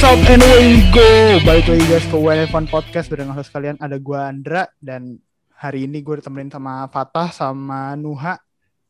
What's 0.00 0.16
up 0.16 0.32
and 0.32 0.40
we 0.40 0.80
go 0.96 1.12
Balik 1.44 1.68
lagi 1.68 1.84
guys 1.84 2.08
ke 2.08 2.16
Fun 2.48 2.64
Podcast 2.72 3.12
Bareng 3.12 3.36
host 3.36 3.52
kalian 3.52 3.76
ada 3.76 4.00
gue 4.00 4.16
Andra 4.16 4.64
Dan 4.80 5.20
hari 5.52 5.84
ini 5.84 6.00
gue 6.00 6.16
ditemenin 6.16 6.48
sama 6.48 6.88
Fatah 6.88 7.28
sama 7.28 7.92
Nuha 8.00 8.40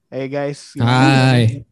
Hey 0.07 0.31
guys? 0.31 0.71
Hai. 0.79 1.67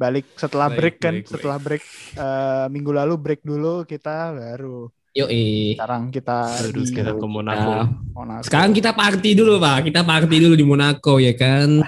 Balik 0.00 0.40
setelah 0.40 0.72
Baik, 0.72 0.78
break 0.80 0.96
kan 0.96 1.14
baik, 1.20 1.28
baik. 1.28 1.32
Setelah 1.36 1.58
break 1.60 1.84
eh, 2.16 2.66
Minggu 2.72 2.96
lalu 2.96 3.14
break 3.20 3.44
dulu 3.44 3.84
kita 3.84 4.32
baru 4.32 4.88
Yoi. 5.12 5.76
Sekarang 5.76 6.08
kita 6.08 6.38
Terus 6.56 6.88
di 6.88 6.96
kita 6.96 7.12
ke 7.12 7.26
Monaco. 7.28 7.72
Nah, 7.76 7.88
Monaco. 8.16 8.44
sekarang 8.48 8.72
kita 8.72 8.96
party 8.96 9.36
dulu 9.36 9.60
pak. 9.60 9.92
Kita 9.92 10.00
party 10.00 10.36
dulu 10.40 10.54
di 10.56 10.64
Monaco 10.64 11.20
ya 11.20 11.36
kan. 11.36 11.84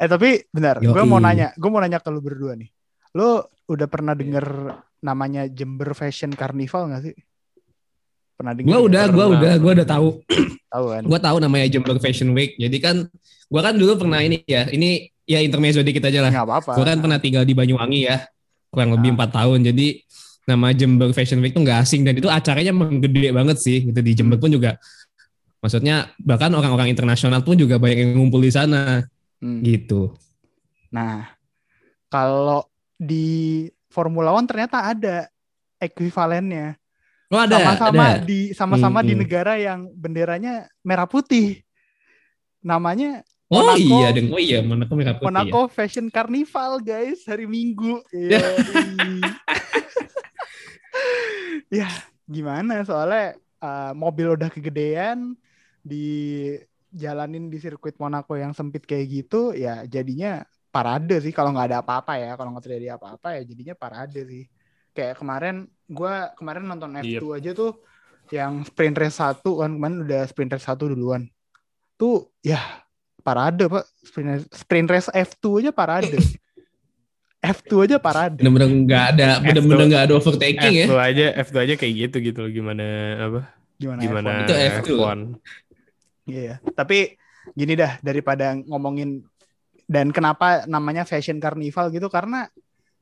Eh 0.00 0.08
tapi 0.08 0.40
benar 0.48 0.80
Gue 0.80 1.04
mau 1.04 1.20
nanya 1.20 1.52
Gue 1.52 1.68
mau 1.68 1.84
nanya 1.84 2.00
ke 2.00 2.08
lu 2.08 2.24
berdua 2.24 2.56
nih 2.56 2.72
Lu 3.12 3.44
udah 3.68 3.84
pernah 3.92 4.16
denger 4.16 4.72
namanya 4.98 5.46
Jember 5.46 5.94
Fashion 5.94 6.34
Carnival 6.34 6.90
gak 6.90 7.02
sih? 7.06 7.14
Pernah 8.34 8.54
denger? 8.54 8.66
Gua 8.70 8.78
nggak? 8.78 8.88
udah, 8.88 9.04
gua 9.10 9.26
udah, 9.34 9.54
gua 9.58 9.72
udah 9.74 9.88
tahu. 9.88 10.08
Tahu 10.68 10.84
kan? 10.94 11.02
Gua 11.06 11.18
tahu 11.18 11.36
namanya 11.42 11.66
Jember 11.66 11.96
Fashion 11.98 12.30
Week. 12.36 12.54
Jadi 12.54 12.76
kan, 12.78 12.96
gua 13.50 13.60
kan 13.66 13.74
dulu 13.74 14.06
pernah 14.06 14.22
ini 14.22 14.44
ya. 14.46 14.70
Ini 14.70 15.10
ya 15.26 15.42
intermezzo 15.42 15.82
dikit 15.82 16.06
aja 16.06 16.22
lah. 16.22 16.30
Nggak 16.30 16.46
apa-apa 16.46 16.70
Gua 16.78 16.84
kan 16.86 16.98
pernah 17.02 17.18
tinggal 17.18 17.42
di 17.42 17.54
Banyuwangi 17.56 18.00
ya, 18.06 18.22
kurang 18.70 18.94
lebih 18.94 19.10
Ah. 19.10 19.14
empat 19.18 19.30
tahun. 19.34 19.58
Jadi 19.66 19.86
nama 20.48 20.70
Jember 20.72 21.10
Fashion 21.12 21.42
Week 21.42 21.52
tuh 21.52 21.60
nggak 21.66 21.82
asing 21.82 22.06
dan 22.06 22.14
itu 22.14 22.28
acaranya 22.30 22.70
emang 22.70 23.02
gede 23.02 23.34
banget 23.34 23.58
sih. 23.58 23.90
Gitu 23.90 24.00
di 24.00 24.12
Jember 24.14 24.38
pun 24.38 24.54
juga. 24.54 24.78
Maksudnya 25.58 26.14
bahkan 26.22 26.54
orang-orang 26.54 26.86
internasional 26.94 27.42
pun 27.42 27.58
juga 27.58 27.82
banyak 27.82 27.98
yang 28.06 28.22
ngumpul 28.22 28.38
di 28.38 28.54
sana 28.54 29.02
Hmm. 29.42 29.58
gitu. 29.66 30.14
Nah, 30.94 31.26
kalau 32.06 32.62
di 32.94 33.66
Formula 33.98 34.30
One 34.30 34.46
ternyata 34.46 34.86
ada 34.86 35.26
ekuivalennya. 35.82 36.78
Oh 37.28 37.42
ada, 37.42 37.58
Sama-sama 37.58 38.04
ada. 38.14 38.22
di 38.22 38.40
sama-sama 38.54 38.98
di 39.02 39.12
Mm-mm. 39.12 39.22
negara 39.26 39.58
yang 39.58 39.90
benderanya 39.90 40.70
merah 40.80 41.10
putih. 41.10 41.66
Namanya 42.62 43.26
Oh 43.48 43.64
Monaco- 43.64 43.80
iya, 43.80 44.08
deng. 44.12 44.28
Oh 44.28 44.36
iya, 44.38 44.60
Monaco 44.60 44.92
merah 44.92 45.16
putih. 45.16 45.24
ya. 45.24 45.28
Monaco 45.32 45.60
Fashion 45.66 46.12
Carnival, 46.12 46.78
guys, 46.78 47.24
hari 47.24 47.48
Minggu. 47.48 48.04
Ya. 48.12 48.44
Yoi. 48.44 49.24
ya, 51.72 51.88
gimana? 52.24 52.84
Soalnya 52.84 53.36
uh, 53.58 53.92
mobil 53.96 54.36
udah 54.36 54.52
kegedean 54.52 55.32
di 55.80 56.52
jalanin 56.92 57.48
di 57.48 57.56
sirkuit 57.56 57.96
Monaco 57.96 58.36
yang 58.36 58.52
sempit 58.52 58.84
kayak 58.84 59.08
gitu, 59.08 59.56
ya 59.56 59.84
jadinya 59.84 60.44
parade 60.68 61.16
sih 61.20 61.32
kalau 61.32 61.50
nggak 61.54 61.68
ada 61.74 61.78
apa-apa 61.80 62.20
ya. 62.20 62.36
Kalau 62.36 62.52
nggak 62.54 62.64
terjadi 62.64 62.96
apa-apa 62.96 63.38
ya 63.38 63.42
jadinya 63.44 63.74
parade 63.74 64.20
sih. 64.24 64.44
Kayak 64.92 65.20
kemarin 65.20 65.68
gua 65.88 66.32
kemarin 66.34 66.68
nonton 66.68 66.98
F2 67.00 67.24
aja 67.38 67.50
tuh 67.54 67.72
yang 68.28 68.60
sprint 68.64 68.96
race 69.00 69.18
1 69.20 69.40
kan 69.40 69.70
kemarin 69.72 69.96
udah 70.04 70.22
sprint 70.28 70.52
race 70.52 70.68
1 70.68 70.76
duluan. 70.78 71.26
Tuh 71.96 72.30
ya 72.44 72.60
parade 73.28 73.68
pak 73.68 73.84
sprint 74.04 74.28
race, 74.28 74.46
sprint 74.52 74.88
race 74.88 75.10
F2 75.12 75.44
aja 75.60 75.70
parade 75.74 76.16
F2 77.58 77.70
aja 77.84 77.96
parade 78.00 78.40
bener-bener 78.40 78.88
nggak 78.88 79.04
ada 79.14 79.28
bener-bener 79.44 79.84
nggak 79.92 80.04
ada 80.08 80.14
overtaking 80.16 80.74
ya 80.74 80.86
F2 80.88 80.94
aja 80.96 81.26
F2 81.44 81.56
aja 81.60 81.74
kayak 81.76 81.94
gitu 82.08 82.16
gitu 82.24 82.38
loh 82.46 82.50
gimana 82.50 82.86
apa 83.20 83.40
gimana, 83.78 84.00
gimana 84.00 84.30
F1? 84.32 84.42
Itu 84.42 84.54
F2. 84.54 84.90
F1. 84.90 85.18
Iya, 86.28 86.40
iya. 86.44 86.56
tapi 86.76 87.16
gini 87.56 87.72
dah 87.72 87.96
daripada 88.04 88.52
ngomongin 88.68 89.24
dan 89.88 90.12
kenapa 90.12 90.68
namanya 90.68 91.02
fashion 91.02 91.40
carnival 91.40 91.88
gitu? 91.88 92.06
Karena 92.06 92.44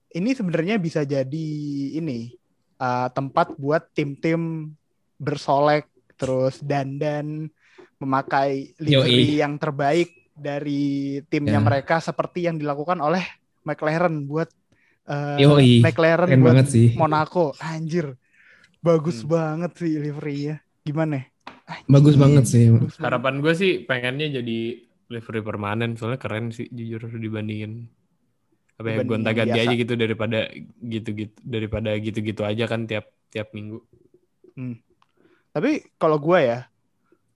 ini 0.09 0.33
sebenarnya 0.33 0.79
bisa 0.79 1.03
jadi 1.03 1.49
ini 1.93 2.31
uh, 2.79 3.11
tempat 3.11 3.59
buat 3.59 3.91
tim-tim 3.91 4.71
bersolek 5.19 5.85
terus 6.15 6.63
dandan 6.63 7.51
memakai 7.99 8.73
livery 8.79 9.41
yang 9.41 9.59
terbaik 9.59 10.31
dari 10.33 11.19
timnya 11.27 11.59
Ya. 11.59 11.65
mereka 11.65 11.97
seperti 11.99 12.45
yang 12.45 12.57
dilakukan 12.57 13.01
oleh 13.01 13.25
McLaren 13.65 14.25
buat 14.25 14.49
uh, 15.09 15.41
Yoi, 15.41 15.81
McLaren 15.81 16.29
keren 16.29 16.41
buat 16.41 16.49
banget 16.55 16.67
sih. 16.71 16.89
Monaco. 16.95 17.57
Anjir. 17.59 18.15
Bagus 18.79 19.25
Hmm. 19.25 19.33
banget 19.33 19.73
sih 19.75 19.97
liverynya. 19.97 20.61
Gimana 20.85 21.25
Anjir. 21.67 21.89
bagus 21.89 22.15
banget 22.15 22.45
sih. 22.47 22.71
Bagus. 22.71 22.95
Harapan 23.01 23.35
gue 23.41 23.53
sih 23.53 23.73
pengennya 23.83 24.39
jadi 24.39 24.86
livery 25.07 25.41
permanen 25.41 25.95
soalnya 25.95 26.19
keren 26.19 26.51
sih 26.51 26.67
jujur 26.69 27.07
dibandingin 27.13 27.87
apa 28.77 28.93
ya 28.93 29.03
gonta-ganti 29.03 29.57
aja 29.57 29.73
gitu 29.73 29.95
daripada 29.97 30.53
gitu-gitu 30.85 31.33
daripada 31.41 31.97
gitu-gitu 31.97 32.43
aja 32.45 32.69
kan 32.69 32.85
tiap 32.85 33.09
tiap 33.33 33.49
minggu. 33.57 33.81
Tapi 35.53 35.89
kalau 35.97 36.21
gue 36.21 36.39
ya, 36.45 36.69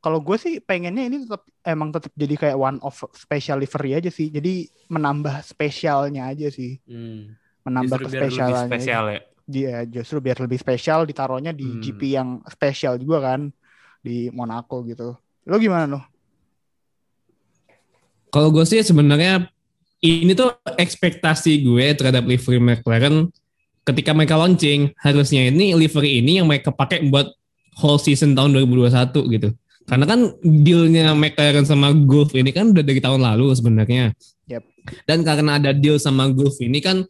kalau 0.00 0.20
gue 0.20 0.36
sih 0.36 0.60
pengennya 0.60 1.08
ini 1.08 1.24
tetap 1.24 1.48
emang 1.64 1.88
tetap 1.88 2.12
jadi 2.12 2.34
kayak 2.36 2.58
one 2.60 2.78
of 2.84 2.92
special 3.16 3.56
livery 3.56 3.96
aja 3.96 4.12
sih. 4.12 4.28
Jadi 4.28 4.68
menambah 4.92 5.40
spesialnya 5.40 6.28
aja 6.28 6.52
sih, 6.52 6.76
Hmm. 6.84 7.32
menambah 7.64 7.96
Justru 8.04 8.12
biar 8.12 8.20
lebih 8.20 8.36
kespesialannya. 8.36 8.68
spesial 8.68 9.04
ya. 9.08 9.20
Dia 9.50 9.74
justru 9.88 10.16
biar 10.20 10.38
lebih 10.38 10.58
spesial 10.60 11.00
ditaruhnya 11.08 11.56
di 11.56 11.66
Hmm. 11.66 11.80
GP 11.80 12.00
yang 12.12 12.28
spesial 12.46 13.00
juga 13.00 13.32
kan 13.32 13.48
di 14.00 14.28
Monaco 14.28 14.84
gitu. 14.84 15.16
Lo 15.48 15.56
gimana 15.56 15.88
lo? 15.88 16.00
Kalau 18.30 18.50
gue 18.50 18.64
sih 18.64 18.80
sebenarnya 18.80 19.50
ini 20.00 20.32
tuh 20.32 20.50
ekspektasi 20.74 21.60
gue 21.60 21.86
terhadap 21.92 22.24
livery 22.24 22.56
McLaren 22.58 23.28
ketika 23.82 24.10
mereka 24.12 24.34
launching 24.34 24.94
harusnya 24.96 25.50
ini 25.50 25.74
livery 25.74 26.18
ini 26.18 26.40
yang 26.40 26.46
mereka 26.46 26.70
pakai 26.70 27.04
buat 27.06 27.28
whole 27.76 27.98
season 27.98 28.32
tahun 28.32 28.56
2021 28.56 29.34
gitu 29.34 29.48
karena 29.84 30.04
kan 30.06 30.20
dealnya 30.40 31.12
McLaren 31.12 31.66
sama 31.66 31.90
Gulf 31.90 32.32
ini 32.32 32.48
kan 32.48 32.70
udah 32.70 32.84
dari 32.84 33.00
tahun 33.00 33.20
lalu 33.20 33.52
sebenarnya 33.52 34.14
Yep. 34.46 34.62
dan 35.06 35.18
karena 35.22 35.58
ada 35.58 35.70
deal 35.70 35.94
sama 35.96 36.26
Gulf 36.28 36.58
ini 36.58 36.78
kan 36.78 37.06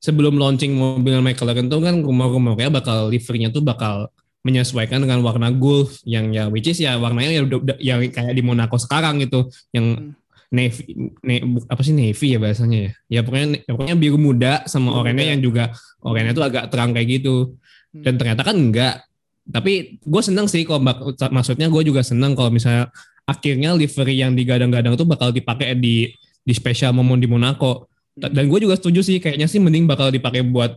sebelum 0.00 0.36
launching 0.36 0.72
mobil 0.72 1.20
McLaren 1.20 1.68
tuh 1.68 1.80
kan 1.80 2.00
rumor-rumornya 2.00 2.72
bakal 2.72 3.08
liverynya 3.08 3.52
tuh 3.52 3.60
bakal 3.60 4.08
menyesuaikan 4.40 5.04
dengan 5.04 5.20
warna 5.20 5.52
Gulf 5.52 6.00
yang 6.04 6.32
ya 6.32 6.48
which 6.48 6.64
is 6.64 6.80
ya 6.80 6.96
warnanya 6.96 7.36
ya 7.36 7.42
udah, 7.44 7.58
udah- 7.60 7.80
yang 7.80 8.00
kayak 8.08 8.32
di 8.32 8.40
Monaco 8.40 8.80
sekarang 8.80 9.20
gitu 9.20 9.48
yang 9.72 9.86
Hmm. 9.96 10.16
Navy 10.50 10.82
ne- 11.22 11.46
bu- 11.46 11.66
apa 11.70 11.80
sih 11.86 11.94
navy 11.94 12.26
ya 12.34 12.38
bahasanya 12.42 12.78
ya? 12.78 12.92
Ya 13.06 13.20
pokoknya 13.22 13.62
ya 13.62 13.72
pokoknya 13.74 13.96
biru 13.96 14.18
muda 14.18 14.52
sama 14.66 14.90
Biru 14.90 15.00
oranye 15.06 15.24
yang 15.30 15.40
juga 15.40 15.64
oranye 16.02 16.34
tuh 16.34 16.44
agak 16.44 16.68
terang 16.68 16.90
kayak 16.90 17.08
gitu. 17.22 17.54
Dan 17.90 18.18
ternyata 18.18 18.42
kan 18.42 18.58
enggak. 18.58 19.06
Tapi 19.50 19.98
gue 20.02 20.22
seneng 20.22 20.46
sih 20.46 20.62
kalau 20.66 20.82
maksudnya 21.30 21.66
gue 21.66 21.82
juga 21.82 22.02
seneng 22.06 22.34
kalau 22.34 22.50
misalnya 22.50 22.90
akhirnya 23.26 23.74
livery 23.74 24.18
yang 24.18 24.34
digadang-gadang 24.34 24.94
tuh 24.98 25.06
bakal 25.06 25.30
dipakai 25.30 25.78
di 25.78 26.10
di 26.42 26.52
spesial 26.54 26.90
momen 26.94 27.22
di 27.22 27.30
Monaco. 27.30 27.86
Hmm. 28.18 28.26
dan 28.34 28.50
gue 28.50 28.58
juga 28.58 28.74
setuju 28.74 29.06
sih 29.06 29.22
kayaknya 29.22 29.46
sih 29.46 29.62
mending 29.62 29.86
bakal 29.86 30.10
dipakai 30.10 30.42
buat 30.42 30.74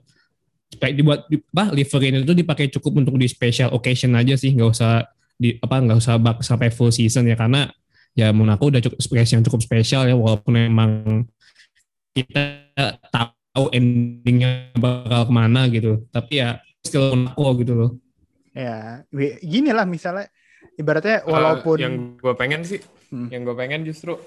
kayak 0.78 0.94
dibuat 0.96 1.20
di, 1.30 1.42
apa 1.42 1.74
livery 1.74 2.22
itu 2.22 2.34
dipakai 2.34 2.70
cukup 2.70 3.02
untuk 3.02 3.18
di 3.18 3.26
special 3.26 3.74
occasion 3.74 4.14
aja 4.14 4.38
sih. 4.38 4.54
Nggak 4.54 4.70
usah 4.70 5.06
di 5.34 5.58
apa 5.58 5.82
nggak 5.82 5.98
usah 5.98 6.16
bak 6.22 6.46
sampai 6.46 6.70
full 6.70 6.94
season 6.94 7.26
ya. 7.26 7.34
Karena 7.34 7.70
ya 8.14 8.30
Monaco 8.30 8.70
udah 8.70 8.82
cukup 8.82 9.00
spesial 9.02 9.42
yang 9.42 9.46
cukup 9.46 9.62
spesial 9.62 10.04
ya 10.06 10.16
walaupun 10.16 10.54
memang 10.54 10.92
kita 12.14 12.70
tahu 13.10 13.74
endingnya 13.74 14.70
bakal 14.78 15.30
ke 15.30 15.34
mana 15.34 15.66
gitu 15.70 16.06
tapi 16.14 16.42
ya 16.42 16.62
still 16.86 17.14
Monaco 17.14 17.48
gitu 17.58 17.74
loh 17.74 17.92
Ya, 18.54 19.02
gini 19.42 19.74
lah 19.74 19.82
misalnya 19.82 20.30
ibaratnya 20.78 21.26
walaupun 21.26 21.78
yang 21.82 21.96
gue 22.22 22.34
pengen 22.38 22.62
sih, 22.62 22.78
Hmm. 23.10 23.30
yang 23.34 23.46
gue 23.46 23.54
pengen 23.58 23.86
justru 23.86 24.18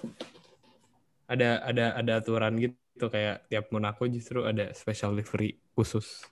ada 1.26 1.58
ada 1.62 1.94
ada 1.98 2.12
aturan 2.22 2.54
gitu 2.58 3.06
kayak 3.06 3.46
tiap 3.50 3.70
Monaco 3.74 4.06
justru 4.06 4.46
ada 4.46 4.70
special 4.74 5.14
livery 5.14 5.58
khusus. 5.74 6.22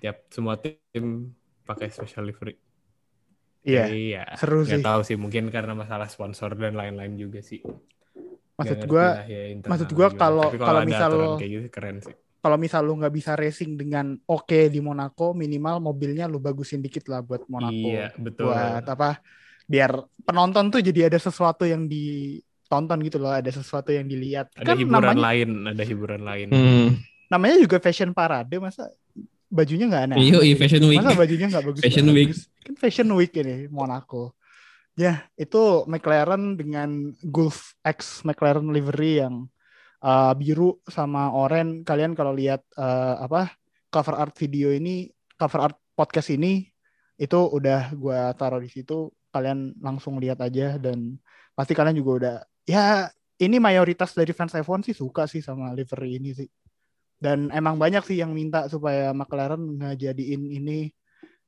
Tiap 0.00 0.32
semua 0.32 0.56
tim 0.56 1.32
pakai 1.64 1.92
special 1.92 2.28
livery. 2.28 2.56
Iya, 3.64 3.84
Iya. 3.88 4.22
seru 4.36 4.62
Nggak 4.62 4.76
sih. 4.76 4.84
tahu 4.84 5.00
sih 5.02 5.16
mungkin 5.16 5.48
karena 5.48 5.72
masalah 5.72 6.06
sponsor 6.06 6.52
dan 6.54 6.72
lain-lain 6.72 7.16
juga 7.16 7.40
sih. 7.40 7.64
Maksud 8.54 8.86
lah 8.86 9.26
ya 9.26 9.50
maksud 9.66 9.90
gua 9.90 10.08
gimana. 10.08 10.20
kalau- 10.20 10.50
kalau 10.54 10.80
misal 10.86 11.10
lo- 11.10 11.34
kayak 11.34 11.50
gitu 11.50 11.68
keren 11.68 11.98
sih. 11.98 12.14
kalau 12.38 12.54
misal 12.54 12.84
lu 12.84 12.94
nggak 12.94 13.10
bisa 13.10 13.32
racing 13.34 13.74
dengan 13.74 14.14
oke 14.22 14.68
di 14.68 14.78
Monaco 14.78 15.32
minimal 15.32 15.80
mobilnya 15.82 16.28
lu 16.28 16.38
bagusin 16.38 16.78
dikit 16.78 17.08
lah 17.08 17.18
buat 17.18 17.48
Monaco 17.48 17.72
Iya, 17.72 18.12
betul. 18.14 18.52
buat 18.52 18.84
apa 18.84 19.18
biar 19.64 19.96
penonton 20.22 20.68
tuh 20.68 20.78
jadi 20.78 21.08
ada 21.08 21.16
sesuatu 21.16 21.64
yang 21.64 21.88
ditonton 21.88 23.00
gitu 23.00 23.16
loh 23.16 23.32
ada 23.32 23.48
sesuatu 23.48 23.90
yang 23.90 24.04
dilihat 24.04 24.52
kan 24.52 24.60
Ada 24.60 24.76
hiburan 24.76 25.02
namanya 25.02 25.24
lain, 25.24 25.50
ada 25.66 25.82
hiburan 25.82 26.22
lain. 26.22 26.48
hmm. 26.52 26.88
namanya 27.26 27.56
juga 27.58 27.80
fashion 27.80 28.12
parade 28.12 28.60
masa 28.60 28.92
bajunya 29.54 29.86
nggak 29.86 30.02
aneh 30.10 30.16
Iya, 30.18 30.38
iya, 30.42 30.56
Fashion 30.58 30.82
Week. 30.84 30.98
masa 30.98 31.14
bajunya 31.14 31.46
nggak 31.46 31.64
bagus 31.64 31.80
Fashion 31.80 32.06
bagus? 32.10 32.18
Week. 32.18 32.30
kan 32.64 32.74
fashion 32.74 33.08
week 33.14 33.32
ini 33.38 33.56
Monaco 33.70 34.34
ya 34.94 35.22
itu 35.34 35.86
McLaren 35.86 36.58
dengan 36.58 36.90
Gulf 37.22 37.78
X 37.80 38.22
McLaren 38.22 38.66
livery 38.70 39.22
yang 39.22 39.46
uh, 40.00 40.32
biru 40.34 40.82
sama 40.86 41.30
oranye 41.30 41.82
kalian 41.82 42.14
kalau 42.14 42.34
lihat 42.34 42.62
uh, 42.74 43.22
apa 43.22 43.54
cover 43.90 44.14
art 44.16 44.34
video 44.34 44.70
ini 44.70 45.06
cover 45.34 45.70
art 45.70 45.78
podcast 45.94 46.30
ini 46.30 46.66
itu 47.14 47.38
udah 47.38 47.94
gue 47.94 48.18
taruh 48.34 48.58
di 48.58 48.66
situ 48.66 49.06
kalian 49.30 49.78
langsung 49.78 50.18
lihat 50.18 50.42
aja 50.42 50.78
dan 50.78 51.14
pasti 51.54 51.70
kalian 51.70 51.94
juga 51.94 52.10
udah 52.18 52.34
ya 52.64 53.06
ini 53.36 53.58
mayoritas 53.58 54.14
dari 54.14 54.30
fans 54.30 54.54
F1 54.54 54.82
sih 54.86 54.94
suka 54.94 55.26
sih 55.26 55.42
sama 55.42 55.74
livery 55.74 56.18
ini 56.18 56.34
sih 56.34 56.46
dan 57.24 57.48
emang 57.56 57.80
banyak 57.80 58.04
sih 58.04 58.20
yang 58.20 58.36
minta 58.36 58.68
supaya 58.68 59.16
McLaren 59.16 59.80
ngejadiin 59.80 60.42
ini 60.52 60.92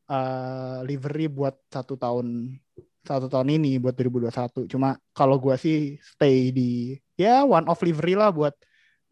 uh, 0.09 0.81
livery 0.89 1.29
buat 1.29 1.61
satu 1.69 2.01
tahun 2.01 2.57
satu 3.05 3.29
tahun 3.29 3.61
ini 3.61 3.77
buat 3.77 3.93
2021 3.93 4.73
cuma 4.73 4.97
kalau 5.13 5.37
gue 5.37 5.53
sih 5.61 6.01
stay 6.01 6.49
di 6.49 6.97
ya 7.21 7.45
one 7.45 7.69
of 7.69 7.77
livery 7.85 8.17
lah 8.17 8.33
buat 8.33 8.57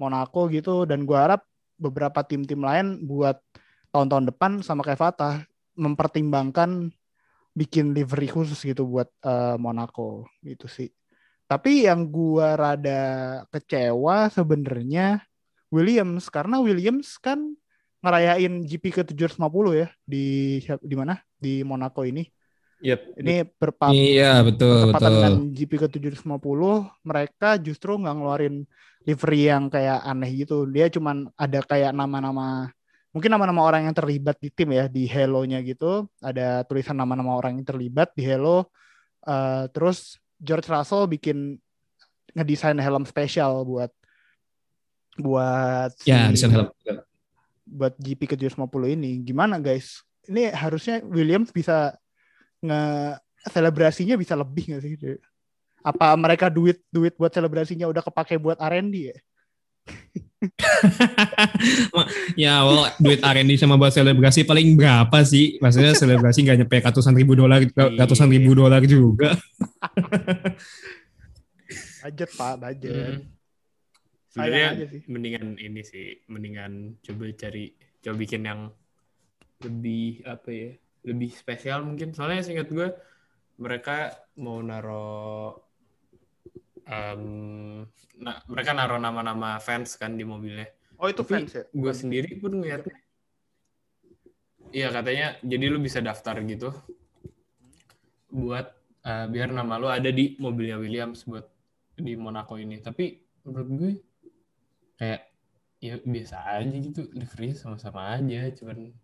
Monaco 0.00 0.48
gitu 0.48 0.88
dan 0.88 1.04
gue 1.04 1.14
harap 1.14 1.44
beberapa 1.76 2.24
tim-tim 2.24 2.64
lain 2.64 3.04
buat 3.04 3.36
tahun-tahun 3.92 4.24
depan 4.32 4.50
sama 4.64 4.82
kayak 4.82 4.98
Fatah 4.98 5.34
mempertimbangkan 5.78 6.90
bikin 7.54 7.94
livery 7.94 8.26
khusus 8.26 8.58
gitu 8.66 8.82
buat 8.90 9.06
uh, 9.22 9.54
Monaco 9.58 10.26
gitu 10.42 10.66
sih. 10.66 10.90
Tapi 11.46 11.86
yang 11.86 12.08
gua 12.10 12.56
rada 12.56 13.02
kecewa 13.52 14.32
sebenarnya 14.32 15.22
Williams 15.74 16.30
karena 16.30 16.62
Williams 16.62 17.18
kan 17.18 17.42
ngerayain 17.98 18.62
GP 18.62 18.84
ke 18.94 19.02
750 19.02 19.74
ya 19.74 19.88
di 20.06 20.60
di 20.62 20.94
mana? 20.94 21.18
Di 21.34 21.66
Monaco 21.66 22.06
ini. 22.06 22.22
Yep. 22.84 23.00
Ini 23.16 23.34
berpap 23.56 23.90
Iya, 23.96 24.44
betul, 24.44 24.92
bertepatan 24.92 25.08
betul. 25.08 25.16
dengan 25.16 25.34
GP 25.56 25.72
ke 25.80 25.88
750 25.88 26.84
mereka 27.00 27.48
justru 27.56 27.96
nggak 27.96 28.14
ngeluarin 28.14 28.68
livery 29.08 29.42
yang 29.48 29.72
kayak 29.72 30.04
aneh 30.04 30.30
gitu. 30.44 30.68
Dia 30.68 30.92
cuman 30.92 31.32
ada 31.34 31.60
kayak 31.64 31.96
nama-nama 31.96 32.68
mungkin 33.14 33.30
nama-nama 33.30 33.62
orang 33.64 33.88
yang 33.88 33.96
terlibat 33.96 34.36
di 34.42 34.52
tim 34.52 34.68
ya 34.76 34.84
di 34.84 35.08
Hello-nya 35.08 35.64
gitu. 35.64 36.06
Ada 36.20 36.68
tulisan 36.68 37.00
nama-nama 37.00 37.40
orang 37.40 37.56
yang 37.56 37.66
terlibat 37.66 38.12
di 38.12 38.22
Hello. 38.26 38.68
Eh, 39.24 39.64
terus 39.72 40.20
George 40.36 40.68
Russell 40.68 41.08
bikin 41.08 41.56
ngedesain 42.36 42.76
helm 42.76 43.08
spesial 43.08 43.64
buat 43.64 43.88
buat 45.18 45.90
Ya, 46.04 46.28
si- 46.34 46.48
helm. 46.48 46.68
buat 47.64 47.94
GP 47.96 48.28
ke 48.28 48.36
750 48.36 48.92
ini. 48.92 49.24
Gimana 49.24 49.58
guys? 49.58 50.04
Ini 50.28 50.52
harusnya 50.52 51.00
Williams 51.04 51.52
bisa 51.52 51.96
nge 52.64 52.80
selebrasinya 53.52 54.16
bisa 54.16 54.32
lebih 54.36 54.72
nggak 54.72 54.82
sih? 54.82 54.96
Apa 55.84 56.16
mereka 56.16 56.48
duit 56.48 56.80
duit 56.88 57.12
buat 57.16 57.28
selebrasinya 57.28 57.84
udah 57.88 58.00
kepake 58.00 58.40
buat 58.40 58.56
R&D 58.56 59.12
ya? 59.12 59.16
ya, 62.36 62.64
well, 62.64 62.88
duit 63.00 63.20
R&D 63.20 63.56
sama 63.60 63.76
buat 63.76 63.92
selebrasi 63.92 64.44
paling 64.44 64.76
berapa 64.76 65.24
sih? 65.24 65.58
Maksudnya 65.60 65.92
selebrasi 65.96 66.44
nggak 66.44 66.58
nyampe 66.64 66.76
ratusan 66.84 67.14
ribu 67.16 67.36
dolar, 67.36 67.64
ratusan 67.74 68.28
ribu 68.32 68.54
dolar 68.56 68.80
juga. 68.84 69.36
Budget 72.04 72.30
pak, 72.36 72.54
budget. 72.60 72.92
Hmm. 72.92 73.20
Sebenarnya 74.34 74.90
mendingan 75.06 75.54
ini 75.62 75.86
sih, 75.86 76.18
mendingan 76.26 76.98
coba 77.06 77.30
cari, 77.38 77.70
coba 78.02 78.14
bikin 78.18 78.42
yang 78.50 78.66
lebih 79.62 80.26
apa 80.26 80.50
ya, 80.50 80.70
lebih 81.06 81.30
spesial 81.30 81.86
mungkin. 81.86 82.10
Soalnya 82.10 82.42
seingat 82.42 82.66
gue 82.74 82.90
mereka 83.62 84.10
mau 84.42 84.58
naro, 84.58 85.54
em, 86.82 87.22
nah 88.18 88.42
mereka 88.50 88.74
naro 88.74 88.98
nama-nama 88.98 89.62
fans 89.62 89.94
kan 89.94 90.18
di 90.18 90.26
mobilnya. 90.26 90.66
Oh 90.98 91.06
itu 91.06 91.22
Tapi 91.22 91.30
fans 91.30 91.54
ya? 91.54 91.62
gue 91.70 91.94
sendiri 91.94 92.34
pun 92.42 92.58
ngeliatnya, 92.58 92.98
iya 94.74 94.90
katanya, 94.90 95.38
jadi 95.46 95.64
lu 95.70 95.78
bisa 95.78 96.02
daftar 96.02 96.42
gitu 96.42 96.74
buat 98.34 98.66
eh, 99.06 99.26
biar 99.30 99.54
nama 99.54 99.78
lu 99.78 99.86
ada 99.86 100.10
di 100.10 100.34
mobilnya 100.42 100.74
Williams 100.82 101.22
buat 101.22 101.46
di 101.94 102.18
Monaco 102.18 102.58
ini. 102.58 102.82
Tapi 102.82 103.22
menurut 103.46 103.70
gue 103.78 103.92
kayak 104.94 105.20
ya 105.78 106.00
biasa 106.00 106.36
aja 106.60 106.76
gitu, 106.76 107.06
livery 107.12 107.52
sama-sama 107.52 108.16
aja, 108.16 108.48
cuman 108.56 108.94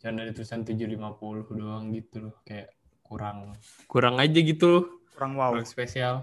cuman 0.00 0.14
ada 0.22 0.32
tulisan 0.34 0.64
750 0.64 1.54
doang 1.54 1.92
gitu 1.92 2.16
loh, 2.30 2.34
kayak 2.42 2.72
kurang 3.04 3.52
kurang 3.86 4.16
aja 4.16 4.38
gitu 4.40 4.64
loh, 4.66 4.84
Kurang 5.12 5.36
wow. 5.36 5.52
kurang 5.52 5.68
spesial. 5.68 6.14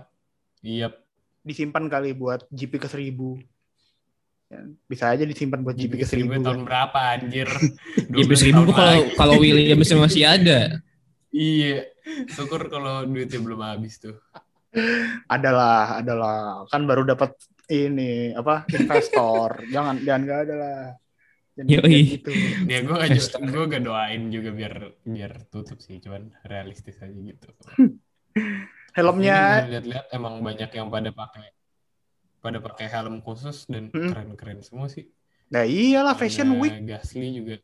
Iya, 0.60 0.92
Disimpan 1.40 1.88
kali 1.88 2.12
buat 2.12 2.44
GP 2.52 2.84
ke 2.84 2.90
1000. 2.92 3.40
Ya, 4.50 4.66
bisa 4.90 5.14
aja 5.14 5.24
disimpan 5.24 5.62
buat 5.62 5.78
GP 5.78 5.94
ke 5.94 6.06
1000. 6.06 6.10
seribu 6.10 6.34
tahun 6.42 6.62
kan. 6.62 6.68
berapa 6.68 7.00
anjir? 7.16 7.48
Ya, 8.10 8.26
12 8.26 8.34
seribu 8.34 8.74
kalau 8.74 9.06
kalau 9.14 9.34
Williams 9.38 9.94
masih 9.94 10.26
ada. 10.26 10.82
Iya, 11.30 11.86
syukur 12.34 12.66
kalau 12.68 13.06
duitnya 13.06 13.38
belum 13.38 13.62
habis 13.62 14.02
tuh. 14.02 14.18
Adalah, 15.30 16.02
adalah. 16.02 16.66
Kan 16.74 16.90
baru 16.90 17.06
dapat 17.06 17.38
ini 17.70 18.34
apa 18.34 18.66
investor. 18.68 19.62
jangan 19.74 20.02
jangan 20.02 20.22
nggak 20.26 20.40
ada 20.50 20.56
lah. 20.58 20.82
Jangan 21.60 21.86
kayak 21.86 22.06
gitu. 22.08 22.32
Ya 22.72 22.80
gue 22.82 22.96
gak, 22.96 23.44
gue 23.52 23.64
gak 23.68 23.84
doain 23.84 24.24
juga 24.32 24.50
biar 24.56 24.74
biar 25.04 25.32
tutup 25.52 25.78
sih, 25.84 26.00
cuman 26.00 26.32
realistis 26.48 26.98
aja 27.04 27.14
gitu. 27.14 27.50
Helmnya 28.98 29.68
lihat-lihat 29.68 30.06
emang 30.12 30.40
banyak 30.42 30.72
yang 30.72 30.88
pada 30.90 31.12
pakai 31.14 31.52
pada 32.40 32.58
pakai 32.64 32.88
helm 32.88 33.20
khusus 33.20 33.68
dan 33.68 33.92
Mm. 33.92 34.16
keren-keren 34.16 34.64
semua 34.64 34.88
sih. 34.88 35.12
Nah 35.52 35.68
iyalah 35.68 36.16
Ada 36.16 36.22
Fashion 36.24 36.50
Week, 36.58 36.74
Gasly 36.88 37.28
juga. 37.36 37.56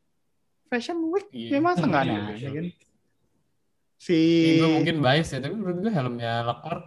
Fashion 0.67 0.99
Week. 1.07 1.27
Iya. 1.31 1.49
Ya 1.55 1.59
masa 1.63 1.87
nggak 1.87 2.03
ada 2.03 2.11
Iya, 2.11 2.19
aja 2.19 2.31
Fashion 2.35 2.51
kan? 2.51 2.65
Si 3.95 4.17
Ini 4.19 4.53
gue 4.59 4.69
mungkin 4.75 4.95
bias 4.99 5.29
ya, 5.31 5.39
tapi 5.39 5.55
menurut 5.55 5.77
gue 5.79 5.91
helmnya 5.95 6.43
Leclerc 6.43 6.85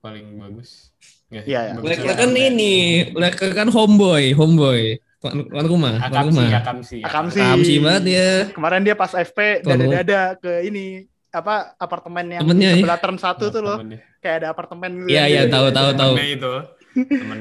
paling 0.00 0.26
bagus. 0.40 0.90
Nggak 1.30 1.42
sih? 1.46 1.50
Iya, 1.52 1.60
iya. 1.60 1.72
Leclerc 1.76 2.00
juga 2.02 2.14
kan 2.16 2.30
helmnya. 2.32 2.48
ini, 2.50 2.74
Leclerc 3.14 3.54
kan 3.54 3.68
homeboy, 3.70 4.24
homeboy. 4.34 4.82
Tuan, 5.20 5.44
tuan 5.52 5.66
rumah, 5.68 5.94
tuan 6.08 6.32
rumah. 6.32 6.48
sih, 6.48 6.56
akam 6.56 6.78
sih. 6.80 7.00
Akam 7.04 7.26
sih. 7.28 7.44
Kamsi 7.44 7.74
banget 7.84 8.04
ya. 8.08 8.30
kemarin 8.56 8.80
dia 8.80 8.96
pas 8.96 9.12
FP 9.12 9.60
dada-dada 9.60 10.32
ke 10.40 10.64
ini 10.64 11.04
apa 11.30 11.76
apartemen 11.78 12.26
yang 12.26 12.42
Temennya, 12.42 12.70
di 12.72 12.74
ya? 12.74 12.82
sebelah 12.82 12.98
turn 12.98 13.18
satu 13.20 13.44
tuh 13.54 13.62
loh 13.62 13.78
kayak 14.18 14.36
ada 14.42 14.48
apartemen 14.50 15.06
gitu 15.06 15.14
Iya, 15.14 15.24
iya, 15.30 15.42
tahu, 15.46 15.70
tahu, 15.70 15.90
tahu. 15.94 16.14
Temennya 16.18 16.34
itu 16.34 16.52
temen 16.96 17.40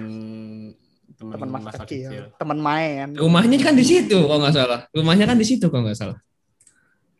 temen, 1.17 1.33
teman 1.35 1.49
masa, 1.49 1.65
masa 1.73 1.81
kecil, 1.83 2.09
kecil. 2.11 2.25
teman 2.37 2.59
main 2.61 3.07
Rumahnya 3.17 3.57
kan 3.63 3.73
di 3.73 3.85
situ 3.87 4.17
kalau 4.29 4.39
nggak 4.45 4.55
salah. 4.55 4.79
Rumahnya 4.93 5.25
kan 5.25 5.37
di 5.39 5.45
situ 5.47 5.65
kalau 5.71 5.83
nggak 5.89 5.97
salah. 5.97 6.17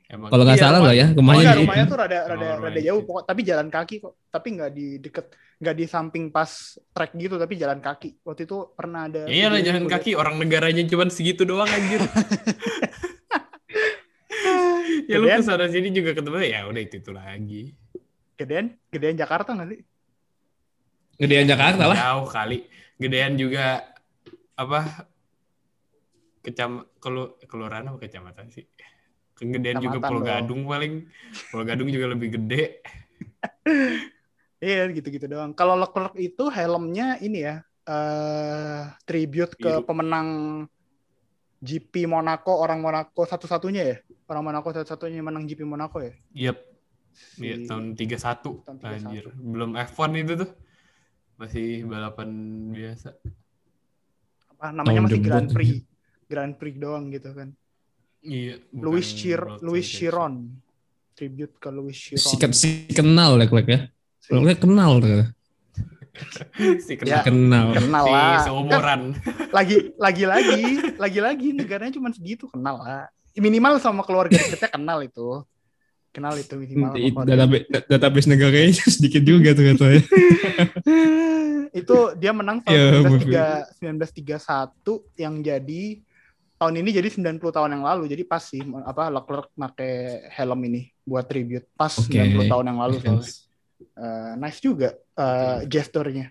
Emang 0.10 0.28
Kalau 0.28 0.42
nggak 0.42 0.58
Iya, 0.58 0.64
salah 0.66 0.80
loh 0.82 0.90
ya, 0.92 1.08
rumahnya 1.14 1.38
enggak, 1.38 1.46
di 1.46 1.54
situ. 1.54 1.64
rumahnya 1.64 1.86
tuh 1.86 1.98
rada 2.02 2.18
rada 2.26 2.46
Oh, 2.50 2.58
rada 2.60 2.80
jauh 2.82 3.02
pokok 3.06 3.24
tapi 3.24 3.42
jalan 3.46 3.68
kaki 3.70 3.96
kok 4.00 4.14
tapi 4.28 4.48
nggak 4.52 4.72
di 4.74 4.86
deket 4.98 5.26
nggak 5.60 5.76
di 5.76 5.86
samping 5.86 6.24
pas 6.30 6.50
trek 6.90 7.12
gitu 7.14 7.36
tapi 7.36 7.54
jalan 7.56 7.78
kaki 7.78 8.10
waktu 8.24 8.42
itu 8.44 8.58
pernah 8.74 9.06
ada 9.06 9.30
Ya 9.30 9.36
iyalah 9.46 9.60
video 9.60 9.68
jalan 9.70 9.86
kaki 9.86 10.12
orang 10.16 10.36
negaranya 10.36 10.82
cuma 10.84 11.06
segitu 11.10 11.46
doang 11.46 11.70
anjir. 11.70 12.02
ya 15.06 15.18
lu 15.18 15.28
ke 15.28 15.42
sana 15.42 15.66
sini 15.68 15.90
juga 15.90 16.14
ketemu 16.14 16.38
ya 16.44 16.60
udah 16.66 16.82
itu 16.82 16.96
itu 16.98 17.12
lagi. 17.12 17.64
gedean 18.34 18.66
gedean 18.90 19.14
Jakarta 19.16 19.54
nggak 19.54 19.70
sih 19.70 19.82
Gedean 21.20 21.46
Jakarta 21.46 21.84
lah. 21.84 21.98
Jauh 22.00 22.32
kali. 22.32 22.64
Gedean 22.96 23.36
juga 23.36 23.84
apa 24.56 25.04
kecam 26.40 26.88
kelu 26.98 27.36
kelurahan 27.44 27.84
apa 27.86 28.00
kecamatan 28.00 28.48
sih? 28.48 28.64
Kegedean 29.40 29.80
juga 29.80 29.98
Pulau 30.04 30.20
dong. 30.20 30.28
Gadung 30.28 30.62
paling. 30.68 30.94
Pulau 31.50 31.64
Gadung 31.64 31.88
juga 31.88 32.06
lebih 32.12 32.30
gede. 32.36 32.84
iya 34.60 34.92
gitu-gitu 34.92 35.26
doang 35.26 35.56
kalau 35.56 35.80
Leclerc 35.80 36.12
itu 36.20 36.52
helmnya 36.52 37.16
ini 37.24 37.48
ya 37.48 37.64
eh 37.88 38.82
tribute 39.08 39.56
ke 39.56 39.80
Biru. 39.80 39.88
pemenang 39.88 40.28
GP 41.60 42.08
Monaco 42.08 42.60
orang 42.60 42.84
Monaco 42.84 43.24
satu-satunya 43.24 43.84
ya 43.84 43.98
orang 44.28 44.44
Monaco 44.52 44.70
satu-satunya 44.72 45.24
menang 45.24 45.48
GP 45.48 45.64
Monaco 45.64 46.04
ya 46.04 46.14
Yep. 46.36 46.58
Si- 47.10 47.44
Iya, 47.44 47.56
tahun 47.68 48.00
31. 48.00 48.64
Tahun 48.64 48.78
31. 48.80 48.96
Anjir. 48.96 49.26
Belum 49.36 49.72
F1 49.76 50.12
itu 50.16 50.34
tuh. 50.40 50.50
Masih 51.36 51.84
balapan 51.84 52.30
biasa. 52.72 53.16
apa 54.56 54.72
namanya 54.72 54.88
Tahun 54.92 55.04
masih 55.08 55.20
Grand. 55.24 55.48
Prix 55.52 55.72
Grand 56.28 56.54
Prix 56.56 56.76
doang 56.80 57.12
gitu 57.12 57.32
kan 57.32 57.56
Iya. 58.20 58.60
Louis 58.74 59.08
Chir 59.08 59.40
Louis. 59.60 59.84
Chiron 59.84 60.52
tribute 61.16 61.56
ke 61.56 61.68
Louis 61.68 61.96
Chiron 61.96 62.20
Si, 62.20 62.36
si 62.52 62.70
kenal 62.90 63.36
Leclerc 63.36 63.68
ya. 63.68 63.80
Si- 64.20 64.32
Leclerc 64.32 64.60
kenal 64.60 65.00
tuh. 65.00 65.24
si 66.84 67.00
Ya. 67.00 67.24
kenal. 67.24 67.72
Kenal. 67.72 67.80
kenal 67.80 68.04
si 68.04 68.12
lah 68.12 68.40
seumuran. 68.44 69.02
lagi 69.58 69.96
lagi 69.96 70.24
lagi 70.24 70.62
lagi 70.96 71.20
lagi 71.20 71.48
negaranya 71.52 71.96
cuma 71.96 72.12
segitu 72.12 72.48
kenal 72.48 72.76
lah 72.78 73.08
minimal 73.40 73.80
sama 73.80 74.04
keluarga 74.04 74.36
dekatnya 74.36 74.68
kenal 74.70 75.00
itu 75.00 75.28
kenal 76.12 76.34
itu 76.36 76.54
minimal. 76.60 76.92
Database, 77.24 77.66
database 77.88 78.28
negaranya 78.28 78.74
sedikit 79.00 79.24
juga 79.24 79.56
tuh 79.56 79.64
katanya. 79.64 80.02
itu 81.72 81.98
dia 82.18 82.32
menang 82.34 82.60
Ya, 82.66 83.00
tahun 83.00 83.16
maaf 83.16 83.24
1903 83.78 84.44
1931 84.76 85.16
yang 85.16 85.36
jadi 85.40 85.84
tahun 86.60 86.84
ini 86.84 86.90
jadi 86.92 87.08
90 87.08 87.40
tahun 87.40 87.70
yang 87.80 87.84
lalu. 87.88 88.12
Jadi 88.12 88.24
pas 88.28 88.44
sih 88.44 88.60
apa 88.84 89.08
Leclerc 89.08 89.48
pakai 89.56 90.28
helm 90.36 90.60
ini 90.68 90.92
buat 91.08 91.24
tribute 91.24 91.72
pas 91.74 91.96
Oke. 91.96 92.20
90 92.20 92.52
tahun 92.52 92.66
yang 92.68 92.80
lalu 92.84 92.96
Make 93.00 93.06
soalnya. 93.08 93.24
sense. 93.24 93.48
Eh, 93.80 94.32
nice 94.36 94.60
juga 94.60 94.90
eh, 94.94 95.60
gesturnya. 95.72 96.28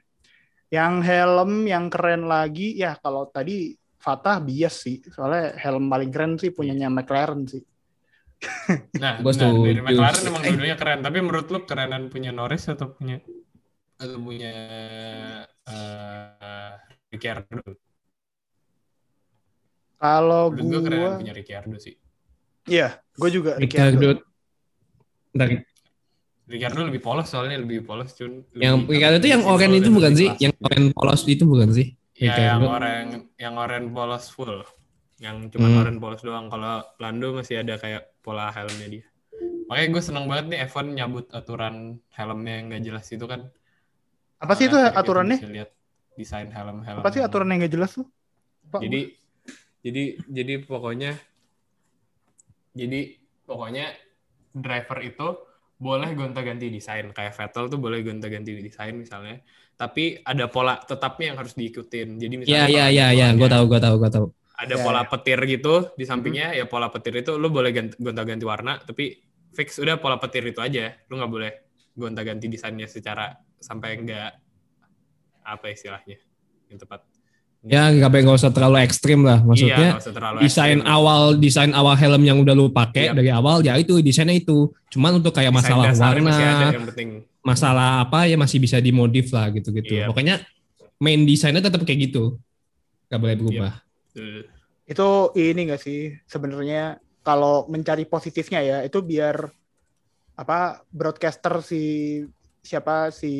Yang 0.68 0.94
helm 1.08 1.64
yang 1.64 1.88
keren 1.88 2.28
lagi 2.28 2.76
ya 2.76 2.92
kalau 3.00 3.24
tadi 3.32 3.72
Fatah 3.98 4.38
bias 4.38 4.84
sih. 4.84 5.00
Soalnya 5.08 5.56
helm 5.56 5.88
paling 5.88 6.12
keren 6.12 6.36
sih 6.36 6.52
punyanya 6.52 6.92
McLaren 6.92 7.48
sih. 7.48 7.64
Nah, 9.02 9.18
Gua 9.18 9.32
nah 9.34 9.50
dari. 9.50 9.80
McLaren 9.82 10.22
emang 10.28 10.42
dua-duanya 10.44 10.76
keren. 10.78 11.00
Tapi 11.02 11.18
menurut 11.24 11.48
lu 11.48 11.58
kerenan 11.64 12.12
punya 12.12 12.30
Norris 12.30 12.68
atau 12.68 12.92
punya 12.94 13.18
atau 13.98 14.18
punya 14.22 14.54
uh, 15.66 16.72
Ricciardo? 17.10 17.87
Kalau 19.98 20.48
gue 20.48 20.62
kerenan 20.80 20.94
gua 20.94 21.18
punya 21.18 21.34
Ricciardo 21.34 21.76
sih. 21.76 21.94
iya, 22.64 23.02
gue 23.12 23.28
juga 23.28 23.58
Ricardo. 23.58 24.14
Ricciardo. 25.34 25.66
Ricciardo 26.48 26.80
lebih 26.88 27.02
polos 27.02 27.28
soalnya 27.28 27.60
lebih 27.60 27.84
polos 27.84 28.14
cun. 28.14 28.40
yang 28.56 28.80
Lebih- 28.80 28.96
Ricardo 28.96 29.16
itu 29.18 29.28
yang 29.28 29.42
simpel 29.44 29.72
itu 29.76 29.90
bukan 29.92 30.12
sih? 30.14 30.28
Yang 30.38 30.54
oranye 30.58 30.90
polos 30.94 31.20
itu 31.26 31.44
bukan 31.44 31.68
sih? 31.70 31.86
Ya, 32.16 32.32
yang 32.34 32.34
Ricardo. 32.58 32.66
oranye 32.72 33.16
yang 33.36 33.54
oranye 33.54 33.90
polos 33.90 34.24
full. 34.30 34.64
Yang 35.18 35.36
cuma 35.52 35.66
Hmm. 35.68 35.78
oranye 35.82 36.00
polos 36.00 36.20
doang. 36.22 36.46
Kalau 36.48 36.74
Lando 36.96 37.28
masih 37.34 37.60
ada 37.60 37.74
kayak 37.76 38.16
pola 38.22 38.48
helmnya 38.48 38.88
dia. 38.88 39.04
Makanya 39.68 39.88
gue 39.92 40.02
seneng 40.02 40.24
banget 40.24 40.44
nih 40.48 40.58
F1 40.64 40.86
nyabut 40.88 41.26
aturan 41.28 41.74
helmnya 42.08 42.52
yang 42.56 42.64
gak 42.72 42.82
jelas 42.82 43.06
itu 43.12 43.26
kan. 43.28 43.40
Apa 44.40 44.54
sih 44.54 44.64
itu 44.64 44.78
aturannya? 44.78 45.36
lihat 45.44 45.68
desain 46.16 46.48
helm-helm. 46.48 47.04
Apa 47.04 47.12
sih 47.12 47.20
aturan 47.20 47.52
yang 47.52 47.60
gak 47.60 47.74
jelas 47.76 47.92
tuh? 47.92 48.08
Pak, 48.64 48.80
Jadi 48.80 49.12
jadi 49.88 50.04
jadi 50.28 50.54
pokoknya 50.62 51.16
jadi 52.72 53.00
pokoknya 53.42 53.86
driver 54.54 54.98
itu 55.02 55.28
boleh 55.78 56.10
gonta-ganti 56.12 56.66
desain. 56.68 57.06
Kayak 57.10 57.34
Vettel 57.38 57.70
tuh 57.70 57.78
boleh 57.78 58.02
gonta-ganti 58.02 58.50
desain 58.58 58.94
misalnya. 58.94 59.38
Tapi 59.78 60.18
ada 60.20 60.50
pola 60.50 60.74
tetapnya 60.82 61.32
yang 61.34 61.38
harus 61.38 61.54
diikutin. 61.54 62.18
Jadi 62.18 62.34
misalnya 62.34 62.66
Iya 62.66 62.66
iya 62.66 62.82
ada 62.82 62.90
iya 62.90 63.06
iya, 63.14 63.26
polanya- 63.30 63.38
gue 63.38 63.48
tahu 63.48 63.64
gue 63.66 63.80
tahu 63.80 63.96
gue 63.98 64.10
tahu. 64.12 64.26
ada 64.58 64.74
Ya, 64.74 64.82
pola 64.82 65.02
ya. 65.02 65.06
petir 65.06 65.38
gitu 65.46 65.74
di 65.94 66.02
sampingnya 66.02 66.50
ya 66.50 66.66
pola 66.66 66.90
petir 66.90 67.14
itu 67.14 67.38
lu 67.38 67.46
boleh 67.46 67.70
ganti- 67.70 67.94
gonta-ganti 67.94 68.42
warna 68.42 68.82
tapi 68.82 69.14
fix 69.54 69.78
udah 69.78 70.02
pola 70.02 70.18
petir 70.18 70.42
itu 70.42 70.58
aja. 70.58 70.98
Lu 71.06 71.14
nggak 71.14 71.30
boleh 71.30 71.52
gonta-ganti 71.94 72.50
desainnya 72.50 72.90
secara 72.90 73.30
sampai 73.62 74.02
enggak 74.02 74.34
apa 75.42 75.66
istilahnya 75.70 76.18
yang 76.68 76.78
tepat 76.78 77.06
Ya 77.66 77.90
nggak 77.90 78.22
nggak 78.22 78.38
usah 78.38 78.54
terlalu 78.54 78.86
ekstrim 78.86 79.26
lah. 79.26 79.42
iya, 79.42 79.46
Maksudnya 79.50 79.88
nggak 79.98 80.04
usah 80.06 80.14
terlalu 80.14 80.38
desain 80.46 80.78
ekstrim. 80.78 80.94
awal 80.94 81.22
desain 81.36 81.72
awal 81.74 81.94
helm 81.98 82.22
yang 82.22 82.38
udah 82.38 82.54
lu 82.54 82.70
pakai 82.70 83.10
Yap. 83.10 83.18
dari 83.18 83.30
awal 83.34 83.66
ya 83.66 83.74
itu 83.74 83.98
desainnya 83.98 84.38
itu. 84.38 84.70
Cuman 84.94 85.18
untuk 85.18 85.34
kayak 85.34 85.50
Desain 85.50 85.74
masalah 85.74 85.84
warna, 85.90 86.22
masih 86.22 86.44
ada 86.46 86.66
yang 86.70 86.88
penting 86.94 87.10
masalah 87.42 88.04
apa 88.04 88.28
ya 88.28 88.36
masih 88.36 88.58
bisa 88.60 88.76
dimodif 88.78 89.32
lah 89.32 89.48
gitu-gitu. 89.50 89.98
Iya. 89.98 90.06
Pokoknya 90.06 90.44
main 91.02 91.24
desainnya 91.26 91.64
tetap 91.64 91.82
kayak 91.82 92.12
gitu. 92.12 92.36
Gak 93.08 93.20
boleh 93.20 93.36
berubah. 93.40 93.72
Tuh. 94.12 94.44
itu 94.88 95.08
ini 95.36 95.68
gak 95.68 95.84
sih 95.84 96.16
sebenarnya 96.24 96.96
kalau 97.20 97.68
mencari 97.68 98.08
positifnya 98.08 98.64
ya 98.64 98.78
itu 98.80 99.04
biar 99.04 99.52
apa 100.32 100.80
broadcaster 100.88 101.60
si 101.60 102.24
siapa 102.64 103.12
si 103.12 103.32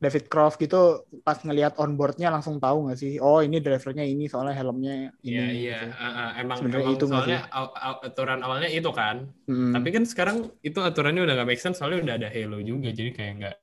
David 0.00 0.32
Croft 0.32 0.56
gitu 0.56 1.04
pas 1.20 1.36
ngelihat 1.44 1.76
onboardnya 1.76 2.32
langsung 2.32 2.56
tahu 2.56 2.88
nggak 2.88 2.96
sih 2.96 3.20
oh 3.20 3.44
ini 3.44 3.60
drivernya 3.60 4.00
ini 4.00 4.32
soalnya 4.32 4.56
helmnya 4.56 4.92
ini 4.96 5.08
Iya 5.20 5.46
iya, 5.52 5.78
gitu. 5.84 6.00
Ah, 6.00 6.08
ah, 6.08 6.28
emang, 6.40 6.56
Sebenarnya 6.64 6.84
emang 6.88 6.96
itu 6.96 7.04
nggak 7.04 7.20
soalnya 7.20 7.40
aw- 7.52 7.74
aw- 7.76 8.00
aturan 8.08 8.38
awalnya 8.40 8.68
itu 8.72 8.90
kan. 8.96 9.16
Hmm. 9.44 9.76
Tapi 9.76 9.88
kan 9.92 10.04
sekarang 10.08 10.36
itu 10.64 10.80
aturannya 10.80 11.20
udah 11.20 11.34
gak 11.36 11.48
make 11.52 11.60
sense 11.60 11.76
soalnya 11.84 12.00
udah 12.00 12.14
ada 12.16 12.28
Halo 12.32 12.58
juga, 12.64 12.88
jadi 12.96 13.10
kayak 13.12 13.32
nggak 13.44 13.56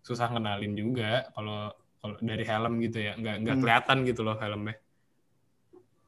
susah 0.00 0.32
kenalin 0.32 0.72
juga 0.72 1.28
kalau 1.36 1.68
kalau 2.00 2.16
dari 2.24 2.44
helm 2.48 2.80
gitu 2.80 2.98
ya, 3.04 3.12
nggak 3.20 3.36
nggak 3.44 3.56
Hmm. 3.60 3.62
kelihatan 3.62 3.96
gitu 4.08 4.20
loh 4.24 4.40
helmnya. 4.40 4.80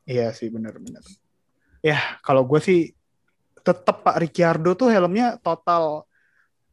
Iya 0.09 0.33
sih 0.33 0.49
benar-benar. 0.49 1.05
Ya 1.85 2.01
kalau 2.25 2.49
gue 2.49 2.61
sih 2.65 2.81
tetap 3.61 4.01
Pak 4.01 4.17
Ricciardo 4.17 4.73
tuh 4.73 4.89
helmnya 4.89 5.37
total 5.45 6.09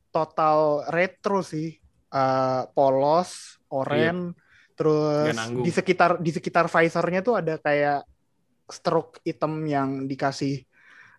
total 0.10 0.88
retro 0.90 1.44
sih, 1.44 1.76
Eh, 2.10 2.62
polos, 2.74 3.62
oranye, 3.70 4.34
terus 4.74 5.30
Nggak 5.30 5.38
nanggung. 5.38 5.63
di 5.66 5.72
sekitar 5.72 6.12
di 6.18 6.32
sekitar 6.34 6.66
visornya 6.66 7.22
tuh 7.22 7.38
ada 7.38 7.62
kayak 7.62 8.01
stroke 8.66 9.22
hitam 9.22 9.62
yang 9.70 10.10
dikasih 10.10 10.66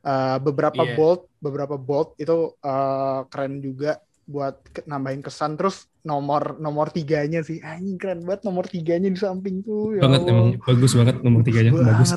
eh, 0.03 0.39
beberapa 0.43 0.83
Iya. 0.83 0.97
bolt, 0.99 1.31
beberapa 1.39 1.77
bolt 1.79 2.19
itu 2.19 2.59
eh, 2.59 3.21
keren 3.31 3.63
juga 3.63 4.03
buat 4.27 4.55
ke- 4.75 4.83
nambahin 4.91 5.23
kesan. 5.23 5.55
Terus 5.55 5.87
nomor 6.03 6.59
nomor 6.59 6.91
tiganya 6.91 7.45
sih, 7.47 7.63
anjing 7.63 7.95
keren 7.95 8.27
banget 8.27 8.43
nomor 8.49 8.65
tiganya 8.67 9.07
di 9.15 9.19
samping 9.21 9.63
tuh. 9.63 9.95
ya 9.95 10.03
banget 10.03 10.21
Allah 10.27 10.33
emang 10.35 10.49
bagus 10.67 10.93
banget 10.99 11.17
nomor 11.23 11.41
tiganya 11.47 11.71
bagus. 11.71 12.11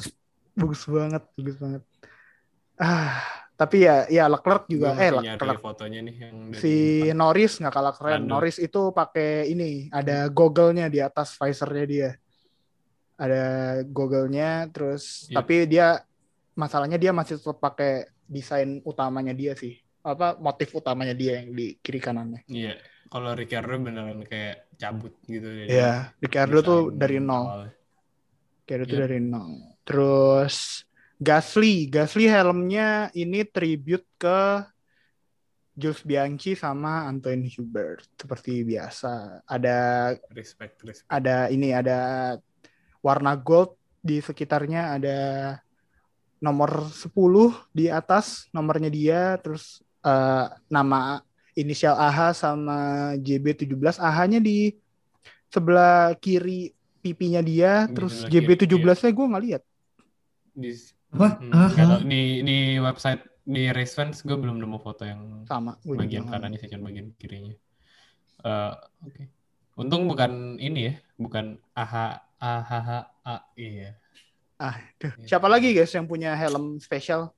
bagus 0.57 0.81
banget 0.89 1.23
bagus 1.37 1.57
banget 1.61 1.81
ah 2.81 3.42
tapi 3.53 3.85
ya 3.85 4.09
ya 4.09 4.25
Leclerc 4.25 4.65
juga 4.65 4.91
Gua 4.91 4.99
eh 4.99 5.11
Leclerc 5.13 5.61
fotonya 5.61 5.99
nih 6.01 6.15
yang 6.19 6.35
dari 6.49 6.59
si. 6.59 6.73
Norris 7.11 7.57
nggak 7.57 7.71
kalah 7.71 7.93
keren 7.93 8.13
Lando. 8.25 8.29
Norris 8.33 8.57
itu 8.57 8.89
pakai 8.89 9.47
ini 9.47 9.87
ada 9.89 10.25
goggle-nya 10.27 10.87
di 10.87 10.99
atas 10.99 11.37
visornya 11.37 11.85
dia 11.85 12.09
ada 13.13 13.43
goggle-nya 13.85 14.67
terus 14.69 15.29
Iya. 15.29 15.35
tapi 15.37 15.55
dia 15.65 15.87
masalahnya 16.53 16.97
dia 16.97 17.11
masih 17.11 17.37
tetap 17.37 17.57
pakai 17.57 18.05
desain 18.25 18.81
utamanya 18.83 19.31
dia 19.31 19.53
sih 19.53 19.77
apa 20.01 20.35
motif 20.35 20.73
utamanya 20.73 21.13
dia 21.13 21.39
yang 21.39 21.53
di 21.53 21.77
kiri 21.77 21.97
kanannya 21.97 22.43
Iya, 22.45 22.75
kalau 23.07 23.31
Ricardo 23.31 23.77
beneran 23.77 24.25
kayak 24.25 24.73
cabut 24.75 25.13
gitu 25.23 25.47
ya 25.63 26.11
Ricardo 26.17 26.59
tuh 26.59 26.79
dari 26.89 27.17
nol 27.17 27.45
awalnya. 27.45 27.73
Kayak 28.63 28.79
itu 28.81 28.87
Yep. 28.89 28.99
dari 28.99 29.19
nol. 29.21 29.51
Terus 29.83 30.55
Gasly, 31.23 31.87
Gasly 31.87 32.27
helmnya 32.27 33.07
ini 33.15 33.47
tribute 33.47 34.03
ke 34.19 34.67
Jules 35.73 36.03
Bianchi 36.05 36.53
sama 36.53 37.07
Antoine 37.09 37.49
Hubert 37.57 38.05
seperti 38.13 38.61
biasa. 38.61 39.41
Ada 39.47 40.11
Respect, 40.35 40.83
respect. 40.85 41.07
ada 41.09 41.49
ini 41.49 41.73
ada 41.73 41.99
warna 42.99 43.33
gold 43.39 43.73
di 44.03 44.19
sekitarnya 44.19 44.99
ada 44.99 45.19
nomor 46.43 46.91
10 46.91 47.07
di 47.71 47.87
atas 47.87 48.51
nomornya 48.51 48.91
dia 48.91 49.39
terus 49.39 49.79
eh, 50.03 50.45
nama 50.67 51.23
inisial 51.55 51.95
AH 51.95 52.35
sama 52.35 52.77
JB17 53.15 53.95
AH-nya 53.97 54.43
di 54.43 54.75
sebelah 55.47 56.17
kiri 56.19 56.75
pipinya 56.99 57.39
dia 57.39 57.87
Di 57.87 57.95
terus 57.95 58.27
sebelah 58.27 58.29
kiri, 58.29 58.45
JB17-nya 58.59 59.11
gue 59.15 59.25
nggak 59.31 59.43
lihat 59.47 59.63
Di, 60.53 60.71
Apa? 61.13 61.27
Hmm, 61.37 61.51
Ah, 61.53 61.69
ah. 61.69 61.71
tahu. 61.71 62.09
di 62.09 62.21
di 62.41 62.57
website 62.77 63.21
di 63.43 63.63
race 63.69 63.93
fans 63.93 64.23
gue 64.23 64.33
belum 64.33 64.55
nemu 64.57 64.77
foto 64.79 65.03
yang 65.03 65.43
sama 65.45 65.75
gue 65.83 65.99
bagian 65.99 66.25
kanannya 66.25 66.57
sih 66.57 66.71
cuman 66.71 66.83
bagian 66.89 67.07
kirinya. 67.15 67.53
Eh, 68.43 68.73
Oke. 69.05 69.23
Untung 69.73 70.05
bukan 70.05 70.57
ini 70.57 70.89
ya, 70.89 70.93
bukan 71.17 71.57
AH 71.73 71.93
AHH 72.37 72.89
A 73.23 73.35
iya. 73.55 73.97
Ah, 74.55 74.77
duh. 74.95 75.11
Siapa 75.21 75.49
lagi 75.49 75.73
guys 75.73 75.89
yang 75.91 76.05
punya 76.05 76.33
helm 76.33 76.77
spesial? 76.77 77.33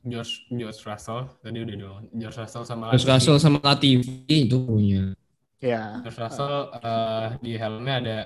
George 0.00 0.48
George 0.48 0.80
Russell 0.80 1.28
tadi 1.40 1.60
udah 1.60 1.76
dong. 1.76 2.04
George 2.14 2.38
Russell 2.40 2.64
sama 2.64 2.88
Terus 2.92 3.04
Latifi. 3.04 3.12
Russell 3.12 3.38
sama 3.38 3.58
Latifi 3.60 4.24
itu 4.28 4.56
punya. 4.60 5.12
Ya. 5.60 6.00
George 6.00 6.20
Russell 6.20 6.54
eh, 6.72 7.26
di 7.40 7.52
helmnya 7.56 7.94
ada 8.00 8.18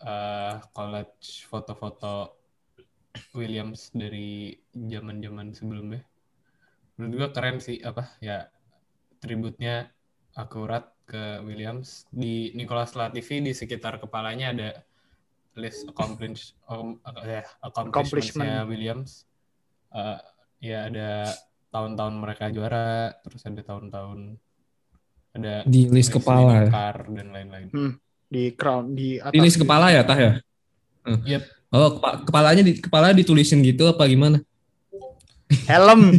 eh, 0.00 0.52
collage 0.72 1.44
foto-foto 1.44 2.39
Williams 3.34 3.90
dari 3.94 4.54
zaman-zaman 4.74 5.54
sebelumnya. 5.54 6.02
Menurut 6.98 7.14
gua 7.16 7.30
keren 7.32 7.58
sih 7.58 7.80
apa 7.82 8.14
ya 8.22 8.46
tributnya 9.18 9.90
akurat 10.36 10.94
ke 11.10 11.42
Williams 11.42 12.06
di 12.14 12.54
Nicolas 12.54 12.94
Latifi 12.94 13.42
di 13.42 13.50
sekitar 13.50 13.98
kepalanya 13.98 14.54
ada 14.54 14.70
list 15.58 15.90
accomplish 15.90 16.54
um, 16.70 17.02
ya, 17.26 17.42
accomplishments-nya 17.66 18.62
Williams. 18.64 19.26
Eh, 19.90 20.20
ya 20.70 20.86
ada 20.86 21.26
tahun-tahun 21.74 22.14
mereka 22.14 22.46
juara, 22.54 23.10
terus 23.26 23.42
ada 23.42 23.62
tahun-tahun 23.62 24.38
ada 25.34 25.54
Di 25.66 25.90
list 25.90 26.10
race 26.10 26.22
kepala 26.22 26.66
ya? 26.66 26.70
car 26.70 26.96
dan 27.10 27.26
lain-lain. 27.34 27.68
Di 28.30 28.54
crown 28.54 28.94
di 28.94 29.18
atas. 29.18 29.34
Di 29.34 29.40
list 29.42 29.58
kepala 29.58 29.90
ya, 29.90 30.02
Tah 30.06 30.18
ya? 30.18 30.32
Hmm. 31.06 31.20
Yep. 31.26 31.42
Oh, 31.70 31.96
kepa- 31.96 32.26
kepalanya 32.26 32.62
di 32.66 32.72
kepala 32.76 33.14
ditulisin 33.14 33.62
gitu 33.62 33.86
apa 33.86 34.02
gimana? 34.04 34.42
Helm. 35.66 36.18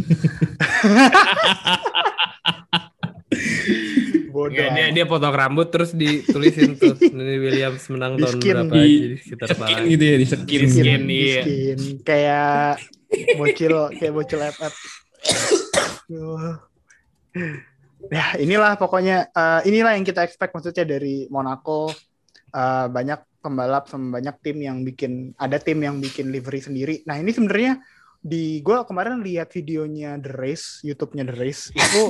Bodoh. 4.32 4.56
Dia 4.56 4.88
dia 4.92 5.04
potong 5.04 5.32
rambut 5.32 5.68
terus 5.68 5.92
ditulisin 5.92 6.76
tuh 6.76 6.96
Nini 6.96 7.36
Williams 7.36 7.84
menang 7.92 8.16
Di 8.16 8.24
tahun 8.24 8.36
skin. 8.40 8.54
berapa 8.64 8.74
Di- 8.74 8.96
jadi 8.96 9.16
sekitar 9.20 9.48
Skin 9.52 9.80
gitu 9.88 10.04
ya, 10.04 10.16
di 10.16 10.26
skin. 10.26 10.40
Di 10.40 10.68
skin. 10.68 11.00
di 11.04 11.16
iya. 11.20 11.42
skin. 11.44 11.78
kayak 12.00 12.80
bocil 13.36 13.74
kayak 13.92 14.12
bocil 14.16 14.40
FF 14.40 14.74
ya 18.08 18.24
inilah 18.40 18.80
pokoknya 18.80 19.28
eh, 19.28 19.60
inilah 19.68 19.92
yang 19.92 20.04
kita 20.04 20.24
expect 20.24 20.56
maksudnya 20.56 20.84
dari 20.88 21.28
Monaco 21.28 21.92
Eh, 22.52 22.86
banyak 22.92 23.31
pembalap 23.42 23.90
sama 23.90 24.22
banyak 24.22 24.38
tim 24.40 24.62
yang 24.62 24.86
bikin 24.86 25.34
ada 25.36 25.58
tim 25.58 25.82
yang 25.82 25.98
bikin 25.98 26.30
livery 26.30 26.62
sendiri. 26.62 26.94
Nah 27.04 27.18
ini 27.18 27.34
sebenarnya 27.34 27.82
di 28.22 28.62
gue 28.62 28.78
kemarin 28.86 29.18
lihat 29.18 29.50
videonya 29.50 30.14
The 30.22 30.30
Race 30.30 30.78
YouTube-nya 30.86 31.26
The 31.26 31.34
Race 31.34 31.62
itu 31.74 32.02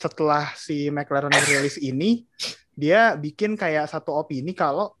setelah 0.00 0.48
si 0.56 0.88
McLaren 0.88 1.28
rilis 1.28 1.76
ini 1.76 2.24
dia 2.72 3.12
bikin 3.20 3.52
kayak 3.52 3.92
satu 3.92 4.16
opini 4.16 4.56
kalau 4.56 4.96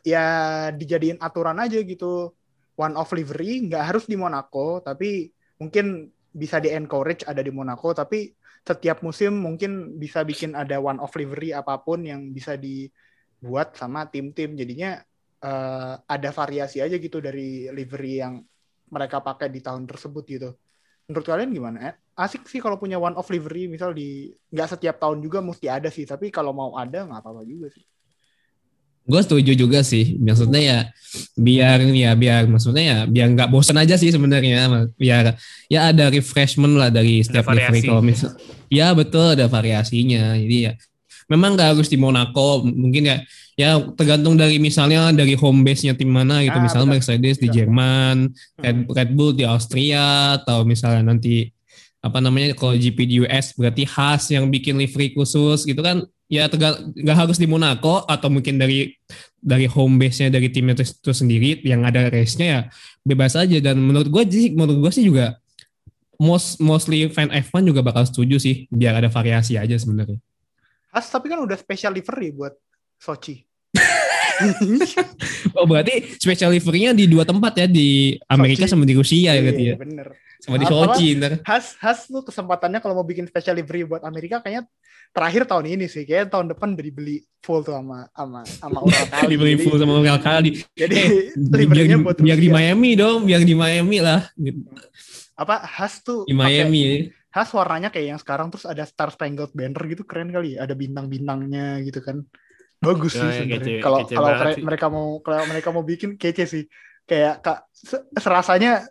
ya 0.00 0.68
dijadiin 0.72 1.20
aturan 1.20 1.60
aja 1.60 1.78
gitu. 1.84 2.32
One 2.76 2.92
off 2.92 3.16
livery 3.16 3.68
nggak 3.68 3.84
harus 3.92 4.04
di 4.04 4.20
Monaco 4.20 4.84
tapi 4.84 5.32
mungkin 5.56 6.12
bisa 6.36 6.60
di 6.60 6.68
encourage 6.68 7.24
ada 7.24 7.40
di 7.40 7.48
Monaco 7.48 7.96
tapi 7.96 8.28
setiap 8.66 9.00
musim 9.00 9.32
mungkin 9.32 9.96
bisa 9.96 10.26
bikin 10.26 10.52
ada 10.52 10.76
one 10.82 11.00
off 11.00 11.16
livery 11.16 11.56
apa 11.56 11.80
pun 11.80 12.04
yang 12.04 12.34
bisa 12.36 12.58
dibuat 12.58 13.78
sama 13.78 14.10
tim-tim. 14.12 14.58
Jadinya 14.58 15.00
eh, 15.46 15.94
ada 16.02 16.30
variasi 16.34 16.82
aja 16.82 16.98
gitu 16.98 17.22
dari 17.22 17.70
livery 17.70 18.12
yang 18.18 18.42
mereka 18.90 19.22
pakai 19.22 19.46
di 19.50 19.62
tahun 19.62 19.86
tersebut 19.86 20.24
gitu 20.26 20.50
menurut 21.06 21.26
kalian 21.26 21.54
gimana 21.54 21.78
eh? 21.90 21.94
asik 22.18 22.50
sih 22.50 22.58
kalau 22.58 22.74
punya 22.82 22.98
one 22.98 23.14
off 23.14 23.30
livery 23.30 23.70
misal 23.70 23.94
di 23.94 24.34
nggak 24.50 24.74
setiap 24.74 24.98
tahun 24.98 25.22
juga 25.22 25.38
mesti 25.38 25.70
ada 25.70 25.86
sih 25.86 26.02
tapi 26.02 26.34
kalau 26.34 26.50
mau 26.50 26.74
ada 26.74 27.06
nggak 27.06 27.22
apa-apa 27.22 27.46
juga 27.46 27.70
sih 27.70 27.86
Gue 29.06 29.22
setuju 29.22 29.54
juga 29.54 29.86
sih. 29.86 30.18
Maksudnya 30.18 30.60
ya 30.60 30.78
biar 31.38 31.78
ya 31.94 32.10
biar 32.18 32.50
maksudnya 32.50 32.82
ya 32.82 32.98
biar 33.06 33.38
nggak 33.38 33.50
bosan 33.54 33.78
aja 33.78 33.94
sih 33.94 34.10
sebenarnya. 34.10 34.90
Biar 34.98 35.38
ya 35.70 35.94
ada 35.94 36.10
refreshment 36.10 36.74
lah 36.74 36.90
dari 36.90 37.22
setiap 37.22 37.46
livery 37.46 37.86
variasi. 37.86 37.86
kalau 37.86 38.02
misal. 38.02 38.34
Ya 38.66 38.90
betul 38.98 39.38
ada 39.38 39.46
variasinya. 39.46 40.34
Jadi 40.34 40.56
ya 40.66 40.72
memang 41.26 41.54
nggak 41.58 41.76
harus 41.76 41.88
di 41.90 41.98
Monaco. 41.98 42.62
Mungkin 42.64 43.02
ya 43.06 43.16
ya 43.56 43.80
tergantung 43.96 44.36
dari 44.36 44.60
misalnya 44.60 45.10
dari 45.10 45.32
home 45.34 45.64
base-nya 45.64 45.96
tim 45.96 46.10
mana 46.10 46.44
gitu. 46.44 46.58
Ah, 46.58 46.62
misalnya 46.62 46.88
benar. 46.92 46.96
Mercedes 47.02 47.36
di. 47.40 47.48
Jerman, 47.52 48.16
Red, 48.60 48.76
Hmm. 48.84 48.92
Red 48.92 49.10
Bull 49.16 49.32
di 49.34 49.44
Austria 49.46 50.36
atau 50.42 50.62
misalnya 50.62 51.02
nanti 51.12 51.50
apa 52.04 52.22
namanya 52.22 52.54
kalau 52.54 52.76
GP 52.78 52.98
di 53.02 53.14
US 53.26 53.56
berarti 53.58 53.82
Haas 53.82 54.30
yang 54.30 54.46
bikin 54.46 54.78
livery 54.78 55.10
khusus 55.10 55.66
gitu 55.66 55.82
kan 55.82 56.06
ya 56.30 56.46
nggak 56.46 57.16
harus 57.18 57.38
di 57.38 57.46
Monaco 57.50 58.02
atau 58.06 58.30
mungkin 58.30 58.58
dari 58.58 58.94
dari 59.38 59.66
home 59.70 59.98
base-nya 59.98 60.30
dari 60.30 60.50
timnya 60.50 60.74
itu, 60.78 60.86
itu 60.86 61.12
sendiri 61.14 61.50
yang 61.62 61.86
ada 61.86 62.10
race-nya 62.10 62.46
ya 62.46 62.60
bebas 63.06 63.38
aja 63.38 63.58
dan 63.62 63.78
menurut 63.78 64.10
gue 64.10 64.22
sih 64.26 64.54
menurut 64.54 64.86
gue 64.86 64.92
sih 64.94 65.06
juga 65.06 65.38
most 66.18 66.58
mostly 66.58 67.06
fan 67.12 67.30
F1 67.30 67.62
juga 67.62 67.84
bakal 67.84 68.02
setuju 68.08 68.40
sih 68.40 68.66
biar 68.72 68.98
ada 68.98 69.10
variasi 69.12 69.54
aja 69.60 69.76
sebenarnya. 69.76 70.18
Has 70.96 71.06
tapi 71.06 71.28
kan 71.28 71.36
udah 71.38 71.54
special 71.54 71.92
livery 71.92 72.32
buat 72.32 72.56
Sochi 72.96 73.44
Oh 75.52 75.64
berarti 75.64 76.12
special 76.14 76.52
livery-nya 76.52 76.92
di 76.92 77.04
dua 77.04 77.22
tempat 77.22 77.52
ya 77.54 77.66
di 77.66 78.16
Amerika 78.26 78.64
Sochi. 78.64 78.70
sama 78.70 78.84
di 78.84 78.92
Rusia 78.92 79.30
ya 79.30 79.40
berarti 79.40 79.62
ya. 79.62 79.68
Iya, 79.70 79.76
bener 79.78 80.08
Sama 80.36 80.56
di 80.56 80.66
Sochi 80.66 81.06
ntar. 81.14 81.32
Has 81.42 81.76
Has 81.78 82.04
tuh 82.04 82.20
kesempatannya 82.22 82.78
kalau 82.78 82.92
mau 82.94 83.04
bikin 83.04 83.24
special 83.24 83.56
livery 83.56 83.84
buat 83.84 84.00
Amerika 84.02 84.38
kayaknya 84.38 84.68
terakhir 85.08 85.44
tahun 85.44 85.64
ini 85.70 85.86
sih 85.86 86.04
kayaknya 86.04 86.28
tahun 86.30 86.46
depan 86.50 86.68
udah 86.72 86.84
dibeli 86.84 87.16
full 87.40 87.60
tuh 87.60 87.72
sama 87.72 88.04
sama 88.10 88.40
sama 88.44 88.78
orang 88.78 89.08
kali 89.10 89.28
Dibeli 89.32 89.52
Jadi- 89.54 89.64
full 89.64 89.76
sama 89.78 89.92
Real 89.98 90.20
kali. 90.20 90.50
jadi 90.74 90.94
Eh, 90.94 91.08
biar, 91.34 91.56
liverynya 91.58 91.96
buat 91.98 92.16
biar 92.18 92.38
di. 92.38 92.48
Miami 92.48 92.90
dong, 92.94 93.24
biar 93.24 93.40
di 93.40 93.54
Miami 93.54 93.98
lah. 93.98 94.20
apa 95.34 95.56
Has 95.62 96.00
tuh 96.00 96.24
Di 96.24 96.32
Miami. 96.32 96.80
ya. 96.80 96.92
Has 97.36 97.52
warnanya 97.52 97.92
kayak 97.92 98.16
yang 98.16 98.20
sekarang 98.20 98.48
terus 98.48 98.64
ada 98.64 98.80
Star 98.88 99.12
Spangled 99.12 99.52
Banner 99.52 99.82
gitu 99.92 100.08
keren 100.08 100.32
kali 100.32 100.56
ya. 100.56 100.64
Ada 100.64 100.72
bintang-bintangnya 100.72 101.84
gitu 101.84 102.00
kan. 102.00 102.24
Bagus 102.80 103.12
sih 103.12 103.20
Oh, 103.20 103.28
ya, 103.28 103.44
sebenarnya. 103.44 103.80
Kalau 103.84 103.98
kalau 104.08 104.28
sih. 104.56 104.64
mereka 104.64 104.86
mau 104.88 105.20
kalau 105.20 105.44
mereka 105.44 105.68
mau 105.68 105.84
bikin 105.84 106.16
kece 106.16 106.44
sih. 106.48 106.64
Kayak 107.04 107.44
kak 107.44 107.58
se- 107.76 108.08
serasanya 108.16 108.88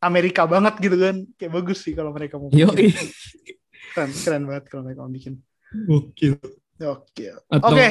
Amerika 0.00 0.48
banget 0.48 0.80
gitu 0.80 0.96
kan. 0.96 1.16
Kayak 1.36 1.52
bagus 1.52 1.84
sih 1.84 1.92
kalau 1.92 2.16
mereka 2.16 2.40
mau 2.40 2.48
bikin. 2.48 2.96
Keren, 3.92 4.10
keren 4.24 4.42
banget 4.48 4.64
kalau 4.72 4.82
mereka 4.88 5.00
mau 5.04 5.12
bikin. 5.12 5.34
Oke. 5.92 6.26
Atau 7.52 7.76
Oke. 7.76 7.88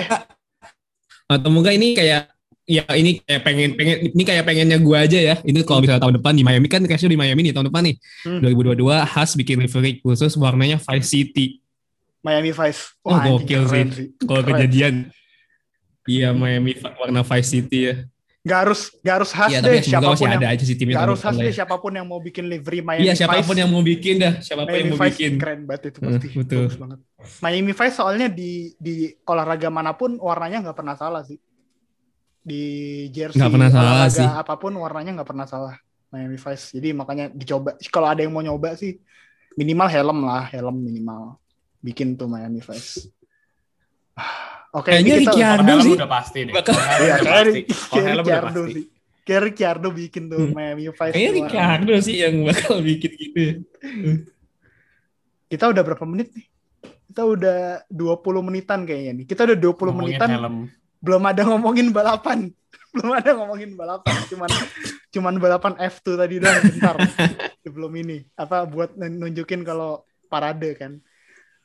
atau 1.29 1.49
mungkin 1.53 1.77
ini 1.77 1.93
kayak 1.95 2.27
ya 2.71 2.88
ini 2.91 3.19
kayak 3.19 3.41
pengen 3.41 3.69
pengen 3.73 3.97
ini 4.07 4.23
kayak 4.23 4.43
pengennya 4.43 4.77
gua 4.77 5.03
aja 5.03 5.19
ya. 5.19 5.36
Ini 5.41 5.60
kalau 5.62 5.79
misalnya 5.79 5.99
tahun 5.99 6.15
depan 6.17 6.31
di 6.31 6.41
Miami 6.41 6.65
kan 6.65 6.79
crash 6.81 7.03
di 7.03 7.13
Miami 7.13 7.41
nih 7.41 7.51
tahun 7.51 7.67
depan 7.67 7.84
nih. 7.84 7.95
Hmm. 8.23 8.39
2022 8.39 8.79
Has 9.05 9.36
bikin 9.36 9.60
livery 9.60 9.99
khusus 9.99 10.31
warnanya 10.36 10.79
Vice 10.79 11.07
City. 11.07 11.60
Miami 12.21 12.49
Vice. 12.49 12.95
Oh, 13.01 13.12
anjing, 13.12 13.34
gokil 13.36 13.62
keren 13.65 13.88
sih. 13.89 14.07
Kalau 14.19 14.41
kejadian 14.41 15.12
Iya 16.03 16.31
Miami 16.31 16.73
warna 16.97 17.21
Vice 17.21 17.49
City 17.51 17.79
ya. 17.84 17.95
Gak 18.41 18.57
harus 18.60 18.89
gak 18.99 19.15
harus 19.15 19.31
Has 19.31 19.49
Iya 19.49 19.62
deh 19.62 19.81
siapa 19.81 20.01
pun 20.03 20.17
masih 20.17 20.25
yang 20.25 20.34
ada 20.36 20.49
aja 20.49 20.63
sih 20.63 20.73
timnya 20.73 20.95
gak 20.95 21.05
harus 21.05 21.19
depan 21.19 21.29
Has 21.29 21.36
lah 21.36 21.43
deh 21.43 21.45
ya. 21.47 21.57
siapa 21.62 21.75
pun 21.77 21.91
yang 21.93 22.05
mau 22.05 22.17
bikin 22.17 22.45
livery 22.47 22.81
Miami 22.81 23.05
Iya 23.05 23.13
siapa 23.13 23.38
pun 23.38 23.45
Vice. 23.47 23.62
yang 23.62 23.69
mau 23.69 23.84
bikin 23.84 24.15
dah, 24.17 24.34
siapa 24.39 24.62
pun 24.62 24.71
yang 24.71 24.81
Miami 24.81 24.89
mau 24.89 24.99
Vice 24.99 25.13
bikin. 25.13 25.31
keren 25.38 25.60
banget 25.62 25.81
itu 25.84 25.97
Hmm, 25.99 26.10
pasti 26.12 26.27
betul. 26.34 26.63
bagus 26.63 26.77
banget. 26.79 26.99
Miami 27.38 27.71
Vice 27.71 27.95
soalnya 27.95 28.27
di 28.27 28.51
di 28.75 28.93
olahraga 29.23 29.69
mana 29.69 29.93
pun 29.93 30.17
warnanya 30.17 30.57
nggak 30.60 30.73
pernah 30.75 30.95
salah 30.95 31.21
sih. 31.21 31.38
Di 32.41 32.63
jersey 33.08 33.38
Nggak 33.38 33.51
pernah 33.51 33.69
salah 33.69 33.91
olahraga 34.01 34.15
sih. 34.15 34.25
apa 34.27 34.54
pun 34.56 34.73
warnanya 34.73 35.12
nggak 35.13 35.30
pernah 35.30 35.45
salah 35.45 35.75
Miami 36.10 36.36
Vice. 36.36 36.65
Jadi 36.71 36.89
makanya 36.91 37.25
dicoba. 37.30 37.77
Kalau 37.86 38.08
ada 38.08 38.19
yang 38.19 38.30
mau 38.30 38.41
nyoba 38.41 38.73
sih 38.73 38.97
minimal 39.54 39.88
helm 39.88 40.19
lah, 40.21 40.43
helm 40.47 40.75
minimal. 40.75 41.38
Bikin 41.80 42.13
tuh 42.13 42.25
Miami 42.25 42.60
Vice. 42.60 43.08
Oke, 44.71 44.89
Kayaknya 44.89 45.04
ini 45.06 45.19
kita 45.19 45.32
Ricciardo 45.32 45.73
sih. 45.77 45.93
udah 45.93 46.10
pasti 46.10 46.39
deh. 46.41 46.54
Bakal- 46.54 46.71
Kalau 46.71 46.88
helm 46.88 47.04
udah 47.04 47.17
kayak 47.17 47.36
pasti. 47.36 47.51
Ri- 47.51 47.65
Kalau 47.67 47.91
kayak 47.91 47.91
helm 47.91 48.01
udah 48.01 48.15
Ricciardo 48.17 48.62
pasti. 48.62 48.73
sih. 48.73 48.86
Kayak 49.21 49.41
Ricciardo 49.43 49.88
bikin 49.93 50.23
tuh 50.27 50.39
Hmm. 50.41 50.54
Miami 50.54 50.84
Vice. 50.89 51.13
Kayaknya. 51.13 51.32
Ricardo 51.38 51.93
sih 51.99 52.15
yang 52.17 52.36
bakal 52.41 52.75
bikin 52.82 53.12
gitu 53.13 53.38
ya. 53.39 53.54
Kita 55.47 55.67
udah 55.67 55.82
berapa 55.84 56.06
menit 56.06 56.32
nih? 56.32 56.45
Kita 57.06 57.21
udah 57.21 57.60
20 57.86 58.08
menitan 58.41 58.80
kayaknya 58.82 59.12
nih. 59.13 59.25
Kita 59.27 59.43
udah 59.43 59.58
20 59.58 59.67
Ngomongin 59.86 59.99
menitan 60.15 60.30
helm. 60.30 60.56
Belum 61.01 61.23
ada 61.25 61.41
ngomongin 61.43 61.89
balapan. 61.89 62.53
belum 62.93 63.11
ada 63.17 63.33
ngomongin 63.35 63.73
balapan. 63.73 64.15
Cuman 64.29 64.49
cuman 65.11 65.33
balapan 65.41 65.73
F2 65.81 66.07
tadi 66.15 66.35
doang 66.39 66.61
bentar. 66.63 66.95
Sebelum 67.65 67.91
ini. 67.97 68.23
Apa 68.37 68.63
buat 68.69 68.95
nunjukin 68.95 69.65
kalau 69.65 70.05
parade 70.29 70.77
kan. 70.77 71.01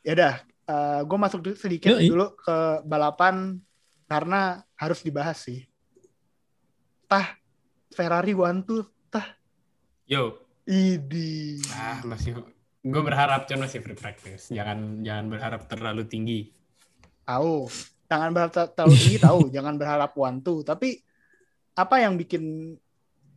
Ya 0.02 0.16
udah, 0.16 0.34
gue 1.02 1.18
masuk 1.18 1.40
dulu 1.42 1.54
sedikit 1.58 1.94
Yoi. 1.94 2.10
dulu 2.10 2.34
ke 2.38 2.56
balapan 2.86 3.58
karena 4.06 4.62
harus 4.78 5.02
dibahas 5.02 5.38
sih. 5.38 5.66
Tah 7.06 7.38
Ferrari 7.94 8.34
one 8.34 8.66
two 8.66 8.82
tah 9.10 9.38
Yo, 10.06 10.42
idi. 10.66 11.58
ah 11.74 12.02
masih 12.06 12.38
gue 12.86 13.02
berharap 13.02 13.50
Con 13.50 13.62
masih 13.62 13.82
free 13.82 13.98
practice. 13.98 14.50
Jangan 14.54 15.02
jangan 15.02 15.26
berharap 15.26 15.66
terlalu 15.66 16.06
tinggi. 16.06 16.40
Tahu. 17.26 17.66
Jangan 18.06 18.30
berharap 18.30 18.52
ter- 18.54 18.72
terlalu 18.74 18.94
tinggi 19.02 19.18
tahu, 19.18 19.40
jangan 19.54 19.74
berharap 19.74 20.12
one 20.14 20.38
two. 20.40 20.62
Tapi 20.62 20.98
apa 21.76 21.96
yang 22.00 22.14
bikin 22.16 22.74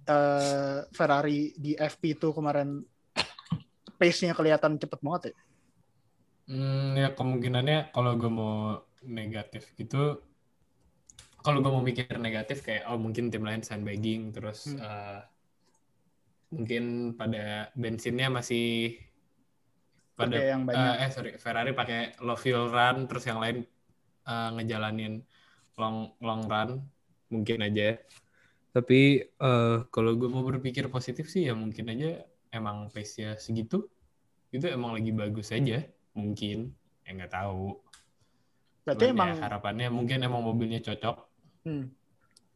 eh, 0.06 0.78
Ferrari 0.94 1.54
di 1.58 1.74
FP 1.76 2.16
itu 2.16 2.30
kemarin 2.32 2.80
pace-nya 4.00 4.32
kelihatan 4.32 4.80
cepet 4.80 5.00
banget 5.04 5.22
ya? 5.30 5.34
Hmm, 6.50 6.98
ya 6.98 7.14
kemungkinannya 7.14 7.94
kalau 7.94 8.18
gue 8.18 8.32
mau 8.32 8.82
negatif 9.06 9.70
gitu, 9.78 10.18
kalau 11.46 11.62
gue 11.62 11.72
mau 11.72 11.84
mikir 11.86 12.10
negatif 12.18 12.66
kayak 12.66 12.90
oh 12.90 12.98
mungkin 12.98 13.30
tim 13.30 13.46
lain 13.46 13.62
sandbagging 13.62 14.34
terus 14.34 14.66
Hmm. 14.66 14.82
eh, 14.82 15.20
mungkin 16.50 17.14
pada 17.14 17.70
bensinnya 17.78 18.28
masih 18.34 18.98
pada 20.18 20.36
yang 20.42 20.66
banyak. 20.66 20.94
eh, 21.00 21.06
eh 21.06 21.10
sorry 21.14 21.32
Ferrari 21.38 21.72
pakai 21.72 22.18
low 22.26 22.36
fuel 22.36 22.68
run 22.68 23.06
terus 23.06 23.24
yang 23.30 23.40
lain 23.40 23.62
eh, 24.30 24.50
ngejalanin 24.54 25.26
long 25.76 26.14
long 26.22 26.46
run 26.46 26.70
mungkin 27.28 27.66
aja. 27.66 27.98
Tapi 28.70 29.26
eh, 29.26 29.78
kalau 29.90 30.12
gue 30.14 30.30
mau 30.30 30.46
berpikir 30.46 30.86
positif 30.88 31.26
sih 31.28 31.50
ya 31.50 31.58
mungkin 31.58 31.90
aja 31.90 32.22
emang 32.50 32.90
pace-nya 32.90 33.34
segitu 33.36 33.90
itu 34.50 34.66
emang 34.66 34.98
lagi 34.98 35.14
bagus 35.14 35.54
aja 35.54 35.86
mungkin 36.14 36.74
ya 37.06 37.14
nggak 37.14 37.30
tahu 37.30 37.78
Berarti 38.82 39.06
Cuman 39.06 39.14
emang 39.14 39.30
ya, 39.30 39.42
harapannya 39.46 39.88
mungkin 39.94 40.18
emang 40.26 40.42
mobilnya 40.42 40.82
cocok 40.82 41.16
hmm, 41.70 41.84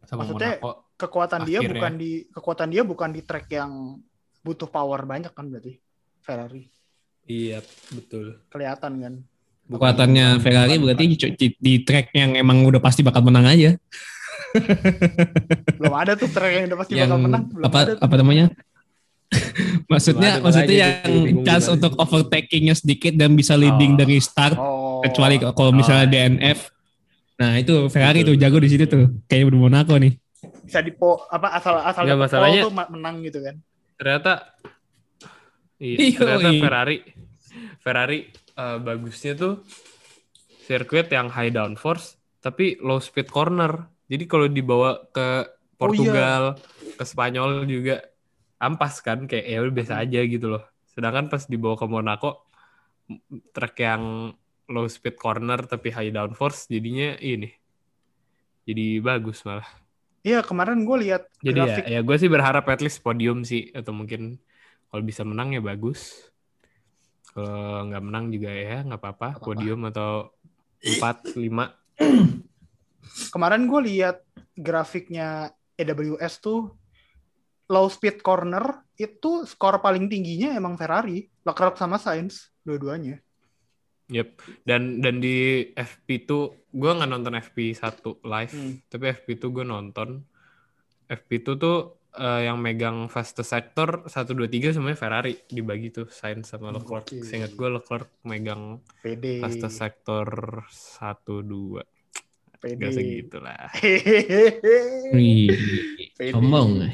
sama 0.09 0.25
Maksudnya- 0.25 0.57
Monaco 0.57 0.71
kekuatan 0.97 1.41
dia 1.45 1.59
Akhirnya. 1.62 1.73
bukan 1.77 1.93
di 2.01 2.12
kekuatan 2.25 2.69
dia 2.73 2.81
bukan 2.81 3.09
di 3.13 3.21
track 3.21 3.45
yang 3.53 4.01
butuh 4.41 4.65
power 4.65 5.05
banyak 5.05 5.29
kan 5.29 5.45
berarti 5.49 5.77
Ferrari 6.21 6.65
Iya, 7.23 7.62
betul. 7.93 8.41
kelihatan 8.49 8.93
kan. 8.99 9.13
Kekuatannya 9.63 10.38
Ferrari 10.38 10.76
berarti 10.76 11.04
di, 11.06 11.15
di- 11.15 11.58
di 11.58 11.73
track 11.82 12.12
yang 12.12 12.36
emang 12.36 12.62
udah 12.63 12.78
pasti 12.78 12.99
bakal 12.99 13.23
menang 13.23 13.47
aja. 13.47 13.71
Belum 15.80 15.93
ada 15.93 16.13
tuh 16.13 16.28
track 16.28 16.52
yang 16.54 16.65
udah 16.67 16.78
pasti 16.78 16.91
yang 16.93 17.08
bakal 17.08 17.19
menang. 17.19 17.43
Belum 17.49 17.65
apa 17.65 17.78
ada 17.80 17.91
tuh. 17.91 17.99
apa 18.02 18.15
namanya? 18.17 18.45
maksudnya 19.91 20.30
Belum 20.32 20.39
ada, 20.39 20.45
maksudnya 20.45 20.76
yang 20.78 20.93
chance 21.41 21.67
untuk 21.67 21.95
overtakingnya 21.95 22.76
sedikit 22.76 23.13
dan 23.13 23.34
bisa 23.34 23.56
leading 23.56 23.95
Oh. 23.95 23.97
dari 23.97 24.17
start 24.19 24.56
Oh. 24.56 25.02
kecuali 25.02 25.39
kalau 25.39 25.71
misalnya 25.71 26.06
Oh. 26.06 26.12
DNF. 26.12 26.60
Nah 27.34 27.52
itu 27.58 27.73
Ferrari 27.88 28.21
Betul, 28.21 28.30
tuh 28.30 28.39
jago 28.39 28.58
di 28.62 28.69
situ 28.69 28.86
tuh 28.86 29.04
kayak 29.26 29.47
di 29.47 29.58
Monaco 29.58 29.95
nih. 29.95 30.13
bisa 30.63 30.80
di 30.80 30.91
po 30.91 31.23
apa 31.26 31.56
asal 31.56 31.76
asal 31.78 32.04
Nggak, 32.04 32.15
dapet 32.15 32.23
masalahnya- 32.30 32.63
pole 32.63 32.67
tuh 32.67 32.76
menang 32.89 33.15
gitu 33.21 33.39
kan. 33.39 33.56
ternyata 33.93 34.34
iya, 35.78 35.97
Iya, 35.97 36.17
ternyata 36.17 36.49
iya. 36.49 36.62
Ferrari 36.62 36.97
Ferrari 37.80 38.19
eh, 38.58 38.78
bagusnya 38.80 39.34
tuh 39.38 39.63
sirkuit 40.63 41.12
yang 41.12 41.28
high 41.28 41.52
downforce 41.52 42.16
tapi 42.44 42.76
low 42.84 43.00
speed 43.00 43.32
corner. 43.32 43.88
Jadi 44.12 44.24
kalau 44.28 44.52
dibawa 44.52 45.00
ke 45.16 45.48
Portugal, 45.80 46.60
ke 47.00 47.04
Spanyol 47.08 47.63
juga 47.66 48.04
ampas 48.60 49.00
kan 49.00 49.28
kayak 49.28 49.46
ya 49.48 49.60
biasa 49.68 49.94
aja 50.04 50.20
gitu 50.28 50.52
loh. 50.52 50.63
Sedangkan 50.92 51.32
pas 51.32 51.48
dibawa 51.48 51.80
ke 51.80 51.88
Monaco 51.88 52.52
track 53.56 53.76
yang 53.80 54.32
low 54.72 54.88
speed 54.88 55.20
corner 55.20 55.63
tapi 55.68 55.92
high 55.92 56.12
downforce 56.12 56.68
jadinya 56.68 57.16
ini. 57.20 57.52
Jadi 58.63 59.00
bagus 59.04 59.44
malah. 59.44 59.68
Iya 60.24 60.39
kemarin 60.39 60.88
gue 60.88 60.98
lihat 61.04 61.28
Jadi 61.44 61.60
grafik 61.60 61.84
ya, 61.84 62.00
ya 62.00 62.02
gue 62.04 62.16
sih 62.16 62.32
berharap 62.32 62.63
at 62.72 62.80
least 62.80 63.04
podium 63.04 63.44
sih 63.44 63.76
atau 63.76 63.92
mungkin 63.92 64.39
kalau 64.88 65.04
bisa 65.04 65.28
menang 65.28 65.52
ya 65.52 65.60
bagus. 65.60 66.32
Kalau 67.34 67.89
nggak 67.89 68.04
menang 68.06 68.30
juga 68.30 68.54
ya 68.54 68.86
nggak 68.86 69.02
apa-apa, 69.02 69.30
podium 69.41 69.89
atau 69.89 70.30
4 70.80 71.34
5. 71.34 71.82
kemarin 73.34 73.65
gue 73.69 73.82
lihat 73.89 74.22
grafiknya 74.54 75.50
AWS 75.78 76.41
tuh 76.41 76.74
low 77.69 77.88
speed 77.89 78.22
corner 78.22 78.86
itu 78.93 79.46
skor 79.50 79.82
paling 79.82 80.06
tingginya 80.06 80.54
emang 80.54 80.78
Ferrari, 80.78 81.26
Leclerc 81.41 81.74
sama 81.78 81.98
Sainz 81.98 82.54
dua-duanya. 82.62 83.17
Yep. 84.13 84.30
Dan 84.62 85.02
dan 85.02 85.17
di 85.17 85.65
FP 85.74 86.28
tuh 86.28 86.69
gue 86.69 86.91
nggak 86.91 87.10
nonton 87.10 87.34
FP1 87.34 87.98
live, 88.22 88.54
Hmm. 88.54 88.74
tapi 88.91 89.06
FP2 89.10 89.43
gue 89.50 89.65
nonton. 89.65 90.10
FP2 91.10 91.48
tuh 91.58 91.78
eh, 92.13 92.41
yang 92.43 92.58
megang 92.58 93.06
fastest 93.06 93.49
sector 93.49 94.06
1 94.06 94.13
2 94.28 94.45
3 94.47 94.71
semuanya 94.71 94.95
Ferrari 94.95 95.34
dibagi 95.45 95.89
tuh 95.89 96.06
Sainz 96.08 96.47
sama 96.47 96.69
Leclerc. 96.69 97.06
Oke. 97.06 97.21
Seingat 97.21 97.52
gue 97.52 97.69
Leclerc 97.71 98.10
megang 98.21 98.78
PD. 98.99 99.39
fastest 99.39 99.76
sector 99.76 100.26
1 100.67 101.41
2. 101.41 101.82
PD. 102.58 102.80
Gak 102.80 102.93
segitu 102.93 103.38
lah. 103.38 103.67
Wih, 105.12 105.52
Pede. 106.17 106.32
sombong. 106.32 106.88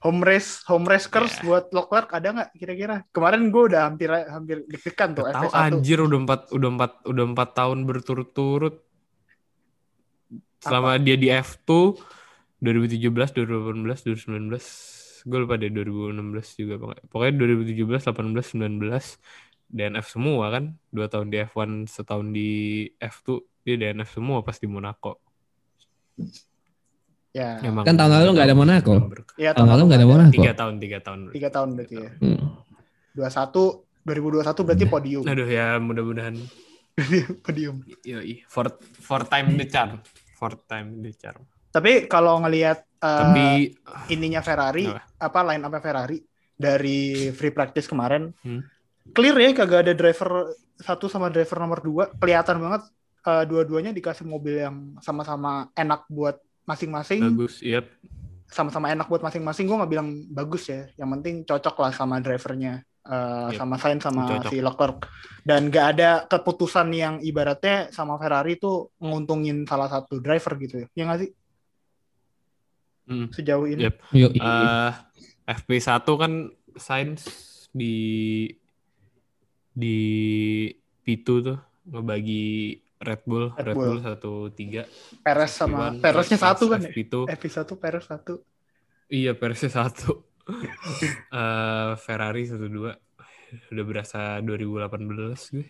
home 0.00 0.20
race 0.20 0.60
home 0.64 0.84
race 0.84 1.04
curse 1.06 1.40
Ya. 1.40 1.42
buat 1.42 1.64
Leclerc 1.70 2.08
ada 2.10 2.28
nggak 2.30 2.50
kira-kira? 2.54 2.96
Kemarin 3.08 3.48
gue 3.48 3.62
udah 3.68 3.80
hampir 3.84 4.08
hampir 4.08 4.60
deg-degan 4.64 5.12
tuh 5.12 5.24
Tahu 5.24 5.48
FP1. 5.48 5.60
anjir 5.64 5.98
udah 5.98 6.18
empat 6.20 6.40
udah 6.50 6.68
empat 6.70 6.92
udah 7.04 7.24
empat 7.26 7.48
tahun 7.52 7.78
berturut-turut. 7.82 8.76
Selama 10.58 10.96
dia 10.96 11.16
di 11.16 11.28
F2 11.28 11.96
2017, 12.64 13.36
2018, 13.36 14.08
2019, 14.08 15.28
gue 15.28 15.38
lupa 15.40 15.54
deh 15.60 15.68
2016 15.68 16.60
juga 16.60 16.74
pokoknya. 16.80 17.04
Pokoknya 17.12 17.34
2017, 17.36 18.08
18, 18.08 18.56
19 18.56 19.20
DNF 19.68 20.06
semua 20.08 20.44
kan. 20.48 20.64
Dua 20.88 21.06
tahun 21.12 21.28
di 21.28 21.36
F1, 21.44 21.70
setahun 21.88 22.26
di 22.32 22.50
F2, 22.96 23.28
dia 23.68 23.76
DNF 23.76 24.08
semua 24.16 24.40
pas 24.40 24.56
di 24.56 24.68
Monaco. 24.68 25.20
Ya. 27.34 27.58
Emang 27.66 27.82
Kan 27.82 27.98
tahun 27.98 28.12
lalu 28.14 28.28
nggak 28.38 28.46
ada 28.46 28.56
Monaco. 28.56 28.94
Ya, 29.34 29.50
Tahun 29.52 29.66
lalu 29.66 29.82
nggak 29.90 30.00
ada 30.00 30.08
Monaco. 30.08 30.34
Tiga 30.38 30.54
tahun, 30.54 30.74
tiga 30.78 30.98
tahun. 31.02 31.20
Tiga 31.34 31.48
tahun 31.50 31.68
berarti 31.74 31.96
ya. 31.98 32.10
Hmm. 32.22 32.40
21 33.18 33.84
2021 34.04 34.66
berarti 34.66 34.84
podium. 34.86 35.22
Aduh 35.26 35.48
ya 35.48 35.80
mudah-mudahan 35.82 36.36
podium. 37.44 37.82
Yoi, 38.06 38.46
for 38.46 38.70
for 38.78 39.26
time 39.26 39.58
the 39.58 39.66
charm. 39.66 39.98
For 40.38 40.54
time 40.70 41.02
the 41.02 41.10
charm. 41.16 41.42
Tapi 41.74 42.06
kalau 42.06 42.38
ngelihat 42.38 42.86
uh, 43.02 43.34
Tapi 43.34 43.74
ininya 44.14 44.38
Ferrari, 44.38 44.86
Apa? 44.86 45.02
apa 45.18 45.40
line 45.50 45.64
up 45.66 45.74
Ferrari 45.82 46.22
dari 46.54 47.34
free 47.34 47.50
practice 47.50 47.90
kemarin, 47.90 48.30
Hmm. 48.46 48.62
clear 49.10 49.34
ya 49.34 49.50
kagak 49.52 49.90
ada 49.90 49.92
driver 49.92 50.54
satu 50.78 51.10
sama 51.10 51.28
driver 51.34 51.58
nomor 51.58 51.82
dua, 51.82 52.04
kelihatan 52.14 52.62
banget 52.62 52.82
uh, 53.26 53.42
dua-duanya 53.42 53.90
dikasih 53.90 54.22
mobil 54.22 54.62
yang 54.62 54.94
sama-sama 55.02 55.66
enak 55.74 56.06
buat 56.06 56.38
masing-masing, 56.64 57.20
bagus, 57.34 57.58
yep. 57.60 57.90
sama-sama 58.48 58.88
enak 58.94 59.10
buat 59.10 59.20
masing-masing. 59.20 59.66
Gue 59.66 59.76
nggak 59.82 59.92
bilang 59.92 60.08
bagus 60.30 60.70
ya, 60.70 60.86
yang 60.94 61.10
penting 61.18 61.42
cocok 61.42 61.76
lah 61.76 61.92
sama 61.92 62.22
drivernya, 62.22 62.86
uh, 63.04 63.50
Yep. 63.52 63.58
sama 63.60 63.76
Sainz 63.82 64.02
sama 64.06 64.22
Cocok. 64.30 64.50
si 64.54 64.56
Leclerc. 64.62 64.98
Dan 65.44 65.68
nggak 65.68 65.86
ada 65.98 66.10
keputusan 66.24 66.88
yang 66.94 67.14
ibaratnya 67.20 67.90
sama 67.92 68.16
Ferrari 68.16 68.56
tuh 68.56 68.94
menguntungin 69.02 69.66
salah 69.68 69.90
satu 69.90 70.22
driver 70.22 70.54
gitu 70.56 70.74
ya, 70.80 70.88
ya 70.96 71.02
nggak 71.10 71.20
sih 71.20 71.30
Hmm. 73.04 73.28
sejauh 73.28 73.68
ini? 73.68 73.84
Yep. 73.84 73.96
Yuk, 74.16 74.30
Eh, 74.36 74.92
FP1 75.44 76.08
kan 76.16 76.32
Sainz 76.74 77.22
di 77.70 78.48
di 79.74 79.96
P2 81.04 81.26
tuh 81.44 81.58
ngebagi 81.84 82.80
Red 83.04 83.22
Bull, 83.28 83.52
Red 83.52 83.66
Red, 83.68 83.76
Bull. 83.76 83.96
Satu 84.00 84.48
tiga. 84.56 84.88
Perez 85.20 85.52
sama 85.52 85.92
pas 86.00 86.24
satu 86.24 86.72
kan 86.72 86.80
ya? 86.80 86.88
FP2. 86.88 87.28
FP1 87.28 87.76
Perez 87.76 88.04
satu. 88.08 88.34
Iya, 89.12 89.36
Pereznya 89.36 89.70
satu. 89.70 90.24
Eh, 91.32 91.92
Ferrari 92.04 92.44
satu 92.44 92.68
dua. 92.68 92.92
Udah 93.72 93.84
berasa 93.84 94.20
2018 94.44 95.56
gue. 95.56 95.66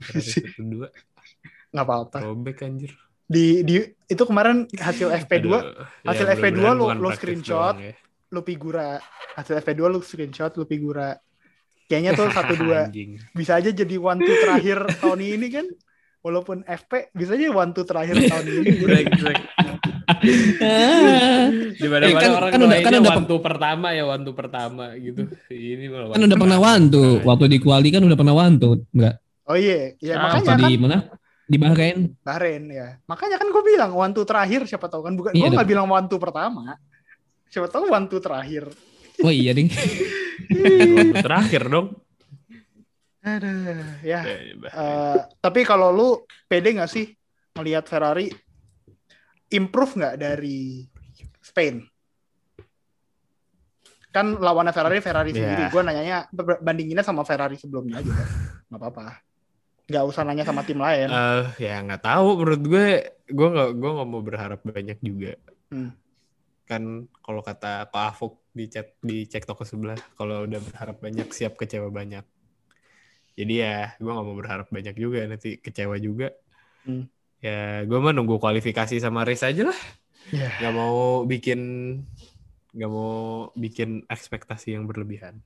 Ferrari 0.00 0.28
satu 0.44 0.60
dua. 0.60 0.88
nggak 1.72 1.84
apa-apa. 1.88 2.18
Robek 2.22 2.62
anjir. 2.62 2.92
Di 3.24 3.44
di 3.60 3.80
itu 4.04 4.22
kemarin 4.22 4.68
hasil 4.70 5.08
FP2 5.18 5.48
Aduh, 5.48 5.62
hasil 6.04 6.26
ya, 6.26 6.32
FP2 6.34 6.60
mudah-mudahan 6.60 6.98
lu- 6.98 7.02
lu 7.02 7.10
screenshot. 7.10 7.74
ya. 7.74 7.92
lu 8.28 8.40
figura 8.42 8.98
hasil 9.32 9.54
FP2 9.56 9.82
lu 9.86 10.00
screenshot 10.00 10.52
lu 10.52 10.64
figura. 10.64 11.16
Kayaknya 11.84 12.12
tuh 12.14 12.26
satu 12.36 12.54
dua 12.54 12.88
bisa 13.30 13.54
aja 13.54 13.70
jadi 13.70 13.94
one 13.94 14.18
two 14.18 14.36
terakhir 14.38 14.78
tahun 14.98 15.20
ini 15.20 15.48
kan. 15.48 15.66
Walaupun 16.20 16.64
FP 16.64 17.12
bisa 17.12 17.32
aja 17.32 17.48
one 17.50 17.70
two 17.70 17.82
terakhir 17.82 18.16
tahun 18.18 18.44
ini. 18.50 18.70
Di 21.74 21.86
mana 21.86 22.02
Eh, 22.02 22.10
mana 22.10 22.20
kan- 22.20 22.34
orang 22.34 22.50
kan 22.50 22.60
udah- 22.60 22.80
kan 22.80 22.92
udah- 22.94 23.14
one 23.14 23.26
two 23.26 23.40
pertama 23.40 23.86
ya 23.90 24.04
one 24.04 24.22
two 24.22 24.32
pertama 24.32 24.84
gitu. 24.96 25.20
Ini 25.48 25.84
malah 25.86 26.06
kan 26.06 26.12
one 26.12 26.22
udah 26.22 26.30
two 26.30 26.42
pernah 26.42 26.58
terakhir. 26.58 26.80
wantu 26.80 27.04
waktu 27.22 27.44
di 27.46 27.58
kuali 27.58 27.88
kan 27.90 28.02
udah 28.02 28.18
pernah 28.18 28.34
wantu 28.34 28.70
enggak 28.90 29.14
Oh 29.44 29.52
iya, 29.54 29.92
ya 29.98 30.16
Ah, 30.16 30.40
makanya 30.40 30.46
kan 30.46 30.58
di 30.62 30.76
mana 30.78 30.96
di 31.44 31.56
Bahrain 31.56 32.08
Bahrain 32.20 32.64
ya. 32.66 32.96
Makanya 33.04 33.36
kan 33.36 33.48
gue 33.48 33.62
bilang 33.62 33.92
one 33.92 34.12
two 34.12 34.24
terakhir 34.24 34.64
siapa 34.64 34.88
tahu 34.88 35.04
kan 35.04 35.12
bukan 35.12 35.32
Iya, 35.32 35.44
gue 35.44 35.48
nggak 35.54 35.68
bilang 35.68 35.86
one 35.86 36.06
two 36.06 36.16
pertama. 36.16 36.76
Siapa 37.46 37.68
tahu 37.68 37.88
one 37.88 38.06
two 38.06 38.18
terakhir. 38.18 38.68
oh 39.20 39.30
iya 39.30 39.52
ding 39.52 39.68
One 40.98 41.10
two 41.10 41.22
terakhir 41.22 41.62
dong. 41.66 41.94
Aduh, 43.24 43.48
ya. 44.02 44.20
Ya, 44.20 44.36
ya. 44.36 44.52
Eh, 44.68 45.18
tapi 45.38 45.62
kalau 45.62 45.88
lu 45.88 46.08
pede 46.44 46.72
nggak 46.72 46.90
sih 46.90 47.08
melihat 47.54 47.86
Ferrari 47.86 48.28
improve 49.48 49.96
nggak 49.96 50.14
dari 50.18 50.84
Spain? 51.38 51.80
Kan 54.10 54.38
lawannya 54.38 54.70
Ferrari 54.70 55.00
Ferrari 55.00 55.30
Ya. 55.30 55.38
sendiri. 55.40 55.64
Gue 55.70 55.82
nanyanya 55.82 56.28
bandinginnya 56.60 57.02
sama 57.02 57.22
Ferrari 57.22 57.56
sebelumnya 57.56 57.98
aja. 57.98 58.12
Nggak 58.68 58.78
apa-apa. 58.78 59.06
Nggak 59.84 60.04
usah 60.08 60.22
nanya 60.24 60.42
sama 60.42 60.64
tim 60.64 60.80
lain. 60.80 61.08
Eh, 61.08 61.44
ya 61.60 61.80
nggak 61.80 62.00
tahu 62.00 62.28
menurut 62.40 62.62
gue 62.62 62.86
gue 63.24 63.48
nggak 63.50 63.70
gue 63.74 63.90
nggak 63.90 64.08
mau 64.08 64.20
berharap 64.20 64.60
banyak 64.60 64.98
juga 65.00 65.34
Hmm. 65.68 65.90
kan 66.64 66.82
kalau 67.18 67.40
kata 67.40 67.88
Pak 67.88 68.04
Afuk 68.10 68.40
di 68.52 68.68
chat 68.68 68.94
di 69.00 69.24
cek 69.24 69.44
toko 69.44 69.64
sebelah 69.64 69.96
kalau 70.14 70.44
udah 70.44 70.60
berharap 70.60 70.96
banyak 70.96 71.28
siap 71.28 71.56
kecewa 71.56 71.88
banyak 71.88 72.22
jadi 73.34 73.54
ya 73.58 73.76
gue 73.96 74.06
nggak 74.06 74.22
mau 74.22 74.36
berharap 74.36 74.68
banyak 74.68 74.94
juga 74.94 75.24
nanti 75.24 75.56
kecewa 75.56 75.96
juga 75.96 76.30
Hmm. 76.84 77.08
ya 77.40 77.80
gue 77.82 77.96
mah 77.96 78.12
nunggu 78.12 78.36
kualifikasi 78.36 78.96
sama 78.96 79.24
race 79.24 79.42
aja 79.42 79.66
lah 79.66 79.80
Ya. 80.30 80.48
nggak 80.60 80.74
mau 80.74 81.24
bikin 81.24 81.60
nggak 82.72 82.90
mau 82.90 83.12
bikin 83.52 84.04
ekspektasi 84.06 84.72
yang 84.72 84.84
berlebihan 84.84 85.40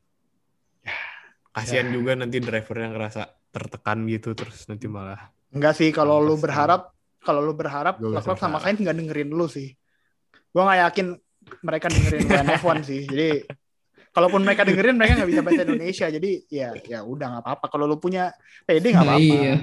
kasihan 1.51 1.89
Ya. 1.89 1.95
juga 1.95 2.15
nanti 2.15 2.39
driver 2.39 2.75
yang 2.77 2.93
ngerasa 2.93 3.38
tertekan 3.49 4.05
gitu 4.07 4.33
terus 4.33 4.67
nanti 4.67 4.87
malah 4.87 5.33
Enggak 5.49 5.75
sih 5.75 5.89
kalau 5.91 6.21
lu 6.21 6.37
berharap 6.37 6.93
kalau 7.19 7.41
lu 7.41 7.53
berharap 7.53 7.97
Leclerc 7.99 8.37
sama. 8.37 8.61
Sainz 8.61 8.79
nggak 8.79 8.95
dengerin 8.95 9.29
lu 9.29 9.49
sih. 9.49 9.73
Gue 10.49 10.63
nggak 10.63 10.81
yakin 10.87 11.07
mereka 11.61 11.87
dengerin 11.89 12.25
WNF1 12.25 12.79
sih. 12.91 13.03
Jadi 13.05 13.29
kalaupun 14.09 14.45
mereka 14.45 14.63
dengerin 14.63 14.95
mereka 14.95 15.19
nggak 15.19 15.31
bisa 15.33 15.43
bahasa 15.43 15.63
Indonesia. 15.65 16.07
Jadi 16.07 16.31
ya 16.47 16.77
ya 16.85 17.01
udah 17.03 17.27
nggak 17.33 17.45
apa-apa. 17.45 17.67
Kalau 17.67 17.85
lu 17.85 17.97
punya 17.97 18.29
PD 18.65 18.93
nggak 18.93 19.03
Nah, 19.03 19.17
apa-apa. 19.17 19.35
iya. 19.35 19.55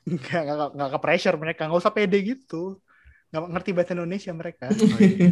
nggak 0.00 0.42
nggak 0.44 0.68
nggak 0.76 0.90
ke 0.90 0.98
pressure 1.00 1.36
mereka 1.36 1.62
nggak 1.66 1.80
usah 1.80 1.92
pede 1.92 2.18
gitu 2.20 2.80
nggak 3.30 3.42
ngerti 3.48 3.70
bahasa 3.70 3.92
Indonesia 3.94 4.32
mereka 4.32 4.66
Oh, 4.70 4.98
iya. 4.98 5.28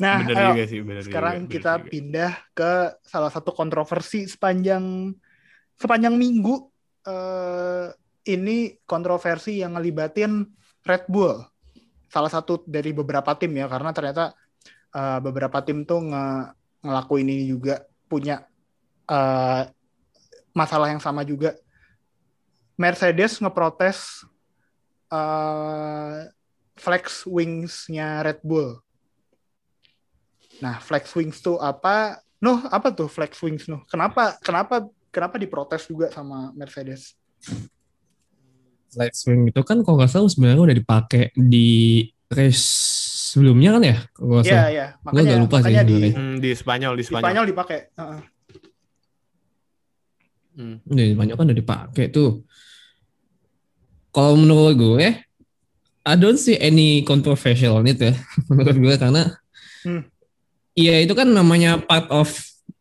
nah 0.00 0.16
bener 0.20 0.36
ayo, 0.36 0.48
juga 0.52 0.64
sih, 0.64 0.80
bener 0.80 1.02
sekarang 1.04 1.34
juga, 1.34 1.44
bener 1.44 1.52
kita 1.54 1.72
juga. 1.76 1.86
pindah 1.88 2.32
ke 2.52 2.72
salah 3.04 3.30
satu 3.30 3.52
kontroversi 3.52 4.24
sepanjang 4.24 5.12
sepanjang 5.80 6.12
minggu 6.12 6.68
eh, 7.08 7.88
ini 8.28 8.76
kontroversi 8.84 9.64
yang 9.64 9.80
ngelibatin 9.80 10.44
Red 10.84 11.08
Bull 11.08 11.40
salah 12.10 12.28
satu 12.28 12.60
dari 12.68 12.92
beberapa 12.92 13.32
tim 13.40 13.56
ya 13.56 13.64
karena 13.66 13.96
ternyata 13.96 14.36
eh, 14.92 15.18
beberapa 15.24 15.64
tim 15.64 15.88
tuh 15.88 16.04
nge 16.12 16.26
ngelakuin 16.84 17.28
ini 17.28 17.44
juga 17.48 17.80
punya 18.04 18.44
eh, 19.08 19.62
masalah 20.52 20.92
yang 20.92 21.00
sama 21.00 21.24
juga 21.24 21.56
Mercedes 22.76 23.40
ngeprotes 23.40 24.28
eh, 25.08 26.28
flex 26.76 27.24
wings-nya 27.24 28.20
Red 28.20 28.44
Bull 28.44 28.76
Nah, 30.60 30.76
flex 30.78 31.10
wings 31.16 31.40
tuh 31.40 31.56
apa? 31.56 32.20
Nuh, 32.40 32.60
apa 32.68 32.92
tuh 32.92 33.08
flex 33.08 33.40
wings 33.40 33.66
Nuh? 33.66 33.80
Kenapa 33.88 34.36
kenapa 34.44 34.84
kenapa 35.10 35.36
diprotes 35.36 35.86
juga 35.86 36.08
sama 36.10 36.54
Mercedes? 36.56 37.14
Flight 38.90 39.14
swing 39.14 39.50
itu 39.50 39.60
kan 39.62 39.82
kalau 39.86 40.02
nggak 40.02 40.10
salah 40.10 40.30
sebenarnya 40.30 40.62
udah 40.66 40.76
dipakai 40.78 41.30
di 41.34 42.02
race 42.26 42.66
sebelumnya 43.30 43.78
kan 43.78 43.82
ya? 43.86 43.96
Iya, 44.42 44.62
iya. 44.70 44.86
Gua 44.98 45.14
Makanya 45.14 45.30
agak 45.30 45.42
lupa 45.46 45.56
sih 45.62 45.76
di. 45.86 46.00
Hmm, 46.10 46.36
di 46.42 46.50
Spanyol, 46.54 46.92
di 46.98 47.02
di 47.02 47.04
Spanyol. 47.06 47.22
Spanyol 47.22 47.44
dipakai. 47.46 47.78
Heeh. 47.94 48.20
Hmm. 50.50 50.76
Udah 50.82 51.04
banyak 51.14 51.34
kan 51.38 51.44
udah 51.46 51.58
dipakai 51.62 52.04
tuh. 52.10 52.42
Kalau 54.10 54.34
menurut 54.34 54.74
gue, 54.74 55.06
I 56.02 56.14
don't 56.18 56.40
see 56.40 56.58
any 56.58 57.06
controversial 57.06 57.78
on 57.78 57.86
it 57.86 58.02
ya 58.02 58.10
menurut 58.50 58.76
gue 58.76 58.94
karena 58.98 59.24
Hmm. 59.80 60.04
Iya 60.76 61.08
itu 61.08 61.16
kan 61.16 61.24
namanya 61.32 61.80
part 61.80 62.12
of 62.12 62.28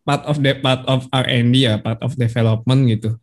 part 0.10 0.26
of 0.26 0.42
the 0.42 0.58
part 0.58 0.82
of 0.90 1.06
R&D 1.14 1.54
ya, 1.70 1.78
part 1.78 2.02
of 2.02 2.18
development 2.18 2.90
gitu. 2.90 3.14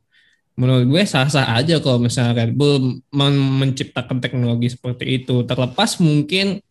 Menurut 0.54 0.86
gue 0.86 1.02
sah-sah 1.02 1.58
aja 1.58 1.82
kalau 1.82 1.98
misalnya 1.98 2.46
Red 2.46 2.54
Bull 2.54 3.02
men- 3.10 3.58
menciptakan 3.58 4.22
teknologi 4.22 4.70
seperti 4.70 5.18
itu. 5.18 5.42
Terlepas 5.42 5.98
mungkin 5.98 6.62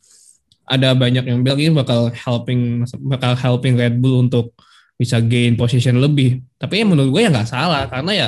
ada 0.65 0.95
banyak 0.95 1.27
yang 1.27 1.43
bilang 1.43 1.59
ini 1.59 1.75
bakal 1.75 2.09
helping 2.15 2.87
bakal 3.11 3.35
helping 3.35 3.75
Red 3.75 3.99
Bull 3.99 4.23
untuk 4.23 4.55
bisa 4.95 5.19
gain 5.19 5.59
position 5.59 5.99
lebih. 5.99 6.39
Tapi 6.55 6.81
ya 6.81 6.85
menurut 6.87 7.11
gue 7.11 7.21
ya 7.27 7.29
nggak 7.29 7.51
salah 7.51 7.83
karena 7.91 8.11
ya 8.15 8.27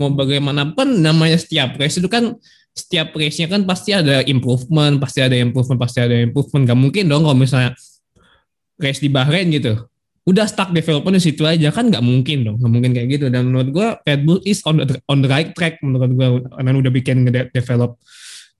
mau 0.00 0.08
bagaimanapun 0.08 1.04
namanya 1.04 1.36
setiap 1.36 1.76
race 1.76 2.00
itu 2.00 2.08
kan 2.08 2.32
setiap 2.76 3.12
race-nya 3.16 3.48
kan 3.48 3.64
pasti 3.64 3.96
ada 3.96 4.20
improvement, 4.28 5.00
pasti 5.00 5.24
ada 5.24 5.32
improvement, 5.32 5.80
pasti 5.80 5.98
ada 6.00 6.12
improvement. 6.12 6.68
Gak 6.68 6.76
mungkin 6.76 7.04
dong 7.08 7.24
kalau 7.24 7.36
misalnya 7.36 7.72
race 8.76 9.00
di 9.00 9.08
Bahrain 9.08 9.48
gitu. 9.48 9.80
Udah 10.26 10.50
stuck 10.50 10.74
development 10.74 11.16
di 11.16 11.22
situ 11.22 11.46
aja 11.46 11.70
kan 11.70 11.86
nggak 11.86 12.02
mungkin 12.02 12.42
dong, 12.42 12.56
nggak 12.58 12.72
mungkin 12.72 12.90
kayak 12.90 13.08
gitu. 13.14 13.26
Dan 13.30 13.54
menurut 13.54 13.68
gue 13.70 13.88
Red 14.02 14.20
Bull 14.26 14.42
is 14.42 14.58
on 14.66 14.82
the, 14.82 14.98
on 15.06 15.22
the 15.22 15.30
right 15.30 15.54
track 15.54 15.78
menurut 15.86 16.10
gue 16.10 16.26
karena 16.50 16.70
udah 16.74 16.92
bikin 16.92 17.16
develop 17.54 18.02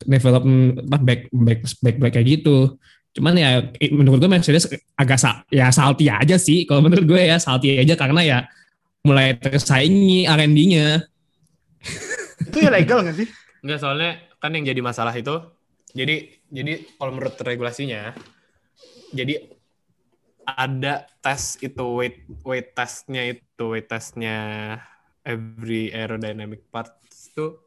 develop 0.07 0.47
back 0.87 1.27
back 1.35 1.61
back 1.83 1.97
back 1.99 2.13
kayak 2.15 2.39
gitu. 2.39 2.79
Cuman 3.19 3.35
ya 3.35 3.67
menurut 3.91 4.23
gue 4.23 4.31
Mercedes 4.31 4.71
agak 4.95 5.19
sa 5.19 5.43
ya 5.51 5.75
salty 5.75 6.07
aja 6.07 6.39
sih. 6.39 6.71
Kalau 6.71 6.87
menurut 6.87 7.03
gue 7.03 7.19
ya 7.19 7.43
salty 7.43 7.83
aja 7.83 7.99
karena 7.99 8.23
ya 8.23 8.39
mulai 9.07 9.35
tersaingi 9.39 10.27
R&D-nya. 10.27 11.03
Itu 12.43 12.59
ya 12.59 12.71
legal 12.75 13.07
nggak 13.07 13.17
sih? 13.23 13.29
Enggak, 13.67 13.79
soalnya 13.83 14.11
kan 14.43 14.55
yang 14.55 14.67
jadi 14.67 14.81
masalah 14.83 15.15
itu, 15.15 15.43
jadi 15.91 16.31
jadi 16.51 16.87
kalau 17.01 17.19
menurut 17.19 17.35
regulasinya, 17.41 18.15
jadi 19.11 19.56
ada 20.47 21.05
tes 21.21 21.59
itu 21.59 21.83
weight 21.83 22.25
weight 22.47 22.73
testnya 22.73 23.23
itu 23.35 23.63
weight 23.67 23.91
testnya 23.91 24.37
every 25.27 25.91
aerodynamic 25.91 26.63
parts 26.71 27.35
itu 27.35 27.59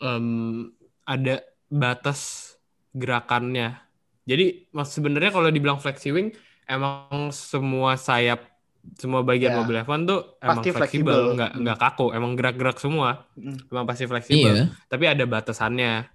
em, 0.00 0.70
ada 1.04 1.44
batas 1.68 2.54
gerakannya. 2.96 3.76
Jadi 4.24 4.68
mas 4.72 4.90
sebenarnya 4.90 5.30
kalau 5.30 5.52
dibilang 5.52 5.78
flexi 5.78 6.10
wing 6.10 6.32
emang 6.66 7.30
semua 7.30 7.94
sayap 7.94 8.48
semua 8.96 9.20
bagian 9.20 9.52
Ya. 9.52 9.58
mobil 9.60 9.76
F1 9.84 10.08
tuh 10.08 10.40
emang 10.40 10.64
Pasti 10.64 10.72
fleksibel, 10.72 11.12
fleksibel. 11.12 11.36
nggak 11.36 11.52
nggak 11.60 11.78
kaku, 11.78 12.06
emang 12.16 12.32
gerak-gerak 12.32 12.80
semua, 12.80 13.28
Mm. 13.36 13.68
emang 13.68 13.84
pasti 13.84 14.04
fleksibel 14.08 14.54
Iya. 14.56 14.64
tapi 14.88 15.04
ada 15.04 15.24
batasannya. 15.28 16.08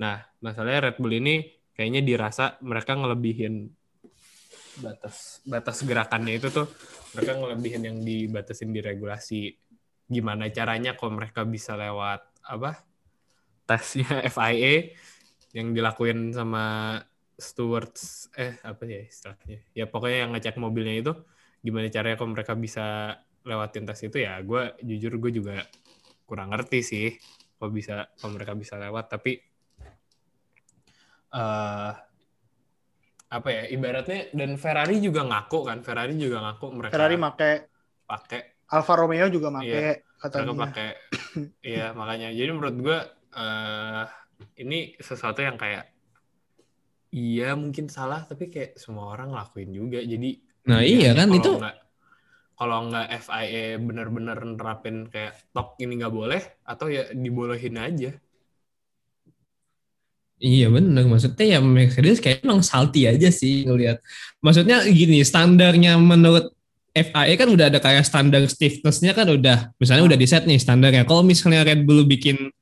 Nah, 0.00 0.16
masalahnya 0.40 0.88
Red 0.88 0.96
Bull 0.96 1.20
ini 1.20 1.44
kayaknya 1.76 2.00
dirasa 2.00 2.56
mereka 2.64 2.96
ngelebihin 2.96 3.68
batas 4.78 5.42
batas 5.44 5.82
gerakannya 5.82 6.38
itu 6.38 6.48
tuh 6.50 6.66
mereka 7.14 7.36
ngelebihin 7.38 7.82
yang 7.84 7.98
dibatasin 8.02 8.70
di 8.70 8.80
regulasi. 8.82 9.52
Gimana 10.08 10.48
caranya 10.48 10.96
kalau 10.96 11.20
mereka 11.20 11.44
bisa 11.44 11.76
lewat 11.76 12.24
apa 12.48 12.80
tesnya 13.68 14.24
FIA 14.34 14.96
yang 15.52 15.76
dilakuin 15.76 16.32
sama 16.32 16.96
stewards 17.38 18.26
eh 18.34 18.58
apa 18.66 18.82
ya 18.88 19.00
istilahnya 19.04 19.58
ya 19.70 19.86
pokoknya 19.86 20.26
yang 20.26 20.30
ngecek 20.34 20.58
mobilnya 20.58 20.96
itu 20.98 21.12
gimana 21.62 21.86
caranya 21.86 22.16
kalau 22.18 22.34
mereka 22.34 22.52
bisa 22.58 23.14
lewatin 23.46 23.86
tes 23.86 24.02
itu 24.02 24.18
ya 24.18 24.42
gue 24.42 24.74
jujur 24.82 25.22
gue 25.22 25.30
juga 25.38 25.62
kurang 26.26 26.50
ngerti 26.50 26.80
sih 26.82 27.06
kalau 27.56 27.70
bisa 27.70 28.10
kalau 28.18 28.34
mereka 28.34 28.58
bisa 28.58 28.74
lewat 28.74 29.06
tapi 29.06 29.38
eh 31.28 31.92
apa 33.28 33.48
ya 33.52 33.62
ibaratnya 33.68 34.32
dan 34.32 34.56
Ferrari 34.56 35.04
juga 35.04 35.20
ngaku 35.28 35.58
kan 35.68 35.78
Ferrari 35.84 36.16
juga 36.16 36.40
ngaku 36.48 36.66
mereka 36.72 36.92
Ferrari 36.96 37.16
make 37.20 37.50
pakai 38.08 38.40
Alfa 38.72 38.94
Romeo 38.96 39.28
juga 39.28 39.48
make 39.52 39.68
Iya, 39.68 39.80
mereka 40.00 40.20
katanya. 40.20 40.52
pakai 40.64 40.88
iya 41.72 41.86
makanya. 41.92 42.28
Jadi 42.32 42.50
menurut 42.52 42.76
gue 42.80 42.98
eh 43.36 44.04
ini 44.64 44.96
sesuatu 44.96 45.40
yang 45.44 45.56
kayak 45.60 45.84
iya 47.12 47.56
mungkin 47.56 47.88
salah 47.88 48.24
tapi 48.24 48.48
kayak 48.52 48.76
semua 48.80 49.12
orang 49.12 49.32
lakuin 49.32 49.72
juga. 49.72 50.00
Jadi 50.00 50.40
Nah 50.68 50.84
iya 50.84 51.16
kan 51.16 51.32
kalau 51.32 51.38
itu 51.40 51.50
nggak 51.56 51.76
kalau 52.58 52.78
nggak 52.90 53.06
FIA 53.24 53.64
bener-bener 53.80 54.38
nerapin 54.44 54.96
kayak 55.08 55.32
tok 55.54 55.80
ini 55.80 55.92
nggak 55.96 56.12
boleh 56.12 56.42
atau 56.64 56.86
ya 56.92 57.08
dibolehin 57.12 57.76
aja 57.80 58.10
Iya 60.38 60.70
bener, 60.70 61.02
maksudnya 61.10 61.58
ya 61.58 61.58
Mercedes 61.58 62.22
kayak 62.22 62.46
emang 62.46 62.62
salty 62.62 63.10
aja 63.10 63.26
sih 63.26 63.66
ngelihat. 63.66 63.98
Maksudnya 64.38 64.86
gini, 64.86 65.26
standarnya 65.26 65.98
menurut 65.98 66.54
FIA 66.94 67.34
kan 67.34 67.50
udah 67.50 67.66
ada 67.66 67.82
kayak 67.82 68.06
standar 68.06 68.46
stiffness-nya 68.46 69.18
kan 69.18 69.26
udah, 69.26 69.74
misalnya 69.82 70.14
udah 70.14 70.18
di 70.18 70.26
set 70.30 70.46
nih 70.46 70.62
standarnya. 70.62 71.02
Kalau 71.06 71.26
misalnya 71.26 71.66
Red 71.66 71.82
Bull 71.82 72.06
bikin 72.06 72.54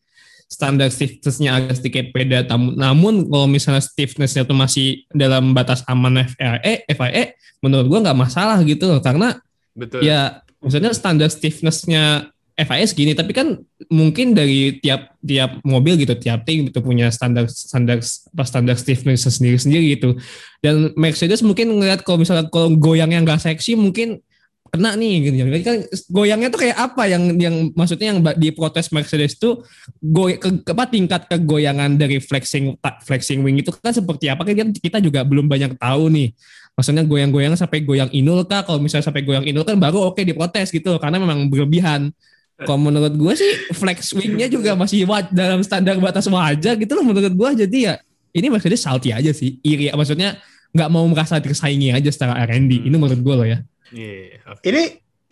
standar 0.48 0.88
stiffness-nya 0.88 1.58
agak 1.58 1.76
sedikit 1.82 2.16
beda, 2.16 2.48
namun 2.80 3.28
kalau 3.28 3.44
misalnya 3.44 3.84
stiffness-nya 3.84 4.48
tuh 4.48 4.56
masih 4.56 5.04
dalam 5.12 5.52
batas 5.52 5.84
aman 5.84 6.22
FIA, 6.32 6.86
FIA 6.86 7.36
menurut 7.60 7.86
gua 7.92 7.98
nggak 8.08 8.18
masalah 8.18 8.62
gitu 8.64 8.88
loh, 8.88 9.02
karena 9.04 9.36
betul 9.76 10.00
ya 10.00 10.40
maksudnya 10.62 10.94
standar 10.96 11.28
stiffness-nya 11.28 12.32
FIA 12.56 12.88
segini 12.88 13.12
tapi 13.12 13.36
kan 13.36 13.60
mungkin 13.92 14.32
dari 14.32 14.80
tiap 14.80 15.12
tiap 15.20 15.60
mobil 15.60 16.00
gitu 16.00 16.16
tiap 16.16 16.48
tim 16.48 16.72
itu 16.72 16.80
punya 16.80 17.12
standar 17.12 17.44
standar 17.52 18.00
apa 18.00 18.44
standar 18.48 18.76
stiffness 18.80 19.28
sendiri 19.28 19.60
sendiri 19.60 19.84
gitu. 20.00 20.16
Dan 20.64 20.96
Mercedes 20.96 21.44
mungkin 21.44 21.68
ngeliat 21.76 22.00
kalau 22.00 22.24
misalnya 22.24 22.48
kalau 22.48 22.72
goyang 22.72 23.12
yang 23.12 23.28
gak 23.28 23.44
seksi 23.44 23.76
mungkin 23.76 24.24
kena 24.72 24.96
nih 24.96 25.28
gitu. 25.28 25.34
Jadi 25.36 25.64
kan 25.64 25.76
goyangnya 26.08 26.48
tuh 26.48 26.60
kayak 26.64 26.76
apa? 26.80 27.02
Yang 27.04 27.22
yang 27.38 27.56
maksudnya 27.76 28.06
yang 28.12 28.20
di 28.40 28.48
protes 28.52 28.88
Mercedes 28.88 29.36
tuh 29.36 29.60
goy 30.00 30.40
ke, 30.40 30.64
ke- 30.64 30.72
apa 30.72 30.88
tingkat 30.88 31.28
kegoyangan 31.28 32.00
dari 32.00 32.18
flexing 32.24 32.76
flexing 33.04 33.44
wing 33.44 33.60
itu 33.60 33.68
kan 33.72 33.92
seperti 33.92 34.32
apa? 34.32 34.48
Kan 34.48 34.72
kita 34.72 34.98
juga 35.04 35.22
belum 35.28 35.44
banyak 35.44 35.76
tahu 35.76 36.08
nih. 36.08 36.32
Maksudnya 36.76 37.04
goyang-goyang 37.08 37.56
sampai 37.56 37.84
goyang 37.84 38.08
inul 38.12 38.44
kah? 38.44 38.64
Kalau 38.64 38.80
misalnya 38.80 39.08
sampai 39.08 39.24
goyang 39.24 39.44
inul 39.48 39.64
kan 39.64 39.80
baru 39.80 40.12
oke 40.12 40.20
diprotes 40.24 40.68
gitu. 40.68 40.96
Karena 41.00 41.16
memang 41.16 41.48
berlebihan 41.48 42.12
kalau 42.56 42.80
menurut 42.80 43.12
gue 43.12 43.32
sih 43.36 43.52
flex 43.76 44.16
wingnya 44.16 44.48
juga 44.48 44.72
masih 44.72 45.04
wa- 45.04 45.28
dalam 45.28 45.60
standar 45.60 46.00
batas 46.00 46.24
wajar 46.24 46.72
gitu 46.80 46.92
loh 46.96 47.04
menurut 47.04 47.32
gue 47.36 47.68
jadi 47.68 47.78
ya 47.92 47.94
ini 48.32 48.48
Mercedes 48.48 48.80
salty 48.84 49.12
aja 49.12 49.32
sih. 49.32 49.60
Iri 49.60 49.92
maksudnya 49.92 50.40
nggak 50.72 50.88
mau 50.92 51.04
merasa 51.08 51.40
tersaingi 51.40 51.92
aja 51.92 52.08
secara 52.12 52.36
R&D 52.44 52.88
ini 52.88 52.96
menurut 52.96 53.20
gue 53.20 53.34
loh 53.36 53.48
ya. 53.48 53.58
Iya, 53.92 54.40
oke. 54.44 54.60
Ini 54.64 54.82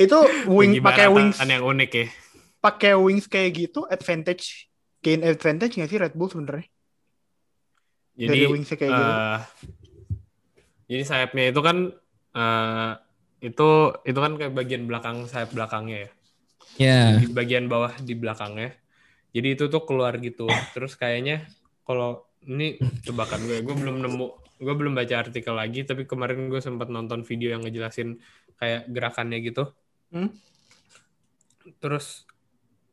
itu 0.00 0.18
wing 0.48 0.80
pakai 0.80 1.08
wings 1.12 1.36
yang 1.40 1.64
unik 1.64 1.90
ya. 1.92 2.06
pakai 2.64 2.92
wings 2.96 3.28
kayak 3.28 3.50
gitu 3.56 3.84
advantage. 3.88 4.68
Gain 5.04 5.20
advantage 5.20 5.76
nggak 5.76 5.90
sih 5.92 5.98
Red 6.00 6.16
Bull 6.16 6.32
sebenarnya? 6.32 6.64
Jadi 8.16 8.28
dari 8.28 8.46
wingsnya 8.48 8.76
kayak 8.80 8.92
gitu? 8.94 9.04
eh, 9.04 9.38
jadi 10.88 11.02
sayapnya 11.04 11.44
itu 11.52 11.60
kan 11.60 11.76
eh, 12.36 12.92
itu 13.44 13.68
itu 14.08 14.18
kan 14.20 14.32
kayak 14.40 14.52
bagian 14.56 14.82
belakang 14.88 15.28
sayap 15.28 15.52
belakangnya 15.52 16.08
ya 16.08 16.10
ya 16.80 17.18
di 17.18 17.30
bagian 17.30 17.70
bawah 17.70 17.94
di 18.02 18.14
belakangnya 18.18 18.74
Jadi 19.34 19.58
itu 19.58 19.66
tuh 19.66 19.82
keluar 19.82 20.14
gitu. 20.22 20.46
Terus 20.46 20.94
kayaknya 20.94 21.42
kalau 21.82 22.22
ini 22.46 22.78
tebakan 23.02 23.42
gue, 23.50 23.66
gue 23.66 23.74
belum 23.74 23.98
nemu, 24.06 24.26
gue 24.62 24.74
belum 24.78 24.94
baca 24.94 25.26
artikel 25.26 25.58
lagi. 25.58 25.82
Tapi 25.82 26.06
kemarin 26.06 26.46
gue 26.46 26.62
sempat 26.62 26.86
nonton 26.86 27.26
video 27.26 27.50
yang 27.50 27.66
ngejelasin 27.66 28.22
kayak 28.62 28.86
gerakannya 28.86 29.42
gitu. 29.42 29.74
Hmm? 30.14 30.30
Terus 31.82 32.22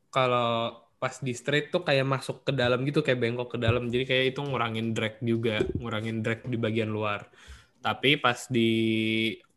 kalau 0.10 0.82
pas 1.02 1.18
di 1.18 1.34
straight 1.34 1.74
tuh 1.74 1.82
kayak 1.82 2.06
masuk 2.06 2.46
ke 2.46 2.54
dalam 2.54 2.86
gitu 2.86 3.02
kayak 3.02 3.18
bengkok 3.18 3.58
ke 3.58 3.58
dalam 3.58 3.90
jadi 3.90 4.06
kayak 4.06 4.26
itu 4.38 4.46
ngurangin 4.46 4.94
drag 4.94 5.18
juga 5.26 5.58
ngurangin 5.82 6.22
drag 6.22 6.46
di 6.46 6.62
bagian 6.62 6.94
luar 6.94 7.26
tapi 7.82 8.22
pas 8.22 8.46
di 8.46 8.70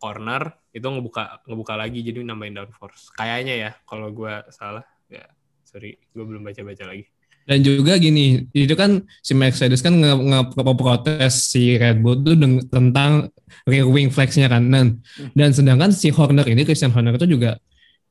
corner 0.00 0.63
itu 0.74 0.82
ngebuka 0.82 1.46
ngebuka 1.46 1.74
lagi 1.78 2.02
jadi 2.02 2.26
nambahin 2.26 2.58
downforce 2.58 3.14
kayaknya 3.14 3.54
ya 3.54 3.70
kalau 3.87 4.10
gue 4.10 4.34
salah 4.50 4.82
ya 5.06 5.22
sorry 5.62 5.94
gue 6.10 6.24
belum 6.26 6.42
baca 6.42 6.60
baca 6.66 6.84
lagi 6.90 7.06
Dan 7.44 7.60
juga 7.60 8.00
gini, 8.00 8.48
itu 8.56 8.72
kan 8.72 9.04
si 9.20 9.37
Mercedes 9.37 9.84
kan 9.84 9.92
nge, 9.92 10.16
nge 10.16 10.40
protes 10.80 11.52
si 11.52 11.76
Red 11.76 12.00
Bull 12.00 12.24
tuh 12.24 12.40
tentang 12.72 13.28
rear 13.68 13.84
wing 13.84 14.08
flex-nya 14.08 14.48
kan. 14.48 14.64
Dan, 14.64 15.04
dan 15.37 15.52
sedangkan 15.52 15.92
si 15.92 16.08
Horner 16.08 16.48
ini, 16.48 16.64
Christian 16.64 16.88
Horner 16.88 17.20
itu 17.20 17.28
juga, 17.28 17.60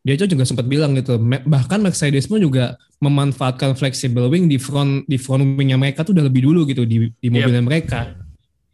dia 0.05 0.13
itu 0.13 0.29
juga 0.29 0.45
sempat 0.45 0.69
bilang 0.69 0.93
gitu, 0.93 1.17
bahkan 1.49 1.81
Mercedes 1.81 2.29
pun 2.29 2.45
juga 2.45 2.77
memanfaatkan 3.01 3.73
flexible 3.73 4.29
wing 4.29 4.45
di 4.45 4.61
front 4.61 5.01
di 5.09 5.17
front 5.17 5.41
wingnya 5.57 5.81
mereka 5.81 6.05
tuh 6.05 6.13
udah 6.13 6.29
lebih 6.29 6.45
dulu 6.45 6.69
gitu 6.69 6.85
di, 6.85 7.09
di 7.17 7.27
mobilnya 7.33 7.65
mereka. 7.65 8.13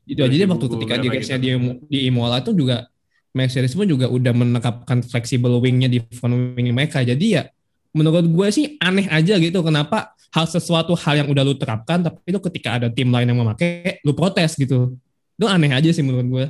Itu 0.04 0.28
aja 0.28 0.36
dia 0.36 0.50
waktu 0.50 0.68
ketika 0.76 0.96
di 1.00 1.08
race-nya 1.08 1.38
gitu. 1.40 1.48
di, 1.48 1.88
di 1.88 2.00
Imola 2.12 2.44
tuh 2.44 2.52
juga 2.52 2.89
Mercedes 3.32 3.74
pun 3.74 3.86
juga 3.86 4.06
udah 4.06 4.34
menerapkan 4.34 5.02
flexible 5.02 5.58
wingnya 5.58 5.86
di 5.86 6.02
front 6.12 6.58
wing 6.58 6.70
mereka. 6.72 7.02
Jadi 7.02 7.26
ya 7.34 7.46
menurut 7.90 8.26
gue 8.26 8.48
sih 8.50 8.78
aneh 8.78 9.06
aja 9.06 9.36
gitu 9.36 9.62
kenapa 9.62 10.14
hal 10.30 10.46
sesuatu 10.46 10.94
hal 10.94 11.26
yang 11.26 11.28
udah 11.28 11.42
lu 11.42 11.58
terapkan 11.58 11.98
tapi 12.00 12.22
itu 12.24 12.38
ketika 12.38 12.78
ada 12.78 12.88
tim 12.88 13.10
lain 13.10 13.26
yang 13.26 13.42
memakai 13.42 13.98
lu 14.06 14.14
protes 14.14 14.54
gitu 14.54 14.94
itu 15.34 15.46
aneh 15.46 15.74
aja 15.74 15.90
sih 15.90 16.06
menurut 16.06 16.30
gue 16.30 16.46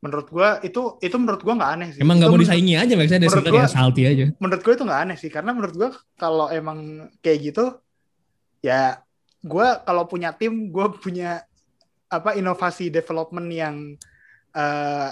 Menurut 0.00 0.32
gua 0.32 0.56
itu 0.64 0.96
itu 1.04 1.12
menurut 1.12 1.44
gua 1.44 1.60
nggak 1.60 1.72
aneh 1.76 1.88
sih. 1.92 2.00
emang 2.00 2.16
nggak 2.16 2.32
mau 2.32 2.40
menurut- 2.40 2.48
disaingi 2.48 2.72
aja 2.72 2.96
Mercedes 2.96 3.28
menurut 3.28 3.44
sebenarnya 3.44 3.60
gua- 3.68 3.76
salty 3.76 4.02
aja 4.08 4.24
menurut 4.40 4.60
gue 4.64 4.72
itu 4.72 4.84
nggak 4.88 5.00
aneh 5.04 5.16
sih 5.20 5.28
karena 5.28 5.50
menurut 5.52 5.74
gue 5.76 5.90
kalau 6.16 6.46
emang 6.48 6.78
kayak 7.20 7.38
gitu 7.44 7.64
ya 8.60 9.04
gue 9.38 9.66
kalau 9.84 10.08
punya 10.08 10.32
tim 10.32 10.72
gue 10.72 10.86
punya 10.96 11.44
apa 12.08 12.32
inovasi 12.32 12.88
development 12.88 13.48
yang 13.52 13.76
eh, 14.50 15.08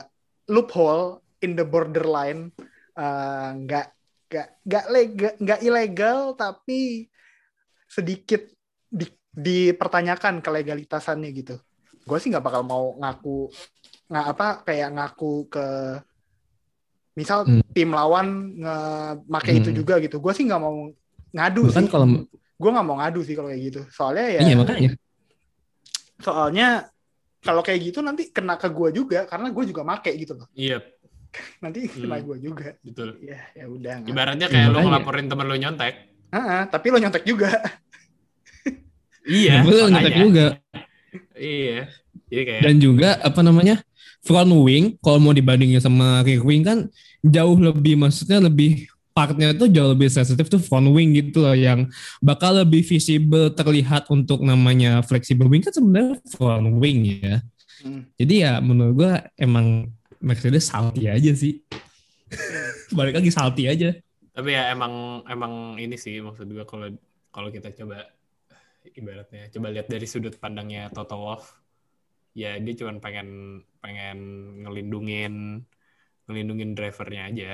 loophole 0.48 1.20
in 1.40 1.54
the 1.54 1.62
borderline 1.62 2.50
eh, 2.96 3.48
nggak 3.54 3.86
nggak 4.28 4.48
nggak 4.64 4.84
legal 4.92 5.32
nggak 5.40 5.60
ilegal 5.64 6.18
tapi 6.36 7.08
sedikit 7.88 8.44
di, 8.88 9.08
dipertanyakan 9.32 10.44
kelegalitasannya 10.44 11.30
gitu. 11.32 11.56
Gue 12.04 12.18
sih 12.20 12.28
nggak 12.28 12.44
bakal 12.44 12.62
mau 12.64 12.96
ngaku 13.00 13.48
nggak 14.08 14.26
apa 14.32 14.46
kayak 14.64 14.90
ngaku 14.96 15.32
ke 15.48 15.66
misal 17.12 17.44
Hmm. 17.44 17.64
tim 17.74 17.90
lawan 17.90 18.54
nge 18.60 19.52
itu 19.56 19.70
Hmm. 19.72 19.78
juga 19.80 19.94
gitu. 19.98 20.20
Gue 20.20 20.32
sih 20.32 20.44
nggak 20.44 20.60
mau 20.60 20.92
ngadu 21.32 21.68
bahkan 21.68 21.84
sih. 21.84 21.92
kalau 21.92 22.06
gue 22.58 22.70
nggak 22.72 22.86
mau 22.86 22.96
ngadu 23.00 23.20
sih 23.24 23.34
kalau 23.36 23.48
kayak 23.48 23.62
gitu. 23.72 23.80
Soalnya 23.88 24.26
ya 24.36 24.40
iya 24.44 24.54
makanya. 24.56 24.90
soalnya 26.18 26.68
kalau 27.48 27.64
kayak 27.64 27.80
gitu 27.80 28.04
nanti 28.04 28.28
kena 28.28 28.60
ke 28.60 28.68
gue 28.68 28.88
juga 28.92 29.24
karena 29.24 29.48
gue 29.48 29.64
juga 29.64 29.80
make 29.82 30.12
gitu 30.12 30.36
loh. 30.36 30.48
Iya. 30.52 30.84
Nanti 31.64 31.88
kena 31.88 32.20
Hmm. 32.20 32.24
gue 32.24 32.36
juga. 32.42 32.68
Betul. 32.80 33.08
Ya 33.24 33.40
ya 33.56 33.64
udah 33.66 34.04
ibaratnya 34.04 34.46
Iya, 34.46 34.52
kayak 34.52 34.66
lu 34.66 34.72
makanya. 34.74 34.88
ngelaporin 34.92 35.26
temen 35.26 35.44
lu 35.44 35.56
nyontek. 35.56 35.94
Ah, 36.28 36.62
tapi 36.68 36.86
lo 36.88 36.98
nyontek 36.98 37.24
juga. 37.24 37.48
Iya 39.28 39.60
makanya. 39.60 39.88
nyetek 39.92 40.14
juga. 40.16 40.46
Iya. 41.34 41.78
Jadi 42.28 42.42
kayak 42.44 42.62
dan 42.64 42.76
juga 42.76 43.10
apa 43.20 43.40
namanya 43.40 43.76
front 44.20 44.52
wing 44.58 44.96
kalau 45.00 45.16
mau 45.18 45.32
dibandingin 45.32 45.80
sama 45.80 46.20
rear 46.20 46.40
wing 46.40 46.60
kan 46.60 46.88
jauh 47.20 47.56
lebih 47.56 47.96
maksudnya 47.96 48.40
lebih 48.40 48.88
partnya 49.18 49.50
tuh 49.50 49.66
jauh 49.66 49.90
lebih 49.90 50.06
sensitif 50.06 50.46
tuh 50.46 50.62
front 50.62 50.86
wing 50.94 51.10
gitu 51.18 51.42
loh 51.42 51.58
yang 51.58 51.90
bakal 52.22 52.54
lebih 52.54 52.86
visible 52.86 53.50
terlihat 53.50 54.06
untuk 54.14 54.46
namanya 54.46 55.02
flexible 55.02 55.50
wing 55.50 55.66
kan 55.66 55.74
sebenarnya 55.74 56.22
front 56.30 56.78
wing 56.78 57.18
ya 57.18 57.42
Hmm. 57.82 58.10
Jadi 58.18 58.42
ya 58.42 58.58
menurut 58.58 58.94
gua 58.98 59.12
emang 59.38 59.90
Mercedes 60.18 60.66
salty 60.66 61.06
aja 61.06 61.30
sih. 61.34 61.62
Balik 62.98 63.22
lagi 63.22 63.30
salty 63.30 63.70
aja. 63.70 63.94
tapi 64.38 64.54
ya 64.54 64.70
emang 64.70 65.26
emang 65.26 65.74
ini 65.82 65.98
sih 65.98 66.22
maksud 66.22 66.46
gua 66.54 66.62
kalau 66.62 66.94
kalau 67.34 67.50
kita 67.50 67.74
coba 67.74 68.06
ibaratnya 68.94 69.50
coba 69.50 69.66
lihat 69.74 69.90
dari 69.90 70.06
sudut 70.06 70.38
pandangnya 70.38 70.94
Toto 70.94 71.18
Wolff 71.18 71.58
ya 72.38 72.54
dia 72.62 72.74
cuma 72.78 72.94
pengen 73.02 73.60
pengen 73.82 74.18
ngelindungin 74.62 75.66
ngelindungin 76.30 76.78
drivernya 76.78 77.22
aja 77.34 77.50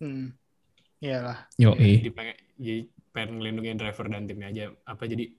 hmm. 0.00 0.26
iyalah. 1.00 1.38
Yo, 1.56 1.72
Ya, 1.76 2.00
dia 2.02 2.12
pengen 2.12 2.36
jadi 2.56 2.80
pengen 3.12 3.30
ngelindungin 3.40 3.76
driver 3.76 4.06
dan 4.08 4.24
timnya 4.24 4.48
aja. 4.52 4.64
Apa 4.84 5.04
jadi 5.04 5.32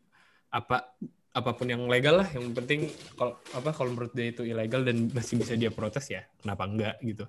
apa 0.50 0.96
apa 1.34 1.52
pun 1.54 1.70
yang 1.70 1.86
legal 1.86 2.22
lah. 2.22 2.28
Yang 2.34 2.46
penting 2.58 2.80
kalau 3.14 3.38
apa 3.54 3.70
kalau 3.74 3.94
menurut 3.94 4.14
dia 4.14 4.34
itu 4.34 4.42
ilegal 4.42 4.82
dan 4.82 5.10
masih 5.14 5.38
bisa 5.38 5.54
dia 5.54 5.70
protes 5.70 6.10
ya 6.10 6.26
kenapa 6.42 6.66
enggak 6.66 6.96
gitu. 7.06 7.26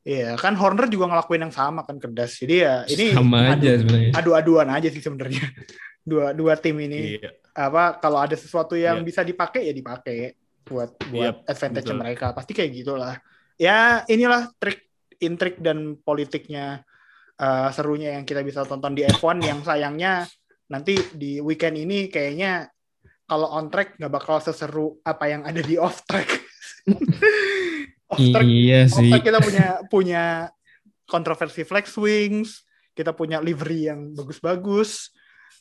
Iya 0.00 0.36
kan 0.40 0.56
Horner 0.56 0.88
juga 0.88 1.12
ngelakuin 1.12 1.44
yang 1.48 1.54
sama 1.54 1.84
kan 1.84 2.00
kedas 2.00 2.36
jadi 2.40 2.56
ya 2.64 2.74
ini 2.88 3.12
sama 3.12 3.52
aja 3.52 3.68
adu, 3.76 3.80
sebenarnya. 3.84 4.10
adu-aduan 4.16 4.68
aja 4.72 4.88
sih 4.88 5.02
sebenarnya. 5.02 5.44
Dua 6.00 6.32
dua 6.32 6.56
tim 6.56 6.80
ini. 6.80 7.20
Iya. 7.20 7.36
Apa 7.52 8.00
kalau 8.00 8.16
ada 8.24 8.32
sesuatu 8.32 8.72
yang 8.72 9.04
Iya. 9.04 9.06
bisa 9.06 9.20
dipakai 9.20 9.68
ya 9.68 9.72
dipakai. 9.76 10.32
Buat 10.64 10.96
buat 11.12 11.44
Yap, 11.44 11.50
advantage 11.50 11.86
betul. 11.86 12.00
mereka. 12.00 12.26
Pasti 12.32 12.52
kayak 12.56 12.70
gitulah. 12.72 13.14
Ya 13.60 14.00
inilah 14.08 14.48
trik 14.56 14.89
intrik 15.20 15.60
dan 15.60 15.96
politiknya 16.00 16.82
eh, 17.38 17.68
serunya 17.76 18.16
yang 18.18 18.24
kita 18.24 18.40
bisa 18.44 18.64
tonton 18.66 18.96
di 18.96 19.04
F1 19.06 19.40
yang 19.44 19.60
sayangnya 19.62 20.24
nanti 20.70 20.96
di 21.14 21.38
weekend 21.42 21.76
ini 21.78 22.08
kayaknya 22.08 22.68
kalau 23.26 23.46
on 23.54 23.70
track 23.70 23.94
nggak 23.98 24.10
bakal 24.10 24.42
seseru 24.42 24.98
apa 25.06 25.30
yang 25.30 25.42
ada 25.46 25.62
di 25.62 25.78
off 25.78 26.02
track 26.08 26.26
off 28.12 28.18
track 28.18 28.46
Iya 28.46 28.90
off 28.90 28.98
sih. 28.98 29.10
track 29.10 29.24
kita 29.26 29.38
punya 29.38 29.66
punya 29.86 30.24
kontroversi 31.06 31.62
flex 31.62 31.94
wings 31.98 32.66
kita 32.94 33.14
punya 33.14 33.38
livery 33.40 33.88
yang 33.88 34.12
bagus-bagus 34.12 35.14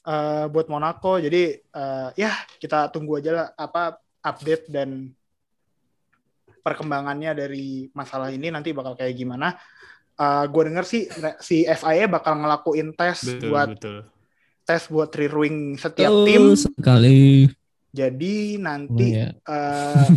eh, 0.04 0.46
buat 0.52 0.68
Monaco. 0.68 1.16
Jadi 1.22 1.56
eh, 1.56 2.10
ya 2.20 2.32
kita 2.60 2.92
tunggu 2.92 3.24
aja 3.24 3.32
lah 3.32 3.48
apa 3.56 3.96
update 4.20 4.68
dan 4.68 5.08
perkembangannya 6.70 7.34
dari 7.34 7.90
masalah 7.92 8.30
ini 8.30 8.54
nanti 8.54 8.70
bakal 8.70 8.94
kayak 8.94 9.18
gimana. 9.18 9.58
gue 10.20 10.64
denger 10.68 10.84
sih 10.84 11.08
si 11.40 11.64
FIA 11.64 12.06
bakal 12.06 12.36
ngelakuin 12.44 12.92
tes 12.92 13.24
betul 13.24 13.56
buat 13.56 13.70
betul 13.72 13.98
tes 14.68 14.84
buat 14.86 15.10
rear 15.16 15.32
wing 15.34 15.80
setiap 15.80 16.12
Betul 16.12 16.28
tim. 16.28 16.44
sekali. 16.54 17.22
Jadi 17.90 18.54
Oh, 18.54 18.62
nanti 18.62 19.18
iya. 19.18 19.34
eh, 19.34 20.08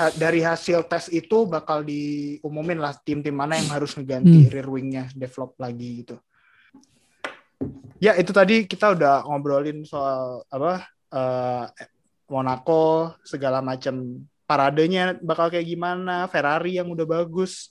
ha- 0.00 0.14
dari 0.16 0.40
hasil 0.40 0.88
tes 0.88 1.12
itu 1.12 1.44
bakal 1.44 1.84
diumumin 1.84 2.80
lah 2.80 2.96
tim-tim 2.96 3.36
mana 3.36 3.60
yang 3.60 3.68
harus 3.68 3.92
ngeganti 3.92 4.48
Hmm. 4.48 4.52
rear 4.54 4.68
wingnya 4.70 5.04
develop 5.12 5.52
lagi 5.60 6.00
gitu. 6.00 6.16
Ya 8.00 8.16
itu 8.16 8.32
tadi 8.32 8.64
kita 8.64 8.96
udah 8.96 9.28
ngobrolin 9.28 9.84
soal 9.84 10.46
apa 10.48 10.86
eh, 11.12 11.64
Monaco 12.30 13.12
segala 13.20 13.60
macam 13.60 14.24
paradenya 14.50 15.14
bakal 15.22 15.46
kayak 15.46 15.62
gimana 15.62 16.26
Ferrari 16.26 16.82
yang 16.82 16.90
udah 16.90 17.06
bagus. 17.06 17.70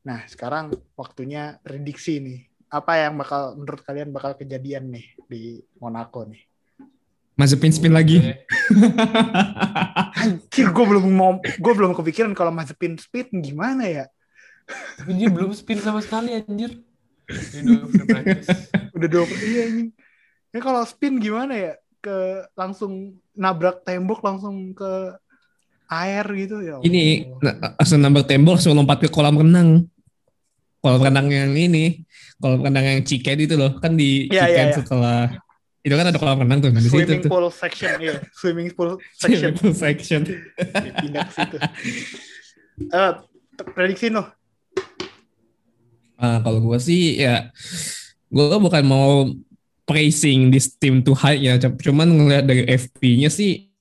Nah 0.00 0.24
sekarang 0.24 0.72
waktunya 0.96 1.60
prediksi 1.60 2.16
nih 2.16 2.40
apa 2.72 2.96
yang 2.96 3.20
bakal 3.20 3.60
menurut 3.60 3.84
kalian 3.84 4.08
bakal 4.08 4.32
kejadian 4.32 4.88
nih 4.88 5.04
di 5.28 5.60
Monaco 5.76 6.24
nih. 6.24 6.40
Mazepin 7.36 7.76
spin 7.76 7.92
lagi. 7.92 8.22
Anjir, 10.24 10.70
gue 10.70 10.84
belum 10.86 11.04
mau, 11.12 11.36
gue 11.42 11.74
belum 11.74 11.92
kepikiran 11.92 12.32
kalau 12.32 12.54
Mazepin 12.54 12.96
speed 12.96 13.28
gimana 13.44 13.84
ya. 13.84 14.06
tapi 14.96 15.20
dia 15.20 15.28
belum 15.28 15.52
spin 15.52 15.76
sama 15.76 16.00
sekali 16.00 16.40
anjir. 16.40 16.80
Udah 18.96 19.08
dua 19.12 19.28
iya 19.44 19.68
ini. 19.68 19.92
Ya 20.56 20.64
kalau 20.64 20.80
spin 20.88 21.20
gimana 21.20 21.52
ya? 21.52 21.72
Ke 22.00 22.48
langsung 22.56 23.20
nabrak 23.36 23.84
tembok 23.84 24.24
langsung 24.24 24.72
ke 24.72 25.20
air 25.88 26.24
gitu 26.34 26.56
ya. 26.64 26.76
Ini 26.80 27.34
nah, 27.40 27.76
asal 27.76 28.00
nambah 28.00 28.24
tembok 28.24 28.56
langsung 28.58 28.76
lompat 28.76 29.04
ke 29.04 29.08
kolam 29.12 29.36
renang. 29.36 29.84
Kolam 30.80 31.00
renang 31.00 31.32
yang 31.32 31.52
ini, 31.56 32.04
kolam 32.36 32.60
renang 32.60 32.84
yang 32.84 33.00
Ciken 33.04 33.40
itu 33.40 33.56
loh, 33.56 33.80
kan 33.80 33.96
di 33.96 34.28
iya, 34.28 34.48
Ciken 34.48 34.68
iya. 34.68 34.76
setelah 34.76 35.20
itu 35.84 35.94
kan 35.96 36.06
ada 36.08 36.16
kolam 36.16 36.40
renang 36.40 36.64
tuh, 36.64 36.72
nah 36.72 36.80
di 36.80 36.88
situ 36.88 37.04
swimming 37.04 37.20
tuh. 37.20 37.28
pool 37.28 37.48
section 37.52 37.92
iya, 38.00 38.16
swimming 38.32 38.68
pool 38.72 38.96
section 39.12 39.52
Swimming 39.52 39.54
pool 39.60 39.72
section. 39.76 40.20
pindah 41.04 41.22
ke 41.28 41.32
situ. 41.32 41.56
Eh, 42.88 43.12
t- 43.60 43.68
prediksi 43.76 44.08
noh. 44.08 44.28
Ah, 46.16 46.40
kalau 46.40 46.64
gue 46.64 46.78
sih 46.80 47.20
ya 47.20 47.52
gue 48.32 48.56
bukan 48.56 48.84
mau 48.86 49.28
praising 49.84 50.48
this 50.48 50.72
team 50.72 51.04
to 51.04 51.12
high 51.12 51.36
ya. 51.36 51.60
Cuman 51.60 52.08
ngelihat 52.08 52.44
dari 52.48 52.64
FP-nya 52.64 53.28
sih 53.28 53.73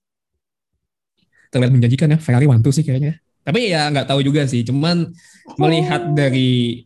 terlihat 1.54 1.72
menjanjikan 1.72 2.10
ya. 2.10 2.18
Ferrari 2.18 2.49
mantu 2.49 2.74
sih 2.74 2.82
kayaknya. 2.82 3.22
Tapi 3.45 3.70
ya 3.70 3.93
nggak 3.93 4.10
tahu 4.10 4.26
juga 4.26 4.49
sih. 4.49 4.66
Cuman 4.66 5.14
melihat 5.62 6.10
dari 6.18 6.82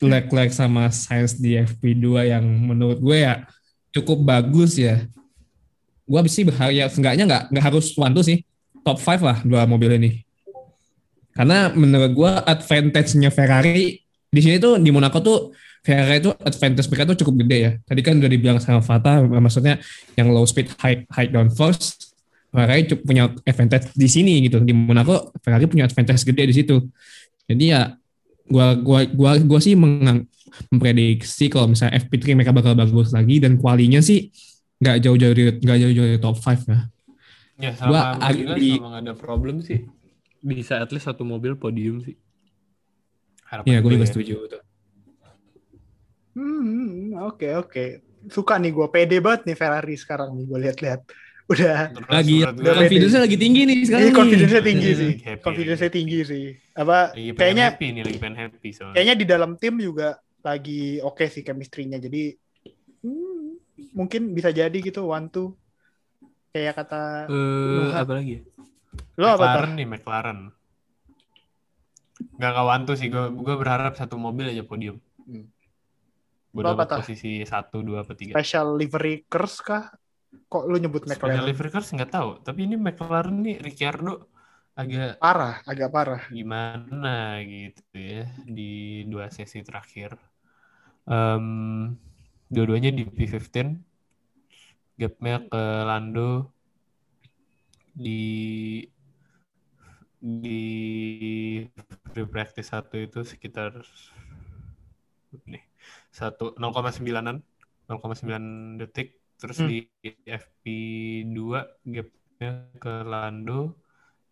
Leclerc 0.00 0.50
sama 0.50 0.88
Sainz 0.88 1.36
di 1.36 1.60
FP2 1.60 2.32
yang 2.32 2.42
menurut 2.42 2.98
gue 2.98 3.22
ya 3.22 3.46
cukup 3.94 4.26
bagus 4.26 4.80
ya. 4.80 5.06
Gue 6.08 6.20
sih 6.26 6.42
berharap 6.42 6.74
ya 6.74 6.90
seenggaknya 6.90 7.24
nggak 7.28 7.42
nggak 7.54 7.64
harus 7.64 7.94
mantu 7.94 8.26
sih. 8.26 8.42
Top 8.82 8.98
5 8.98 9.22
lah 9.22 9.38
dua 9.44 9.68
mobil 9.68 10.00
ini. 10.00 10.10
Karena 11.36 11.70
menurut 11.70 12.10
gue 12.16 12.32
advantage-nya 12.48 13.30
Ferrari 13.30 14.02
di 14.30 14.40
sini 14.40 14.56
tuh 14.58 14.80
di 14.80 14.90
Monaco 14.90 15.20
tuh 15.22 15.38
Ferrari 15.80 16.20
itu 16.20 16.32
advantage 16.44 16.88
mereka 16.92 17.04
tuh 17.12 17.16
cukup 17.24 17.44
gede 17.44 17.58
ya. 17.60 17.72
Tadi 17.84 18.00
kan 18.04 18.20
udah 18.20 18.30
dibilang 18.30 18.58
sama 18.60 18.84
Fata, 18.84 19.24
maksudnya 19.24 19.80
yang 20.16 20.28
low 20.32 20.44
speed 20.44 20.68
high 20.76 21.08
high 21.08 21.28
downforce, 21.28 22.09
Ferrari 22.50 22.82
cukup 22.86 23.02
punya 23.06 23.24
advantage 23.46 23.94
di 23.94 24.08
sini 24.10 24.42
gitu. 24.46 24.58
Di 24.62 24.74
Monaco 24.74 25.30
Ferrari 25.38 25.70
punya 25.70 25.86
advantage 25.86 26.26
gede 26.26 26.42
di 26.50 26.54
situ. 26.54 26.76
Jadi 27.46 27.64
ya 27.70 27.94
gua 28.50 28.74
gua 28.74 29.06
gua 29.06 29.32
gua 29.38 29.60
sih 29.62 29.78
mengang, 29.78 30.26
memprediksi 30.74 31.46
kalau 31.46 31.70
misalnya 31.70 31.98
FP3 32.02 32.34
mereka 32.34 32.50
bakal 32.50 32.74
bagus 32.74 33.14
lagi 33.14 33.38
dan 33.38 33.54
kualinya 33.54 34.02
sih 34.02 34.34
nggak 34.82 34.96
jauh-jauh 35.06 35.34
dari 35.36 35.44
nggak 35.62 35.78
jauh-jauh 35.78 36.08
dari 36.10 36.20
top 36.20 36.36
5 36.42 36.60
ya. 36.66 36.80
Ya 37.60 37.70
Gua 37.76 38.00
sama 38.16 38.32
juga 38.32 38.54
agak- 38.56 38.58
sama 38.80 38.86
nggak 38.90 39.02
ada 39.06 39.14
problem 39.14 39.56
sih. 39.62 39.86
Bisa 40.40 40.80
at 40.80 40.88
least 40.90 41.04
satu 41.06 41.22
mobil 41.22 41.54
podium 41.54 42.00
sih. 42.00 42.16
Harapan 43.44 43.68
Iya, 43.68 43.78
gue 43.82 43.90
juga 43.92 44.06
ya. 44.06 44.10
setuju 44.14 44.34
tuh. 44.46 44.62
Hmm, 46.38 47.18
oke 47.26 47.48
oke. 47.58 47.84
Suka 48.30 48.56
nih 48.62 48.70
gue 48.70 48.86
pede 48.88 49.18
banget 49.18 49.50
nih 49.50 49.56
Ferrari 49.58 49.94
sekarang 49.98 50.32
nih 50.38 50.44
gue 50.46 50.58
lihat-lihat. 50.64 51.00
Udah 51.50 51.90
Terus 51.90 52.06
Lagi 52.06 52.36
udah 52.46 52.74
confidence-nya 52.78 53.20
lagi 53.26 53.36
tinggi 53.36 53.60
nih 53.66 53.76
sekarang 53.82 54.02
ini 54.02 54.10
nih. 54.10 54.18
confidence-nya 54.22 54.62
tinggi 54.62 54.90
sih. 54.94 55.12
happy. 55.18 55.42
Confidence-nya 55.42 55.90
tinggi 55.90 56.18
sih. 56.22 56.44
Apa 56.78 57.10
lagi 57.10 57.34
kayaknya 57.34 57.66
happy 57.74 57.86
nih, 57.90 58.02
lagi 58.06 58.18
pengen 58.22 58.36
happy 58.38 58.68
soalnya. 58.70 58.94
kayaknya 58.94 59.14
di 59.18 59.26
dalam 59.26 59.50
tim 59.58 59.74
juga 59.82 60.08
lagi 60.46 61.02
oke 61.02 61.26
sih 61.26 61.42
chemistry-nya. 61.42 61.98
Jadi 61.98 62.38
hmm, 63.02 63.46
mungkin 63.98 64.30
bisa 64.30 64.54
jadi 64.54 64.78
gitu 64.78 65.10
one 65.10 65.26
two 65.26 65.50
kayak 66.54 66.78
kata 66.82 67.26
Nuha. 67.30 67.98
apa 68.02 68.12
lagi 68.14 68.32
ya? 68.38 68.42
lo 69.18 69.26
apa 69.34 69.42
McLaren 69.42 69.72
nih, 69.74 69.86
McLaren. 69.86 70.40
Gak 72.36 72.52
kawan 72.52 72.80
tuh 72.84 72.96
sih, 72.98 73.08
gue 73.08 73.32
gue 73.32 73.54
berharap 73.58 73.98
satu 73.98 74.14
mobil 74.20 74.54
aja 74.54 74.62
podium. 74.62 75.02
Hmm. 75.26 75.50
Gue 76.50 76.62
Lo 76.66 76.74
apa, 76.74 76.84
dapat 76.84 77.06
posisi 77.06 77.46
satu, 77.46 77.80
dua, 77.86 78.02
apa 78.02 78.18
tiga. 78.18 78.34
Special 78.34 78.74
livery 78.74 79.24
curse 79.30 79.62
kah? 79.62 79.94
Kok 80.50 80.62
lu 80.70 80.76
nyebut 80.78 81.02
McLaren? 81.06 81.42
livery 81.42 81.70
cars 81.74 81.90
nggak 81.90 82.12
tahu, 82.14 82.30
tapi 82.46 82.66
ini 82.66 82.74
McLaren 82.78 83.42
nih 83.42 83.58
Ricciardo 83.62 84.30
agak 84.78 85.18
Parah, 85.18 85.60
agak 85.66 85.90
parah. 85.90 86.22
gimana 86.30 87.42
gitu 87.44 87.82
ya 87.94 88.26
di 88.46 89.02
dua 89.10 89.26
sesi 89.28 89.60
terakhir. 89.66 90.14
Em, 91.10 91.46
dua-duanya 92.46 92.90
di 92.94 93.02
P15, 93.06 93.74
gapnya 95.00 95.42
ke 95.50 95.62
Lando 95.88 96.54
di 97.94 98.20
di 100.20 100.62
free 102.12 102.28
practice 102.28 102.70
satu 102.70 103.00
itu 103.00 103.24
sekitar 103.24 103.72
nih 105.48 105.64
satu 106.12 106.52
0,9an 106.60 107.40
0,9 107.88 108.78
detik 108.80 109.19
terus 109.40 109.58
Hmm. 109.58 109.68
di 109.72 109.88
FP2 110.28 111.40
gapnya 111.88 112.50
ke 112.76 112.92
Lando. 113.02 113.80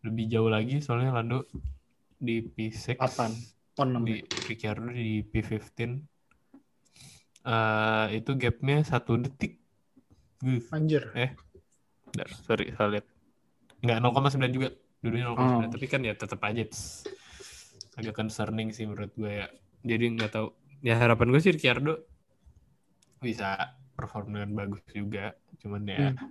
Lebih 0.05 0.25
jauh 0.31 0.47
lagi 0.47 0.79
soalnya 0.79 1.11
Lando 1.11 1.49
di 2.21 2.39
P6 2.39 2.95
Apaan? 3.01 3.33
Oh, 3.79 3.87
enam 3.87 4.03
di 4.05 4.21
Ricciardo 4.47 4.91
di 4.91 5.23
P15 5.23 6.03
Eh, 7.49 8.07
itu 8.21 8.31
gapnya 8.37 8.85
satu 8.85 9.17
detik. 9.17 9.57
Uh, 10.45 10.61
Anjir. 10.71 11.09
Bentar, 12.13 12.29
sorry 12.45 12.71
salah 12.77 13.01
lihat. 13.01 13.07
Nggak 13.81 13.99
0,9 14.05 14.53
juga. 14.53 14.69
Dulunya 15.01 15.27
0,9 15.31 15.67
Oh. 15.67 15.71
tapi 15.73 15.87
kan 15.87 16.03
ya 16.03 16.13
tetap 16.13 16.43
aja 16.43 16.67
agak 17.99 18.15
concerning 18.15 18.71
sih 18.71 18.85
menurut 18.87 19.11
gue 19.15 19.33
ya. 19.43 19.47
Jadi 19.83 20.05
nggak 20.19 20.31
tahu. 20.31 20.49
Ya 20.83 20.95
harapan 20.95 21.31
gue 21.33 21.41
sih 21.41 21.55
Ricciardo 21.55 21.95
bisa 23.19 23.78
perform 23.99 24.31
dengan 24.31 24.51
bagus 24.55 24.83
juga 24.89 25.35
cuman 25.59 25.83
ya 25.83 26.15
Hmm. 26.15 26.31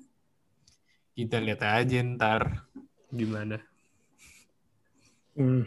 kita 1.12 1.44
lihat 1.44 1.62
aja 1.62 2.00
ntar 2.16 2.64
Gimana? 3.08 3.64
Hmm. 5.32 5.64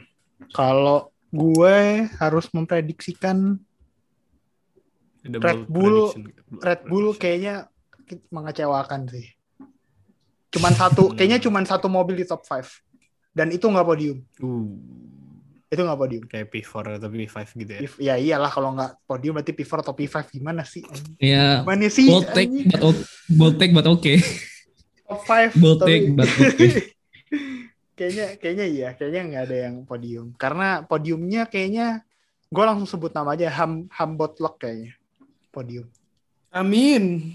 Kalau 0.53 1.09
gue 1.30 1.76
harus 2.20 2.53
memprediksikan 2.53 3.57
Red 5.24 5.64
Bull- 5.64 6.12
prediction. 6.12 6.61
Red 6.61 6.80
Bull 6.84 7.07
kayaknya 7.16 7.72
mengecewakan 8.28 9.09
sih. 9.09 9.24
Cuman 10.51 10.76
satu, 10.76 11.09
Hmm. 11.09 11.16
kayaknya 11.16 11.40
cuman 11.40 11.64
satu 11.64 11.88
mobil 11.88 12.18
di 12.18 12.28
top 12.28 12.44
5. 12.44 12.68
Dan 13.30 13.55
itu 13.55 13.64
nggak 13.64 13.86
podium. 13.86 14.18
uh, 14.42 14.68
Itu 15.71 15.87
nggak 15.87 15.97
podium. 15.97 16.23
kayak 16.27 16.51
P4 16.51 16.99
atau 16.99 17.09
P5 17.09 17.37
gitu 17.55 17.71
ya 17.71 17.81
P- 17.87 18.03
Ya 18.03 18.14
iyalah 18.18 18.51
kalau 18.51 18.75
nggak 18.75 19.07
podium 19.07 19.39
berarti 19.39 19.55
P4 19.55 19.73
atau 19.81 19.95
P5 19.95 20.14
gimana 20.29 20.66
sih? 20.66 20.83
Ya, 21.16 21.62
Gimana 21.62 21.87
sih? 21.87 22.11
bold 22.11 22.27
take 22.35 22.51
anjing? 22.51 22.66
but 22.66 22.83
okay. 22.83 23.07
Bold 23.31 23.55
take 23.57 23.73
but 23.73 23.87
okay. 23.87 24.16
top 25.07 25.23
5 25.23 25.62
bold 25.62 25.79
take 25.81 26.07
but 26.11 26.27
okay. 26.27 26.73
kayaknya 28.01 28.27
kayaknya 28.35 28.66
iya, 28.66 28.89
kayaknya 28.95 29.21
nggak 29.29 29.43
ada 29.47 29.57
yang 29.68 29.75
podium. 29.85 30.27
Karena 30.35 30.83
podiumnya 30.83 31.47
kayaknya 31.47 32.03
gue 32.49 32.64
langsung 32.66 32.89
sebut 32.89 33.14
nama 33.14 33.39
aja 33.39 33.47
Ham 33.55 33.87
Hambotlock 33.93 34.59
kayaknya. 34.59 34.99
Podium. 35.51 35.87
Amin 36.51 37.31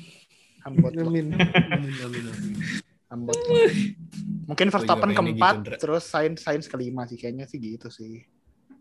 Hambotlock. 0.60 1.08
Amin 1.08 1.32
Hambotlock. 1.32 2.36
Mungkin 2.36 2.95
Gua 3.24 4.54
juga 4.54 4.72
Verstappen 4.76 5.10
pengennya 5.10 5.18
keempat, 5.34 5.56
gitu, 5.64 5.78
terus 5.80 6.04
Sainz 6.06 6.44
Sainz 6.44 6.66
kelima 6.68 7.08
sih 7.08 7.16
kayaknya 7.16 7.48
sih 7.48 7.58
gitu 7.58 7.88
sih. 7.88 8.28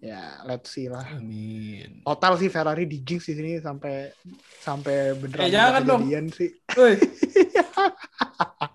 Ya, 0.04 0.36
let's 0.44 0.68
see 0.68 0.84
lah. 0.84 1.00
Amin 1.16 2.04
Total 2.04 2.36
sih 2.36 2.52
Ferrari 2.52 2.84
di 2.84 3.00
jinx 3.00 3.24
di 3.24 3.40
sini 3.40 3.52
sampai 3.56 4.12
sampai 4.60 5.16
beneran 5.16 5.48
Eh, 5.48 5.48
jangan 5.48 5.70
nggak 5.72 5.84
dong. 5.88 6.00
kejadian 6.04 6.26
sih. 6.28 6.50
Woi. 6.76 6.94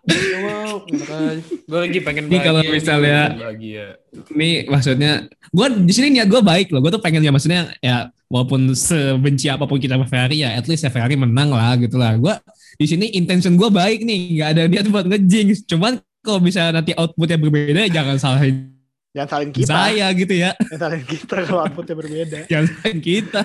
Gak 0.10 0.42
mau, 0.42 0.74
gue 0.90 1.80
lagi 1.86 2.00
pengen 2.02 2.26
Ini 2.34 2.38
kalau 2.42 2.62
misalnya- 2.66 3.30
bahagia. 3.38 3.86
Ini 4.34 4.66
maksudnya, 4.66 5.12
gue 5.54 5.68
di 5.86 5.94
sini 5.94 6.18
niat 6.18 6.26
gue 6.26 6.42
baik 6.42 6.74
loh. 6.74 6.82
Gue 6.82 6.98
tuh 6.98 7.04
pengen 7.04 7.22
ya 7.22 7.30
maksudnya 7.30 7.70
ya 7.78 8.10
walaupun 8.26 8.74
sebenci 8.74 9.54
apa 9.54 9.70
pun 9.70 9.78
kita 9.78 10.02
sama 10.02 10.10
Ferrari 10.10 10.42
ya, 10.42 10.58
at 10.58 10.66
least 10.66 10.82
ya 10.82 10.90
Ferrari 10.90 11.14
menang 11.14 11.54
lah 11.54 11.78
gitu 11.78 12.02
lah. 12.02 12.18
Gue 12.18 12.34
di 12.80 12.88
sini 12.88 13.12
intention 13.12 13.54
gue 13.54 13.68
baik 13.68 14.02
nih, 14.02 14.40
nggak 14.40 14.50
ada 14.50 14.64
niat 14.66 14.88
buat 14.88 15.04
ngejinx. 15.04 15.68
Cuman 15.68 16.00
kalau 16.20 16.40
bisa 16.40 16.72
nanti 16.72 16.96
outputnya 16.96 17.36
berbeda, 17.36 17.84
jangan 17.88 18.16
salahin 18.16 18.72
Jangan 19.10 19.26
salin 19.28 19.50
kita. 19.52 19.68
saya 19.68 20.06
gitu 20.14 20.32
ya. 20.32 20.56
Jangan 20.56 20.80
salin 20.80 21.04
kita 21.04 21.36
kalau 21.44 21.62
outputnya 21.66 21.96
berbeda. 21.98 22.40
Jangan 22.52 22.66
salahin 22.72 23.00
kita. 23.02 23.42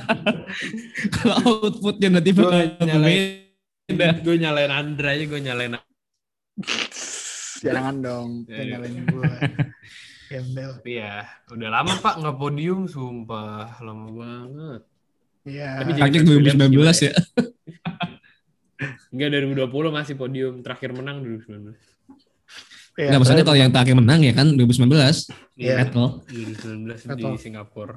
kalau 1.16 1.37
outputnya 1.66 2.09
nanti 2.12 2.30
Gua 2.30 2.62
nyalain- 2.78 3.43
berbeda. 3.91 4.07
Gue 4.22 4.37
nyalain 4.39 4.70
Andra 4.70 5.09
aja, 5.11 5.24
gue 5.24 5.41
nyalain 5.41 5.72
Jangan 7.59 7.97
dong, 7.99 8.28
Ya, 8.45 8.61
jangan 8.61 8.62
ya. 8.62 8.70
nyalain 8.76 8.97
gue. 9.03 9.32
Gembel. 10.30 10.70
Iya, 10.85 11.12
udah 11.49 11.68
lama 11.70 11.95
pak 11.99 12.14
nggak 12.16 12.37
podium, 12.37 12.87
sumpah 12.87 13.80
lama 13.80 14.09
banget. 14.11 14.80
Iya. 15.43 15.68
Tapi 15.80 15.91
jadi- 15.91 16.01
Terakhir 16.01 16.20
Max 16.20 16.30
Williams 16.30 16.59
2019 16.61 17.09
ya. 17.09 17.12
Enggak 19.11 19.29
2020 19.31 19.70
masih 19.91 20.14
podium, 20.14 20.55
terakhir 20.61 20.91
menang 20.91 21.22
2019. 21.22 21.75
Iya, 22.95 23.11
Nggak, 23.11 23.18
maksudnya 23.20 23.45
kalau 23.45 23.59
yang 23.59 23.72
terakhir 23.75 23.95
menang 23.95 24.20
ya 24.22 24.33
kan 24.33 24.47
2019. 24.51 25.31
Iya. 25.59 25.75
Vettel. 25.83 26.07
2019 26.27 26.95
di 26.95 27.07
Betul. 27.11 27.33
Singapura. 27.39 27.97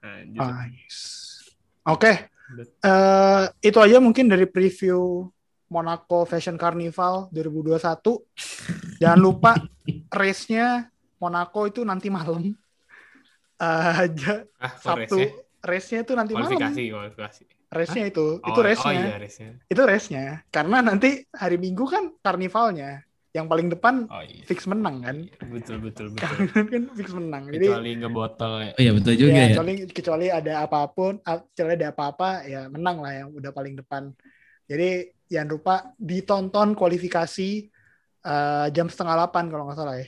Anjir. 0.00 0.40
Nice. 0.40 1.00
Oke. 1.84 2.12
Eh, 2.80 3.44
itu 3.60 3.76
aja 3.76 3.98
mungkin 3.98 4.30
dari 4.30 4.46
preview 4.46 5.26
Monaco 5.66 6.22
Fashion 6.24 6.56
Carnival 6.56 7.28
2021. 7.28 8.22
Jangan 8.96 9.20
lupa 9.20 9.52
race-nya 10.20 10.88
Monaco 11.18 11.66
itu 11.66 11.82
nanti 11.82 12.06
malam. 12.08 12.54
Eh, 13.56 14.04
ja- 14.14 14.44
Ah, 14.56 14.72
Sabtu 14.76 15.16
race-nya? 15.18 15.28
race-nya 15.60 15.98
itu 16.04 16.12
nanti 16.12 16.32
malam. 16.32 16.48
Kualifikasi, 16.48 16.82
kualifikasi. 16.88 17.42
Race-nya 17.66 18.06
itu, 18.06 18.38
Oh, 18.38 18.48
itu 18.54 18.60
race-nya. 18.62 18.86
Oh 18.86 18.94
iya, 18.94 19.14
race-nya. 19.18 19.50
Itu 19.66 19.82
race-nya. 19.82 20.24
Karena 20.54 20.78
nanti 20.78 21.26
hari 21.34 21.58
Minggu 21.58 21.84
kan 21.90 22.14
karnivalnya. 22.22 23.02
Yang 23.34 23.46
paling 23.52 23.68
depan 23.68 23.94
Oh 24.08 24.22
iya. 24.24 24.42
fix 24.48 24.64
menang 24.64 25.04
kan. 25.04 25.16
Betul, 25.52 25.76
betul, 25.84 26.06
betul. 26.14 26.36
kan 26.72 26.82
fix 26.96 27.08
menang. 27.12 27.42
Jadi 27.52 27.66
Kecuali 27.68 27.90
ngebotol 28.00 28.52
ya. 28.64 28.72
Oh 28.72 28.80
iya 28.80 28.92
betul 28.96 29.12
juga 29.18 29.30
ya, 29.34 29.36
ya. 29.36 29.46
kecuali 29.52 29.74
kecuali 29.92 30.26
ada 30.32 30.52
apa 30.64 30.80
pun, 30.88 31.12
ah, 31.26 31.42
kecuali 31.42 31.72
ada 31.76 31.88
apa-apa 31.92 32.30
ya 32.48 32.60
menang 32.72 32.96
lah 33.04 33.12
yang 33.12 33.28
udah 33.34 33.50
paling 33.52 33.74
depan. 33.76 34.08
Jadi 34.64 34.88
jangan 35.28 35.48
lupa 35.52 35.74
ditonton 35.98 36.72
kualifikasi 36.72 37.50
uh, 38.24 38.66
jam 38.70 38.86
setengah 38.88 39.14
delapan 39.20 39.44
kalau 39.50 39.64
nggak 39.68 39.78
salah 39.78 39.96
ya. 40.00 40.06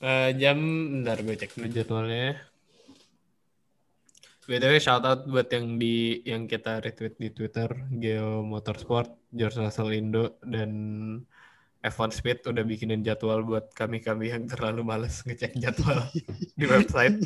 Uh, 0.00 0.30
jam, 0.32 0.56
bentar 1.02 1.20
gue 1.20 1.36
cek 1.36 1.50
dulu 1.60 1.68
jadwalnya. 1.68 2.49
BTW 4.50 4.82
shout 4.82 5.06
out 5.06 5.30
buat 5.30 5.46
yang 5.54 5.78
di 5.78 6.26
yang 6.26 6.50
kita 6.50 6.82
retweet 6.82 7.14
di 7.22 7.30
Twitter, 7.30 7.70
Geo 8.02 8.42
Motorsport, 8.42 9.30
George 9.30 9.62
Russell 9.62 9.94
Indo 9.94 10.42
dan 10.42 10.70
F1 11.86 12.10
Speed 12.10 12.42
udah 12.50 12.66
bikinin 12.66 13.06
jadwal 13.06 13.46
buat 13.46 13.70
kami-kami 13.70 14.34
yang 14.34 14.50
terlalu 14.50 14.82
males 14.82 15.22
ngecek 15.22 15.54
jadwal 15.54 16.02
di 16.58 16.66
website. 16.66 17.22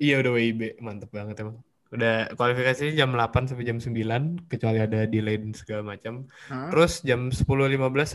Iya 0.00 0.14
udah 0.24 0.32
WIB, 0.32 0.60
mantep 0.80 1.12
banget 1.12 1.44
emang. 1.44 1.60
Udah 1.92 2.32
kualifikasinya 2.32 2.96
jam 2.96 3.12
8 3.12 3.52
sampai 3.52 3.68
jam 3.68 3.76
9 3.76 4.48
kecuali 4.48 4.80
ada 4.80 5.04
delay 5.04 5.36
dan 5.36 5.52
segala 5.52 5.92
macam. 5.92 6.24
Hah? 6.48 6.72
Terus 6.72 7.04
jam 7.04 7.28
10.15 7.28 7.44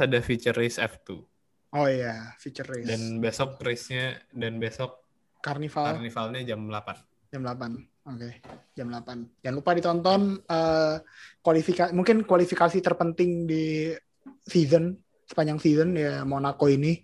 ada 0.02 0.18
feature 0.26 0.58
race 0.58 0.82
F2 0.82 1.37
Oh 1.76 1.88
iya, 1.88 2.32
feature 2.40 2.64
race. 2.70 2.88
dan 2.88 3.20
besok 3.20 3.60
race-nya 3.60 4.16
dan 4.32 4.56
besok 4.56 5.04
Carnival 5.44 6.00
karnivalnya 6.00 6.42
jam 6.44 6.64
8. 6.64 7.32
jam 7.32 7.42
8. 7.44 8.08
Oke, 8.08 8.30
jam 8.72 8.88
8. 8.88 9.44
Jangan 9.44 9.56
lupa 9.56 9.72
ditonton 9.76 10.22
eh 10.42 10.96
kualifikasi 11.44 11.92
mungkin 11.92 12.24
kualifikasi 12.24 12.80
terpenting 12.80 13.44
di 13.44 13.92
season 14.48 14.96
sepanjang 15.28 15.60
season 15.60 15.92
ya 15.92 16.24
Monaco 16.24 16.72
ini 16.72 17.04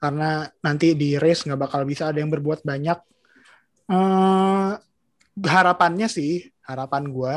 karena 0.00 0.48
nanti 0.64 0.96
di 0.96 1.20
race 1.20 1.44
nggak 1.44 1.60
bakal 1.60 1.84
bisa 1.84 2.08
ada 2.08 2.18
yang 2.18 2.32
berbuat 2.32 2.64
banyak. 2.64 2.98
eh 3.88 4.72
harapannya 5.38 6.08
sih, 6.08 6.44
harapan 6.64 7.08
gua 7.08 7.34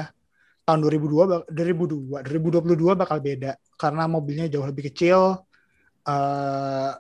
tahun 0.64 0.80
2002 0.82 1.28
bak- 1.28 1.48
2002 1.52 2.22
2022 2.24 2.96
bakal 2.96 3.18
beda 3.20 3.52
karena 3.76 4.04
mobilnya 4.08 4.48
jauh 4.48 4.64
lebih 4.64 4.88
kecil 4.92 5.42
eh 6.02 6.92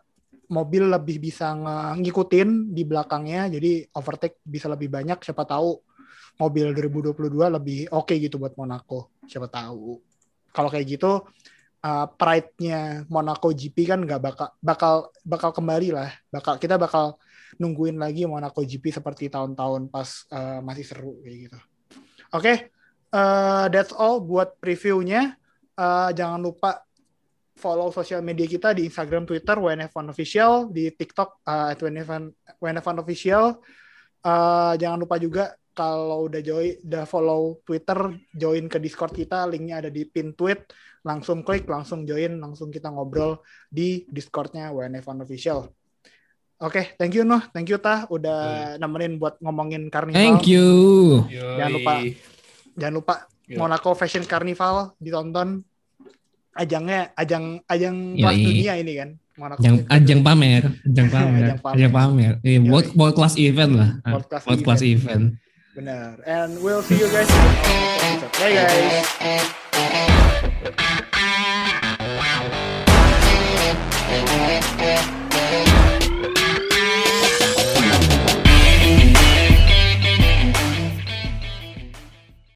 mobil 0.51 0.83
lebih 0.91 1.17
bisa 1.23 1.55
ngikutin 1.95 2.75
di 2.75 2.83
belakangnya 2.83 3.47
jadi 3.47 3.87
overtake 3.95 4.43
bisa 4.43 4.67
lebih 4.67 4.91
banyak 4.91 5.23
siapa 5.23 5.47
tahu 5.47 5.79
mobil 6.41 6.75
2022 6.75 7.31
lebih 7.55 7.79
oke 7.93 8.11
gitu 8.17 8.35
buat 8.41 8.57
Monaco 8.59 9.15
siapa 9.29 9.47
tahu. 9.47 9.99
Kalau 10.51 10.67
kayak 10.67 10.85
gitu 10.89 11.23
uh, 11.85 12.05
pride-nya 12.19 13.07
Monaco 13.07 13.53
GP 13.55 13.87
kan 13.87 13.99
nggak 14.03 14.21
bakal 14.21 14.49
bakal 14.59 14.95
bakal 15.23 15.49
kembali 15.55 15.95
lah. 15.95 16.09
Bakal 16.27 16.59
kita 16.59 16.75
bakal 16.75 17.15
nungguin 17.55 17.95
lagi 17.99 18.27
Monaco 18.27 18.63
GP 18.63 18.91
seperti 18.91 19.31
tahun-tahun 19.31 19.87
pas 19.87 20.27
uh, 20.33 20.59
masih 20.59 20.83
seru 20.83 21.19
kayak 21.23 21.37
gitu. 21.47 21.59
Oke 22.35 22.53
uh, 23.15 23.65
that's 23.71 23.93
all 23.95 24.19
buat 24.23 24.57
previewnya. 24.59 25.35
Uh, 25.75 26.11
jangan 26.11 26.43
lupa 26.43 26.83
follow 27.61 27.93
sosial 27.93 28.25
media 28.25 28.49
kita 28.49 28.73
di 28.73 28.89
Instagram, 28.89 29.29
Twitter, 29.29 29.61
WNF1 29.61 30.05
Official, 30.09 30.73
di 30.73 30.89
TikTok 30.89 31.45
uh, 31.45 31.69
at 31.69 31.77
WNF1, 31.77 32.57
WNF1 32.57 32.95
Official. 32.97 33.61
Uh, 34.25 34.73
jangan 34.81 34.97
lupa 34.97 35.21
juga 35.21 35.53
kalau 35.71 36.25
udah 36.25 36.41
join, 36.41 36.81
udah 36.81 37.05
follow 37.05 37.61
Twitter, 37.61 38.17
join 38.33 38.65
ke 38.65 38.81
Discord 38.81 39.13
kita, 39.13 39.45
linknya 39.45 39.85
ada 39.85 39.89
di 39.93 40.03
pin 40.09 40.33
tweet. 40.33 40.65
Langsung 41.05 41.45
klik, 41.45 41.69
langsung 41.69 42.05
join, 42.05 42.41
langsung 42.41 42.73
kita 42.73 42.89
ngobrol 42.89 43.41
di 43.69 44.05
Discordnya 44.09 44.73
WNF1 44.73 45.17
Official. 45.21 45.69
Oke, 46.61 46.93
thank 47.01 47.17
you 47.17 47.25
Noh, 47.25 47.41
thank 47.49 47.65
you 47.73 47.81
Tah 47.81 48.05
udah 48.05 48.75
nemenin 48.77 49.17
buat 49.17 49.41
ngomongin 49.41 49.89
karnival. 49.89 50.17
Thank 50.17 50.45
you. 50.45 50.65
Jangan 51.33 51.73
lupa. 51.73 51.93
Jangan 52.77 52.93
lupa 52.93 53.15
Yo. 53.49 53.57
Monaco 53.57 53.97
Fashion 53.97 54.23
Carnival 54.29 54.93
ditonton. 55.01 55.65
Ajangnya 56.51 57.15
ajang 57.15 57.63
ajang 57.65 57.95
kelas 58.19 58.35
dunia 58.35 58.73
ini 58.75 58.93
kan. 58.99 59.09
Monaco 59.39 59.63
Ajang, 59.63 59.77
ajang 59.87 60.19
pamer, 60.21 60.63
ajang 60.83 61.07
pamer, 61.15 61.43
Ajang 61.47 61.59
pamer. 61.63 61.75
ajang 61.79 61.91
pamer. 61.95 62.33
Eh, 62.43 62.59
world, 62.59 62.87
Yoi. 62.91 62.97
world 62.99 63.15
class 63.15 63.35
event 63.39 63.71
lah. 63.79 63.89
Ah, 64.03 64.11
World 64.19 64.27
class 64.27 64.43
World 64.45 64.63
class 64.67 64.81
event. 64.83 65.39
Benar. 65.71 66.19
And 66.27 66.59
we'll 66.59 66.83
see 66.83 66.99
you 66.99 67.07
guys. 67.07 67.31
Bye 68.35 68.51
guys. 68.51 69.07